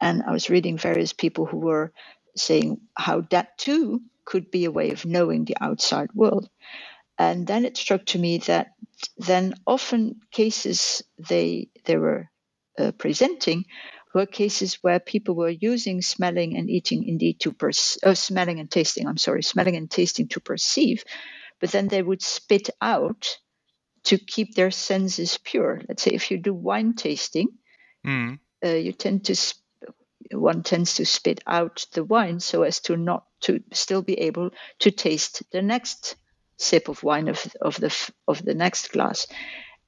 and 0.00 0.22
I 0.22 0.32
was 0.32 0.50
reading 0.50 0.76
various 0.76 1.14
people 1.14 1.46
who 1.46 1.58
were 1.58 1.92
saying 2.38 2.80
how 2.94 3.22
that 3.30 3.58
too 3.58 4.02
could 4.24 4.50
be 4.50 4.64
a 4.64 4.70
way 4.70 4.90
of 4.90 5.06
knowing 5.06 5.44
the 5.44 5.56
outside 5.60 6.10
world. 6.14 6.48
And 7.18 7.46
then 7.46 7.64
it 7.64 7.76
struck 7.76 8.04
to 8.06 8.18
me 8.18 8.38
that 8.38 8.68
then 9.16 9.54
often 9.66 10.20
cases 10.30 11.02
they 11.18 11.68
they 11.84 11.96
were 11.96 12.28
uh, 12.78 12.92
presenting 12.92 13.64
were 14.14 14.26
cases 14.26 14.78
where 14.82 15.00
people 15.00 15.34
were 15.34 15.50
using 15.50 16.02
smelling 16.02 16.56
and 16.56 16.70
eating 16.70 17.04
indeed 17.06 17.40
to 17.40 17.52
perceive, 17.52 18.00
oh, 18.04 18.14
smelling 18.14 18.60
and 18.60 18.70
tasting. 18.70 19.06
I'm 19.06 19.18
sorry, 19.18 19.42
smelling 19.42 19.76
and 19.76 19.90
tasting 19.90 20.28
to 20.28 20.40
perceive, 20.40 21.04
but 21.60 21.70
then 21.70 21.88
they 21.88 22.02
would 22.02 22.22
spit 22.22 22.70
out 22.80 23.38
to 24.04 24.18
keep 24.18 24.54
their 24.54 24.70
senses 24.70 25.38
pure. 25.42 25.82
Let's 25.88 26.02
say 26.02 26.12
if 26.12 26.30
you 26.30 26.38
do 26.38 26.54
wine 26.54 26.94
tasting, 26.94 27.48
mm. 28.06 28.38
uh, 28.64 28.68
you 28.68 28.92
tend 28.92 29.26
to 29.26 29.36
sp- 29.36 29.60
one 30.32 30.62
tends 30.62 30.94
to 30.94 31.06
spit 31.06 31.40
out 31.46 31.86
the 31.92 32.04
wine 32.04 32.40
so 32.40 32.62
as 32.62 32.80
to 32.80 32.96
not 32.96 33.24
to 33.40 33.62
still 33.72 34.02
be 34.02 34.18
able 34.20 34.50
to 34.80 34.90
taste 34.90 35.42
the 35.52 35.62
next 35.62 36.16
sip 36.56 36.88
of 36.88 37.02
wine 37.02 37.28
of, 37.28 37.46
of 37.60 37.76
the 37.76 37.94
of 38.26 38.44
the 38.44 38.54
next 38.54 38.92
glass. 38.92 39.26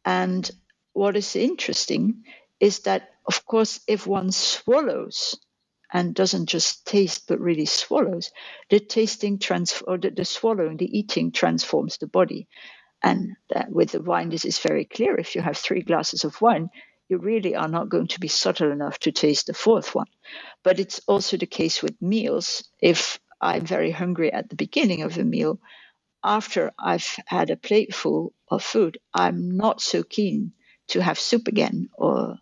And 0.04 0.50
what 0.92 1.16
is 1.16 1.36
interesting 1.36 2.24
is 2.58 2.80
that, 2.80 3.10
of 3.26 3.44
course, 3.46 3.80
if 3.86 4.06
one 4.06 4.32
swallows 4.32 5.38
and 5.92 6.14
doesn't 6.14 6.46
just 6.46 6.86
taste 6.86 7.26
but 7.26 7.40
really 7.40 7.66
swallows, 7.66 8.30
the 8.68 8.80
tasting 8.80 9.38
trans 9.38 9.82
or 9.86 9.98
the, 9.98 10.10
the 10.10 10.24
swallowing, 10.24 10.76
the 10.76 10.98
eating 10.98 11.32
transforms 11.32 11.98
the 11.98 12.06
body. 12.06 12.48
And 13.02 13.36
with 13.70 13.92
the 13.92 14.02
wine, 14.02 14.28
this 14.28 14.44
is 14.44 14.58
very 14.58 14.84
clear. 14.84 15.16
If 15.18 15.34
you 15.34 15.40
have 15.40 15.56
three 15.56 15.82
glasses 15.82 16.24
of 16.24 16.40
wine, 16.40 16.68
you 17.10 17.18
really 17.18 17.56
are 17.56 17.68
not 17.68 17.88
going 17.88 18.06
to 18.06 18.20
be 18.20 18.28
subtle 18.28 18.70
enough 18.70 18.98
to 19.00 19.12
taste 19.12 19.48
the 19.48 19.54
fourth 19.54 19.94
one. 19.94 20.06
But 20.62 20.78
it's 20.78 21.00
also 21.08 21.36
the 21.36 21.46
case 21.46 21.82
with 21.82 22.00
meals. 22.00 22.68
If 22.80 23.18
I'm 23.40 23.66
very 23.66 23.90
hungry 23.90 24.32
at 24.32 24.48
the 24.48 24.56
beginning 24.56 25.02
of 25.02 25.18
a 25.18 25.24
meal, 25.24 25.60
after 26.22 26.70
I've 26.78 27.16
had 27.26 27.50
a 27.50 27.56
plateful 27.56 28.32
of 28.48 28.62
food, 28.62 28.98
I'm 29.12 29.56
not 29.56 29.80
so 29.80 30.02
keen 30.02 30.52
to 30.88 31.02
have 31.02 31.18
soup 31.18 31.48
again, 31.48 31.88
or 31.94 32.36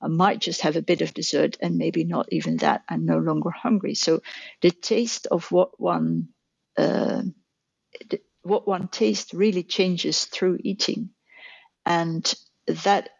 I 0.00 0.08
might 0.08 0.40
just 0.40 0.60
have 0.62 0.76
a 0.76 0.82
bit 0.82 1.00
of 1.00 1.14
dessert 1.14 1.56
and 1.60 1.76
maybe 1.76 2.04
not 2.04 2.26
even 2.30 2.58
that. 2.58 2.82
I'm 2.88 3.04
no 3.06 3.18
longer 3.18 3.50
hungry. 3.50 3.94
So 3.94 4.20
the 4.60 4.70
taste 4.70 5.26
of 5.26 5.50
what 5.50 5.80
one 5.80 6.28
uh, 6.76 7.22
what 8.42 8.66
one 8.66 8.88
tastes 8.88 9.34
really 9.34 9.62
changes 9.62 10.24
through 10.24 10.58
eating, 10.62 11.10
and 11.86 12.32
that 12.66 13.10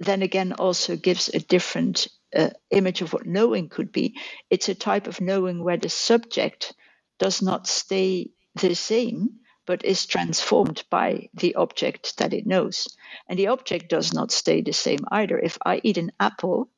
then 0.00 0.22
again 0.22 0.54
also 0.54 0.96
gives 0.96 1.30
a 1.30 1.40
different 1.40 2.08
uh, 2.36 2.50
image 2.72 3.02
of 3.02 3.14
what 3.14 3.26
knowing 3.26 3.70
could 3.70 3.92
be. 3.92 4.18
It's 4.50 4.70
a 4.70 4.76
type 4.76 5.08
of 5.08 5.22
knowing 5.22 5.64
where 5.64 5.78
the 5.78 5.90
subject 5.90 6.74
does 7.20 7.42
not 7.42 7.68
stay 7.68 8.30
the 8.56 8.76
same, 8.76 9.30
but 9.66 9.84
is 9.86 10.06
transformed 10.06 10.84
by 10.90 11.30
the 11.34 11.56
object 11.56 12.18
that 12.18 12.34
it 12.34 12.46
knows. 12.46 12.88
And 13.28 13.38
the 13.38 13.48
object 13.48 13.90
does 13.90 14.14
not 14.14 14.32
stay 14.32 14.62
the 14.62 14.74
same 14.74 15.00
either. 15.12 15.38
If 15.40 15.58
I 15.66 15.80
eat 15.84 15.98
an 15.98 16.12
apple, 16.20 16.70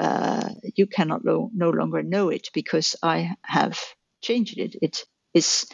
uh, 0.00 0.50
you 0.76 0.86
cannot 0.86 1.24
lo- 1.24 1.50
no 1.54 1.70
longer 1.70 2.02
know 2.02 2.30
it 2.30 2.50
because 2.54 2.96
I 3.02 3.36
have 3.42 3.80
changed 4.22 4.58
it. 4.58 4.76
It 4.82 5.04
is 5.34 5.66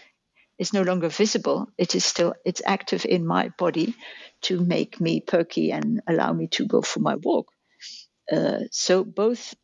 is 0.58 0.72
no 0.72 0.82
longer 0.82 1.08
visible. 1.08 1.68
It 1.78 1.94
is 1.94 2.04
still 2.04 2.34
it's 2.44 2.62
active 2.64 3.04
in 3.06 3.26
my 3.26 3.50
body 3.58 3.94
to 4.42 4.60
make 4.60 5.00
me 5.00 5.20
perky 5.20 5.72
and 5.72 6.00
allow 6.06 6.32
me 6.32 6.48
to 6.48 6.66
go 6.66 6.82
for 6.82 7.00
my 7.00 7.16
walk. 7.16 7.52
Uh, 8.30 8.60
so 8.70 9.04
both 9.04 9.54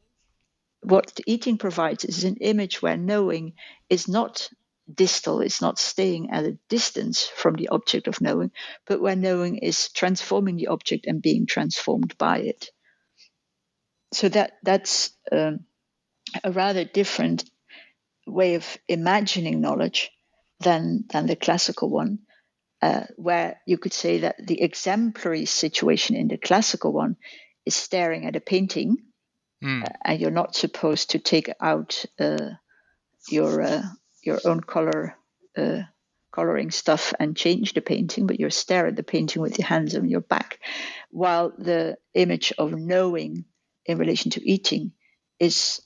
what 0.82 1.18
eating 1.26 1.58
provides 1.58 2.04
is 2.04 2.24
an 2.24 2.36
image 2.36 2.82
where 2.82 2.96
knowing 2.96 3.54
is 3.88 4.06
not 4.06 4.48
distal, 4.92 5.40
it's 5.40 5.62
not 5.62 5.78
staying 5.78 6.30
at 6.30 6.44
a 6.44 6.58
distance 6.68 7.26
from 7.26 7.54
the 7.54 7.68
object 7.68 8.06
of 8.06 8.20
knowing, 8.20 8.50
but 8.86 9.00
where 9.00 9.16
knowing 9.16 9.58
is 9.58 9.88
transforming 9.90 10.56
the 10.56 10.66
object 10.68 11.06
and 11.06 11.22
being 11.22 11.46
transformed 11.46 12.16
by 12.18 12.38
it. 12.38 12.68
So 14.12 14.28
that 14.28 14.52
that's 14.62 15.10
um, 15.32 15.60
a 16.44 16.52
rather 16.52 16.84
different 16.84 17.50
way 18.26 18.54
of 18.54 18.78
imagining 18.88 19.60
knowledge 19.60 20.10
than 20.64 21.04
than 21.12 21.26
the 21.26 21.36
classical 21.36 21.88
one, 21.88 22.18
uh, 22.82 23.04
where 23.16 23.60
you 23.66 23.78
could 23.78 23.92
say 23.92 24.18
that 24.20 24.36
the 24.44 24.60
exemplary 24.60 25.44
situation 25.44 26.16
in 26.16 26.28
the 26.28 26.38
classical 26.38 26.92
one 26.92 27.16
is 27.64 27.76
staring 27.76 28.26
at 28.26 28.36
a 28.36 28.40
painting, 28.40 28.96
mm. 29.62 29.84
uh, 29.84 29.88
and 30.04 30.20
you're 30.20 30.30
not 30.30 30.56
supposed 30.56 31.10
to 31.10 31.18
take 31.18 31.50
out 31.60 32.04
uh, 32.18 32.50
your 33.30 33.62
uh, 33.62 33.82
your 34.22 34.40
own 34.44 34.60
color 34.60 35.16
uh, 35.56 35.82
coloring 36.32 36.70
stuff 36.70 37.14
and 37.20 37.36
change 37.36 37.74
the 37.74 37.80
painting, 37.80 38.26
but 38.26 38.40
you 38.40 38.50
stare 38.50 38.88
at 38.88 38.96
the 38.96 39.04
painting 39.04 39.40
with 39.40 39.56
your 39.58 39.68
hands 39.68 39.94
on 39.94 40.08
your 40.08 40.20
back, 40.20 40.58
while 41.10 41.52
the 41.56 41.96
image 42.14 42.52
of 42.58 42.72
knowing 42.72 43.44
in 43.86 43.98
relation 43.98 44.32
to 44.32 44.50
eating 44.50 44.92
is 45.38 45.80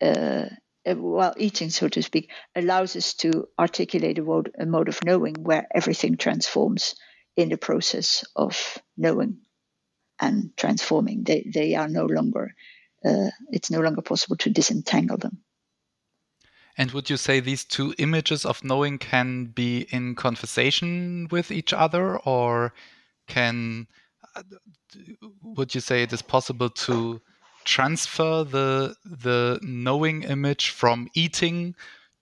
uh, 0.00 0.06
uh 0.06 0.48
while 0.84 1.34
eating, 1.36 1.70
so 1.70 1.88
to 1.88 2.02
speak, 2.02 2.30
allows 2.54 2.96
us 2.96 3.14
to 3.14 3.48
articulate 3.58 4.18
a 4.18 4.22
mode, 4.22 4.52
a 4.58 4.66
mode 4.66 4.88
of 4.88 4.98
knowing 5.04 5.34
where 5.34 5.66
everything 5.74 6.16
transforms 6.16 6.94
in 7.36 7.48
the 7.48 7.56
process 7.56 8.24
of 8.36 8.78
knowing 8.96 9.38
and 10.20 10.56
transforming. 10.56 11.24
They, 11.24 11.50
they 11.52 11.74
are 11.74 11.88
no 11.88 12.06
longer, 12.06 12.54
uh, 13.04 13.30
it's 13.50 13.70
no 13.70 13.80
longer 13.80 14.02
possible 14.02 14.36
to 14.38 14.50
disentangle 14.50 15.18
them. 15.18 15.42
And 16.76 16.90
would 16.92 17.10
you 17.10 17.16
say 17.16 17.40
these 17.40 17.64
two 17.64 17.94
images 17.98 18.46
of 18.46 18.64
knowing 18.64 18.98
can 18.98 19.46
be 19.46 19.86
in 19.90 20.14
conversation 20.14 21.28
with 21.30 21.50
each 21.50 21.72
other, 21.72 22.16
or 22.18 22.72
can 23.28 23.86
uh, 24.34 24.42
would 25.42 25.74
you 25.74 25.80
say 25.82 26.02
it 26.02 26.12
is 26.12 26.22
possible 26.22 26.70
to 26.70 27.20
transfer 27.64 28.44
the 28.44 28.96
the 29.04 29.58
knowing 29.62 30.22
image 30.22 30.70
from 30.70 31.08
eating 31.14 31.74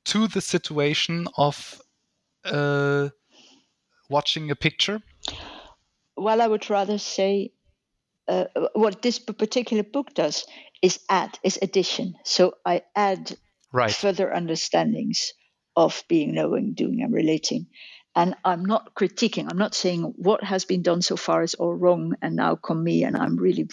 to 0.04 0.28
the 0.28 0.40
situation 0.40 1.28
of 1.36 1.80
uh, 2.44 3.08
watching 4.08 4.50
a 4.50 4.56
picture? 4.56 5.02
Well, 6.16 6.40
I 6.42 6.46
would 6.46 6.68
rather 6.68 6.98
say 6.98 7.52
uh, 8.28 8.44
what 8.74 9.02
this 9.02 9.18
particular 9.18 9.82
book 9.82 10.14
does 10.14 10.46
is 10.82 11.00
add, 11.08 11.38
is 11.42 11.58
addition. 11.62 12.14
So 12.24 12.54
I 12.64 12.82
add 12.94 13.36
right. 13.72 13.90
further 13.90 14.34
understandings 14.34 15.32
of 15.76 16.02
being, 16.08 16.32
knowing, 16.34 16.74
doing, 16.74 17.02
and 17.02 17.12
relating. 17.12 17.66
And 18.14 18.34
I'm 18.44 18.64
not 18.64 18.94
critiquing. 18.94 19.46
I'm 19.48 19.58
not 19.58 19.74
saying 19.74 20.02
what 20.16 20.42
has 20.42 20.64
been 20.64 20.82
done 20.82 21.00
so 21.02 21.16
far 21.16 21.42
is 21.42 21.54
all 21.54 21.74
wrong, 21.74 22.14
and 22.20 22.36
now 22.36 22.56
come 22.56 22.82
me, 22.82 23.04
and 23.04 23.16
I'm 23.16 23.36
really 23.36 23.68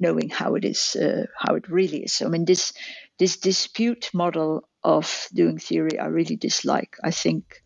knowing 0.00 0.30
how 0.30 0.54
it 0.54 0.64
is, 0.64 0.96
uh, 0.96 1.26
how 1.36 1.54
it 1.54 1.68
really 1.68 2.04
is. 2.04 2.22
I 2.22 2.28
mean, 2.28 2.44
this 2.44 2.72
this 3.18 3.36
dispute 3.36 4.10
model 4.14 4.68
of 4.82 5.28
doing 5.32 5.58
theory, 5.58 5.98
I 5.98 6.06
really 6.06 6.36
dislike. 6.36 6.96
I 7.04 7.10
think 7.10 7.62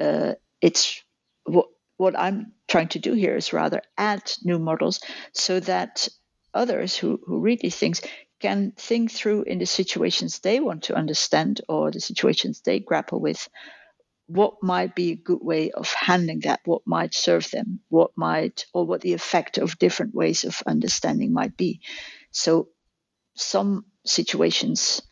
uh, 0.00 0.34
it's 0.60 1.02
what 1.44 1.66
what 1.96 2.18
I'm 2.18 2.52
trying 2.68 2.88
to 2.88 2.98
do 2.98 3.14
here 3.14 3.36
is 3.36 3.52
rather 3.52 3.80
add 3.96 4.30
new 4.44 4.58
models 4.58 5.00
so 5.32 5.60
that 5.60 6.08
others 6.52 6.96
who, 6.96 7.20
who 7.26 7.40
read 7.40 7.60
these 7.60 7.76
things 7.76 8.02
can 8.40 8.72
think 8.76 9.10
through 9.10 9.42
in 9.44 9.58
the 9.58 9.66
situations 9.66 10.40
they 10.40 10.60
want 10.60 10.84
to 10.84 10.94
understand 10.94 11.60
or 11.68 11.90
the 11.90 12.00
situations 12.00 12.60
they 12.60 12.80
grapple 12.80 13.20
with 13.20 13.48
what 14.26 14.62
might 14.62 14.94
be 14.94 15.12
a 15.12 15.16
good 15.16 15.40
way 15.40 15.70
of 15.70 15.92
handling 15.92 16.40
that, 16.40 16.60
what 16.64 16.82
might 16.84 17.14
serve 17.14 17.48
them, 17.50 17.80
what 17.88 18.10
might, 18.16 18.66
or 18.72 18.84
what 18.84 19.00
the 19.00 19.12
effect 19.12 19.58
of 19.58 19.78
different 19.78 20.14
ways 20.14 20.44
of 20.44 20.62
understanding 20.66 21.32
might 21.32 21.56
be. 21.56 21.80
So, 22.32 22.68
some 23.34 23.84
situations 24.04 25.02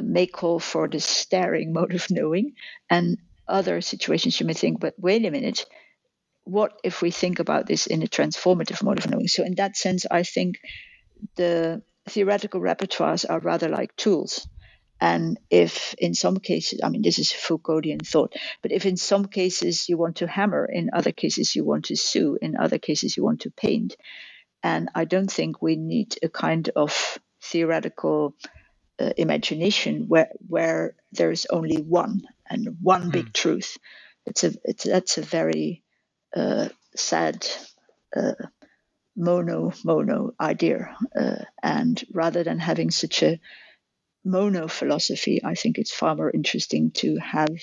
may 0.00 0.26
call 0.26 0.58
for 0.58 0.88
the 0.88 1.00
staring 1.00 1.72
mode 1.78 1.94
of 1.94 2.10
knowing, 2.10 2.54
and 2.90 3.18
other 3.48 3.80
situations 3.80 4.38
you 4.38 4.46
may 4.46 4.54
think, 4.54 4.78
but 4.78 4.94
wait 4.98 5.24
a 5.24 5.30
minute, 5.30 5.64
what 6.44 6.72
if 6.84 7.00
we 7.00 7.10
think 7.10 7.38
about 7.38 7.66
this 7.66 7.86
in 7.86 8.02
a 8.02 8.06
transformative 8.06 8.82
mode 8.82 8.98
of 8.98 9.10
knowing? 9.10 9.28
So, 9.28 9.42
in 9.42 9.54
that 9.54 9.76
sense, 9.76 10.04
I 10.10 10.22
think 10.22 10.56
the 11.36 11.82
theoretical 12.08 12.60
repertoires 12.60 13.24
are 13.28 13.40
rather 13.40 13.68
like 13.68 13.96
tools. 13.96 14.46
And 15.00 15.38
if 15.48 15.94
in 15.98 16.14
some 16.14 16.38
cases, 16.38 16.80
I 16.84 16.90
mean, 16.90 17.02
this 17.02 17.18
is 17.18 17.32
Foucauldian 17.32 18.06
thought, 18.06 18.34
but 18.60 18.70
if 18.70 18.84
in 18.84 18.96
some 18.96 19.24
cases 19.26 19.88
you 19.88 19.96
want 19.96 20.16
to 20.16 20.26
hammer, 20.26 20.66
in 20.66 20.90
other 20.92 21.12
cases 21.12 21.56
you 21.56 21.64
want 21.64 21.86
to 21.86 21.96
sue, 21.96 22.38
in 22.40 22.56
other 22.56 22.78
cases 22.78 23.16
you 23.16 23.24
want 23.24 23.40
to 23.40 23.50
paint. 23.50 23.96
And 24.62 24.90
I 24.94 25.06
don't 25.06 25.30
think 25.30 25.62
we 25.62 25.76
need 25.76 26.18
a 26.22 26.28
kind 26.28 26.68
of 26.76 27.18
theoretical 27.42 28.34
uh, 29.00 29.12
imagination 29.16 30.04
where 30.08 30.28
where 30.46 30.94
there 31.12 31.30
is 31.30 31.46
only 31.48 31.78
one 31.78 32.20
and 32.48 32.76
one 32.82 33.04
mm. 33.04 33.12
big 33.12 33.26
hmm. 33.26 33.32
truth. 33.32 33.78
It's 34.26 34.44
a 34.44 34.52
it's 34.64 34.84
that's 34.84 35.16
a 35.16 35.22
very 35.22 35.82
uh, 36.36 36.68
sad 36.94 37.46
uh, 38.14 38.34
mono 39.16 39.72
mono 39.82 40.32
idea. 40.38 40.94
Uh, 41.18 41.44
and 41.62 42.04
rather 42.12 42.44
than 42.44 42.58
having 42.58 42.90
such 42.90 43.22
a 43.22 43.40
mono 44.24 44.68
philosophy, 44.68 45.40
I 45.44 45.54
think 45.54 45.78
it's 45.78 45.92
far 45.92 46.14
more 46.14 46.30
interesting 46.30 46.90
to 46.92 47.16
have 47.16 47.56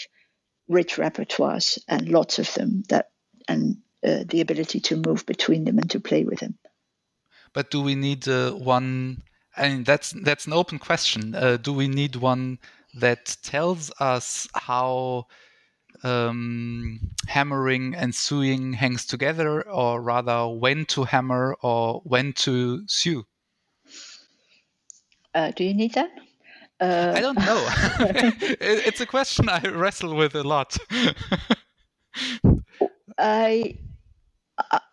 rich 0.67 0.95
repertoires 0.97 1.79
and 1.87 2.09
lots 2.09 2.39
of 2.39 2.53
them 2.53 2.83
that 2.89 3.09
and 3.47 3.77
uh, 4.05 4.23
the 4.27 4.41
ability 4.41 4.79
to 4.79 4.97
move 4.97 5.25
between 5.25 5.63
them 5.63 5.77
and 5.79 5.89
to 5.91 5.99
play 5.99 6.23
with 6.23 6.39
them. 6.39 6.57
But 7.53 7.71
do 7.71 7.81
we 7.81 7.95
need 7.95 8.27
uh, 8.27 8.51
one? 8.51 9.23
I 9.55 9.69
mean, 9.69 9.83
that's 9.83 10.11
that's 10.11 10.45
an 10.45 10.53
open 10.53 10.79
question. 10.79 11.33
Uh, 11.33 11.57
do 11.57 11.73
we 11.73 11.87
need 11.87 12.15
one 12.15 12.59
that 12.99 13.37
tells 13.41 13.91
us 13.99 14.47
how 14.53 15.25
um, 16.03 16.99
hammering 17.27 17.95
and 17.95 18.13
sewing 18.13 18.73
hangs 18.73 19.05
together, 19.05 19.67
or 19.67 20.01
rather 20.01 20.47
when 20.47 20.85
to 20.87 21.05
hammer 21.05 21.55
or 21.61 22.01
when 22.03 22.33
to 22.33 22.87
sew? 22.87 23.23
Uh, 25.33 25.51
do 25.51 25.63
you 25.63 25.73
need 25.73 25.93
that? 25.93 26.11
Uh, 26.79 27.13
I 27.15 27.21
don't 27.21 27.37
know. 27.37 27.67
it's 27.99 29.01
a 29.01 29.05
question 29.05 29.49
I 29.49 29.61
wrestle 29.61 30.15
with 30.15 30.35
a 30.35 30.43
lot. 30.43 30.77
I 33.17 33.77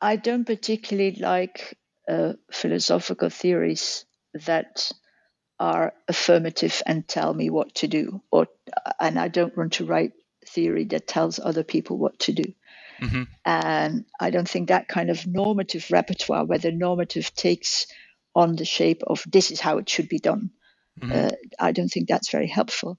I 0.00 0.16
don't 0.16 0.44
particularly 0.44 1.16
like 1.20 1.76
uh, 2.08 2.34
philosophical 2.50 3.28
theories 3.30 4.04
that 4.46 4.90
are 5.60 5.92
affirmative 6.08 6.82
and 6.86 7.06
tell 7.06 7.32
me 7.32 7.50
what 7.50 7.74
to 7.76 7.88
do, 7.88 8.22
or 8.30 8.48
and 8.98 9.18
I 9.18 9.28
don't 9.28 9.56
want 9.56 9.74
to 9.74 9.84
write 9.84 10.12
theory 10.46 10.84
that 10.84 11.06
tells 11.06 11.38
other 11.38 11.64
people 11.64 11.98
what 11.98 12.18
to 12.20 12.32
do. 12.32 12.44
Mm-hmm. 13.00 13.22
And 13.44 14.04
I 14.20 14.30
don't 14.30 14.48
think 14.48 14.68
that 14.68 14.88
kind 14.88 15.10
of 15.10 15.26
normative 15.26 15.90
repertoire, 15.90 16.44
where 16.44 16.58
the 16.58 16.72
normative 16.72 17.34
takes 17.34 17.86
on 18.34 18.56
the 18.56 18.64
shape 18.64 19.02
of 19.06 19.24
this 19.26 19.50
is 19.50 19.60
how 19.60 19.78
it 19.78 19.88
should 19.88 20.08
be 20.08 20.18
done, 20.18 20.50
mm-hmm. 21.00 21.12
uh, 21.12 21.30
I 21.58 21.72
don't 21.72 21.88
think 21.88 22.08
that's 22.08 22.30
very 22.30 22.46
helpful 22.46 22.98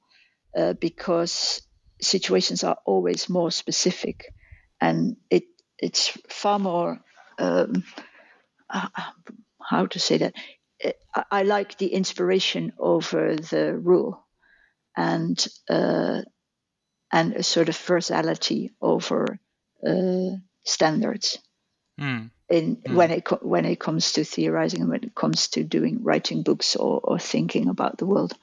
uh, 0.56 0.74
because 0.74 1.62
situations 2.02 2.64
are 2.64 2.78
always 2.86 3.30
more 3.30 3.52
specific, 3.52 4.34
and 4.82 5.18
it 5.30 5.44
it's 5.78 6.08
far 6.30 6.60
more 6.60 7.00
um, 7.40 7.84
uh, 8.70 8.88
how 9.62 9.86
to 9.88 10.00
say 10.00 10.18
that. 10.18 10.34
I, 11.32 11.44
like 11.44 11.78
the 11.78 11.88
inspiration 11.88 12.74
over 12.78 13.38
the 13.38 13.78
rule, 13.78 14.26
and 14.96 15.48
uh, 15.70 16.22
and 17.12 17.34
a 17.34 17.44
sort 17.44 17.70
of 17.70 17.78
versatility 17.78 18.72
over 18.82 19.40
uh, 19.88 20.38
standards. 20.64 21.40
Mm. 22.00 22.30
In 22.50 22.76
mm. 22.78 22.94
when 22.94 23.12
it 23.12 23.28
when 23.44 23.66
it 23.66 23.80
comes 23.80 24.14
to 24.14 24.24
theorizing 24.24 24.82
and 24.82 24.90
when 24.90 25.04
it 25.04 25.16
comes 25.16 25.48
to 25.50 25.64
doing 25.64 26.04
writing 26.04 26.44
books 26.44 26.76
or, 26.76 27.00
or 27.04 27.18
thinking 27.20 27.70
about 27.70 27.98
the 27.98 28.06
world, 28.06 28.34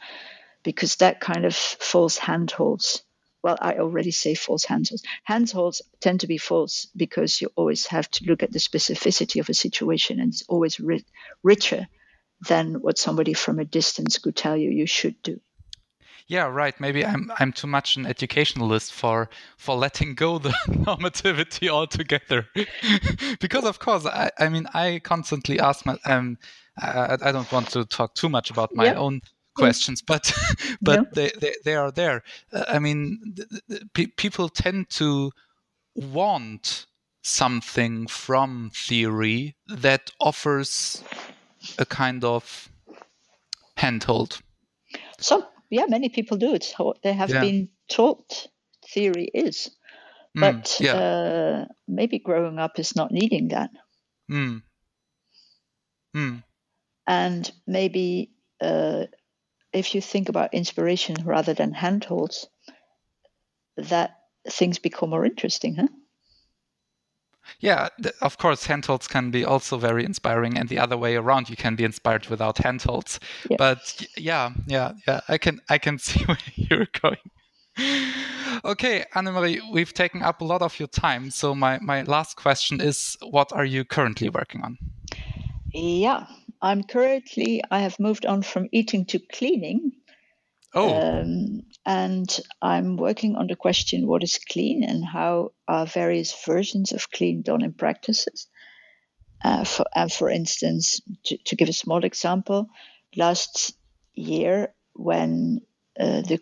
because 0.63 0.97
that 0.97 1.21
kind 1.21 1.45
of 1.45 1.55
false 1.55 2.19
handholds. 2.19 3.03
Well, 3.43 3.59
I 3.61 3.79
already 3.79 4.13
say 4.13 4.35
false 4.35 4.65
handholds. 4.65 5.03
Handholds 5.25 5.83
tend 6.01 6.21
to 6.21 6.29
be 6.29 6.39
false 6.39 6.87
because 6.97 7.41
you 7.41 7.51
always 7.57 7.87
have 7.89 8.09
to 8.13 8.25
look 8.25 8.45
at 8.45 8.53
the 8.53 8.61
specificity 8.61 9.41
of 9.41 9.49
a 9.49 9.55
situation, 9.55 10.21
and 10.21 10.33
it's 10.33 10.45
always 10.49 10.79
ri- 10.79 11.05
richer 11.43 11.89
than 12.49 12.81
what 12.81 12.99
somebody 12.99 13.33
from 13.35 13.59
a 13.59 13.65
distance 13.65 14.19
could 14.19 14.37
tell 14.37 14.57
you 14.57 14.71
you 14.71 14.87
should 14.87 15.21
do 15.23 15.41
yeah 16.33 16.47
right. 16.47 16.81
Maybe 16.81 17.05
i'm 17.05 17.31
i'm 17.39 17.53
too 17.53 17.67
much 17.67 17.97
an 17.97 18.07
educationalist 18.07 18.93
for 18.93 19.29
for 19.59 19.77
letting 19.77 20.15
go 20.15 20.39
the 20.39 20.49
normativity 20.69 21.69
altogether. 21.69 22.49
Because 23.41 23.65
of 23.65 23.79
course 23.79 24.07
i 24.07 24.31
i 24.39 24.49
mean 24.49 24.67
i 24.75 25.01
constantly 25.05 25.61
ask 25.61 25.85
my 25.85 25.97
um 26.07 26.39
i, 26.79 27.19
I 27.29 27.33
don't 27.33 27.53
want 27.53 27.69
to 27.71 27.85
talk 27.85 28.15
too 28.15 28.31
much 28.31 28.51
about 28.51 28.75
my 28.75 28.87
yep. 28.87 28.97
own 28.97 29.21
questions 29.55 30.01
but 30.01 30.33
but 30.81 31.15
they, 31.15 31.31
they, 31.39 31.55
they 31.65 31.77
are 31.77 31.91
there. 31.91 32.23
Uh, 32.53 32.65
i 32.77 32.79
mean 32.79 33.03
the, 33.37 33.61
the, 33.69 33.81
the, 33.95 34.07
people 34.17 34.49
tend 34.49 34.89
to 34.91 35.31
want 35.95 36.87
something 37.23 38.07
from 38.07 38.71
theory 38.75 39.55
that 39.69 40.11
offers 40.19 41.05
a 41.79 41.85
kind 41.85 42.25
of 42.25 42.69
handhold. 43.77 44.41
Some 45.19 45.45
yeah, 45.73 45.87
many 45.89 46.11
people 46.11 46.37
do. 46.37 46.55
It's 46.55 46.71
how 46.71 46.95
they 47.03 47.15
have 47.15 47.31
yeah. 47.31 47.41
been 47.41 47.71
taught 47.89 48.47
theory 48.87 49.29
is. 49.33 49.71
Mm, 50.37 50.41
but 50.41 50.65
mm, 50.65 50.81
yeah. 50.81 50.95
uh, 50.95 51.65
maybe 51.89 52.19
growing 52.19 52.59
up 52.59 52.79
is 52.79 52.95
not 52.95 53.11
needing 53.11 53.49
that. 53.49 53.71
Mm. 54.31 54.63
Mm. 56.15 56.43
And 57.07 57.51
maybe 57.67 58.33
uh, 58.61 59.05
if 59.73 59.95
you 59.95 60.03
think 60.03 60.29
about 60.29 60.53
inspiration 60.53 61.17
rather 61.25 61.55
than 61.55 61.73
handholds, 61.73 62.47
that 63.79 64.19
things 64.51 64.79
become 64.79 65.09
more 65.09 65.25
interesting, 65.25 65.77
huh? 65.77 65.89
Yeah, 67.61 67.89
of 68.21 68.39
course, 68.39 68.67
handholds 68.67 69.07
can 69.07 69.31
be 69.31 69.45
also 69.45 69.77
very 69.79 70.05
inspiring, 70.05 70.59
and 70.59 70.69
the 70.69 70.79
other 70.79 70.97
way 70.97 71.17
around, 71.17 71.49
you 71.49 71.57
can 71.57 71.77
be 71.77 71.85
inspired 71.85 72.27
without 72.27 72.59
handholds. 72.59 73.21
Yeah. 73.49 73.57
But 73.59 74.07
yeah, 74.17 74.51
yeah, 74.67 74.93
yeah, 75.07 75.21
I 75.29 75.39
can 75.39 75.61
I 75.69 75.79
can 75.79 75.99
see 76.07 76.25
where 76.25 76.39
you're 76.55 76.89
going. 77.01 77.19
okay, 78.65 79.05
Annemarie, 79.15 79.61
we've 79.73 79.95
taken 79.95 80.23
up 80.23 80.41
a 80.41 80.45
lot 80.45 80.63
of 80.63 80.79
your 80.79 80.89
time. 80.89 81.31
So 81.31 81.55
my 81.55 81.79
my 81.81 82.03
last 82.03 82.37
question 82.37 82.81
is, 82.81 83.17
what 83.23 83.53
are 83.53 83.65
you 83.65 83.85
currently 83.85 84.29
working 84.29 84.63
on? 84.63 84.79
Yeah, 85.73 86.27
I'm 86.61 86.83
currently 86.83 87.63
I 87.71 87.81
have 87.81 87.99
moved 87.99 88.27
on 88.27 88.43
from 88.43 88.69
eating 88.73 89.05
to 89.07 89.19
cleaning. 89.19 89.93
Oh. 90.75 91.21
Um, 91.21 91.63
and 91.85 92.41
I'm 92.61 92.97
working 92.97 93.37
on 93.37 93.47
the 93.47 93.57
question 93.57 94.07
what 94.07 94.23
is 94.23 94.39
clean 94.39 94.85
and 94.85 95.05
how 95.05 95.53
are 95.69 95.87
various 95.87 96.33
versions 96.45 96.93
of 96.93 97.11
clean 97.11 97.43
done 97.43 97.63
in 97.63 97.73
practices. 97.73 98.47
Uh, 99.45 99.65
for, 99.65 99.85
and 99.95 100.11
for 100.11 100.31
instance, 100.31 101.01
to, 101.25 101.37
to, 101.39 101.57
give 101.57 101.69
a 101.69 101.73
small 101.73 102.05
example, 102.05 102.69
last 103.17 103.75
year 104.15 104.73
when 104.93 105.61
uh, 105.99 106.21
the 106.21 106.39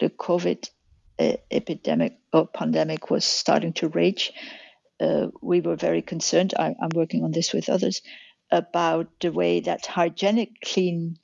the 0.00 0.10
COVID 0.10 0.68
uh, 1.20 1.34
epidemic 1.48 2.18
or 2.32 2.48
pandemic 2.48 3.08
was 3.08 3.24
starting 3.24 3.72
to 3.74 3.88
rage, 3.88 4.32
uh, 5.00 5.28
we 5.40 5.60
were 5.60 5.76
very 5.76 6.02
concerned. 6.02 6.54
I, 6.58 6.74
am 6.80 6.90
working 6.92 7.22
on 7.22 7.30
this 7.30 7.52
with 7.52 7.68
others 7.68 8.02
about 8.50 9.08
the 9.20 9.30
way 9.30 9.60
that 9.60 9.86
hygienic 9.86 10.60
clean 10.60 11.19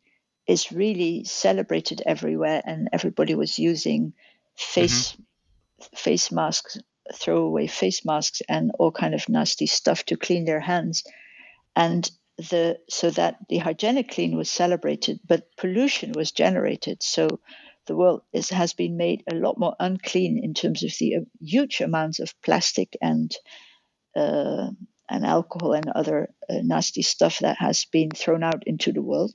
is 0.46 0.72
really 0.72 1.24
celebrated 1.24 2.02
everywhere, 2.06 2.62
and 2.64 2.88
everybody 2.92 3.34
was 3.34 3.58
using 3.58 4.12
face 4.54 5.12
mm-hmm. 5.12 5.96
face 5.96 6.32
masks, 6.32 6.78
throwaway 7.14 7.66
face 7.66 8.04
masks, 8.04 8.42
and 8.48 8.72
all 8.78 8.92
kind 8.92 9.14
of 9.14 9.28
nasty 9.28 9.66
stuff 9.66 10.04
to 10.04 10.16
clean 10.16 10.44
their 10.44 10.60
hands, 10.60 11.04
and 11.74 12.10
the 12.36 12.78
so 12.88 13.10
that 13.10 13.36
the 13.48 13.58
hygienic 13.58 14.10
clean 14.10 14.36
was 14.36 14.50
celebrated, 14.50 15.20
but 15.26 15.56
pollution 15.56 16.12
was 16.12 16.32
generated. 16.32 17.02
So 17.02 17.40
the 17.86 17.96
world 17.96 18.22
is, 18.32 18.50
has 18.50 18.72
been 18.72 18.96
made 18.96 19.22
a 19.30 19.34
lot 19.34 19.58
more 19.58 19.74
unclean 19.78 20.40
in 20.42 20.54
terms 20.54 20.82
of 20.82 20.92
the 20.98 21.16
uh, 21.16 21.20
huge 21.40 21.80
amounts 21.80 22.18
of 22.20 22.34
plastic 22.42 22.96
and 23.00 23.34
uh, 24.14 24.70
and 25.08 25.24
alcohol 25.24 25.72
and 25.72 25.88
other 25.88 26.28
uh, 26.48 26.54
nasty 26.62 27.02
stuff 27.02 27.38
that 27.40 27.58
has 27.58 27.84
been 27.84 28.10
thrown 28.10 28.42
out 28.42 28.64
into 28.66 28.92
the 28.92 29.02
world. 29.02 29.32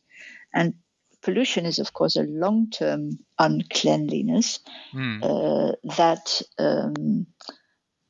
And 0.54 0.76
pollution 1.22 1.66
is, 1.66 1.80
of 1.80 1.94
course, 1.94 2.16
a 2.16 2.24
long 2.24 2.70
term 2.70 3.20
uncleanliness 3.38 4.60
mm. 4.94 5.24
uh, 5.24 5.76
that 5.98 6.42
um, 6.58 7.28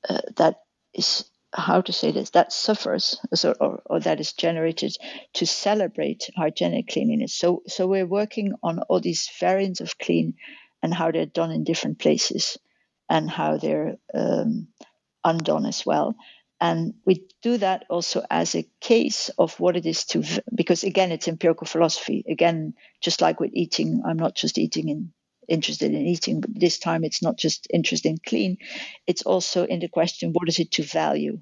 uh, 0.07 0.21
that 0.37 0.61
is 0.93 1.25
how 1.53 1.81
to 1.81 1.91
say 1.91 2.11
this 2.11 2.29
that 2.31 2.53
suffers 2.53 3.19
or, 3.43 3.55
or, 3.59 3.81
or, 3.85 3.99
that 3.99 4.21
is 4.21 4.31
generated 4.33 4.95
to 5.33 5.45
celebrate 5.45 6.29
hygienic 6.35 6.87
cleanliness. 6.87 7.33
So 7.33 7.63
so 7.67 7.87
we're 7.87 8.05
working 8.05 8.53
on 8.63 8.79
all 8.79 9.01
these 9.01 9.29
variants 9.39 9.81
of 9.81 9.97
clean 9.97 10.35
and 10.81 10.93
how 10.93 11.11
they're 11.11 11.25
done 11.25 11.51
in 11.51 11.63
different 11.63 11.99
places 11.99 12.57
and 13.09 13.29
how 13.29 13.57
they're 13.57 13.97
um, 14.13 14.69
undone 15.23 15.65
as 15.65 15.85
well. 15.85 16.15
And 16.61 16.93
we 17.05 17.27
do 17.41 17.57
that 17.57 17.85
also 17.89 18.23
as 18.29 18.53
a 18.53 18.69
case 18.79 19.29
of 19.39 19.59
what 19.59 19.75
it 19.75 19.87
is 19.87 20.05
to, 20.05 20.23
because 20.53 20.83
again, 20.83 21.11
it's 21.11 21.27
empirical 21.27 21.65
philosophy. 21.65 22.23
Again, 22.29 22.75
just 23.01 23.19
like 23.19 23.39
with 23.39 23.49
eating, 23.53 24.03
I'm 24.05 24.17
not 24.17 24.35
just 24.35 24.59
eating 24.59 24.89
in 24.89 25.11
interested 25.47 25.91
in 25.91 26.05
eating, 26.05 26.39
but 26.39 26.51
this 26.53 26.77
time 26.77 27.03
it's 27.03 27.23
not 27.23 27.35
just 27.35 27.67
interested 27.73 28.09
in 28.09 28.19
clean. 28.25 28.57
It's 29.07 29.23
also 29.23 29.65
in 29.65 29.79
the 29.79 29.89
question, 29.89 30.33
what 30.33 30.47
is 30.47 30.59
it 30.59 30.71
to 30.73 30.83
value? 30.83 31.41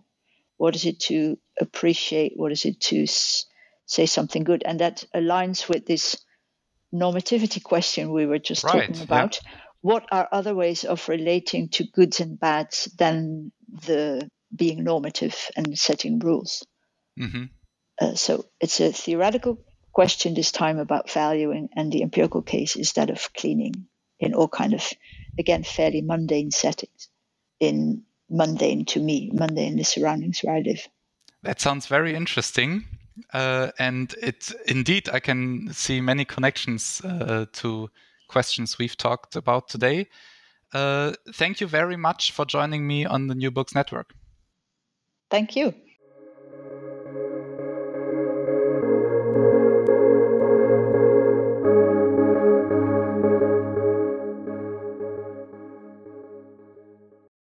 What 0.56 0.74
is 0.76 0.86
it 0.86 1.02
to 1.02 1.38
appreciate? 1.60 2.34
What 2.36 2.54
is 2.54 2.66
it 2.66 2.80
to 2.82 3.04
s- 3.04 3.46
say 3.86 4.06
something 4.06 4.46
good? 4.46 4.64
And 4.66 4.80
that 4.80 5.04
aligns 5.14 5.68
with 5.68 5.86
this 5.86 6.18
normativity 6.94 7.62
question 7.62 8.12
we 8.12 8.26
were 8.26 8.40
just 8.40 8.64
right, 8.64 8.88
talking 8.88 9.04
about. 9.04 9.40
Yeah. 9.44 9.52
What 9.82 10.06
are 10.12 10.28
other 10.32 10.56
ways 10.56 10.86
of 10.86 11.08
relating 11.10 11.70
to 11.70 11.84
goods 11.84 12.20
and 12.20 12.40
bads 12.40 12.86
than 12.98 13.52
the 13.86 14.30
being 14.56 14.84
normative 14.84 15.36
and 15.56 15.78
setting 15.78 16.20
rules. 16.20 16.66
Mm-hmm. 17.20 17.46
Uh, 18.02 18.16
so 18.16 18.46
it's 18.60 18.80
a 18.80 18.92
theoretical 18.92 19.60
question 19.92 20.34
this 20.34 20.52
time 20.52 20.80
about 20.80 21.12
valuing, 21.12 21.70
and 21.76 21.92
the 21.92 22.02
empirical 22.02 22.42
case 22.42 22.76
is 22.76 22.94
that 22.94 23.10
of 23.10 23.34
cleaning 23.34 23.88
in 24.20 24.34
all 24.34 24.48
kind 24.48 24.74
of, 24.74 24.88
again, 25.38 25.64
fairly 25.64 26.02
mundane 26.02 26.52
settings. 26.52 27.10
In 27.60 28.04
mundane 28.30 28.86
to 28.86 29.00
me, 29.00 29.32
mundane 29.34 29.76
the 29.76 29.84
surroundings 29.84 30.40
where 30.42 30.56
I 30.56 30.60
live. 30.60 30.88
That 31.44 31.60
sounds 31.60 31.88
very 31.88 32.16
interesting. 32.16 32.86
Uh, 33.34 33.72
and 33.78 34.14
it 34.22 34.52
indeed, 34.68 35.10
I 35.10 35.20
can 35.20 35.74
see 35.74 36.00
many 36.02 36.26
connections 36.26 37.02
uh, 37.04 37.46
to 37.54 37.90
questions 38.28 38.78
we've 38.78 38.96
talked 38.96 39.36
about 39.36 39.68
today. 39.68 40.08
Uh, 40.74 41.14
thank 41.34 41.60
you 41.60 41.68
very 41.68 41.98
much 41.98 42.32
for 42.32 42.46
joining 42.46 42.86
me 42.88 43.06
on 43.06 43.28
the 43.28 43.36
New 43.36 43.52
Books 43.52 43.74
Network. 43.74 44.14
Thank 45.30 45.56
you. 45.56 45.74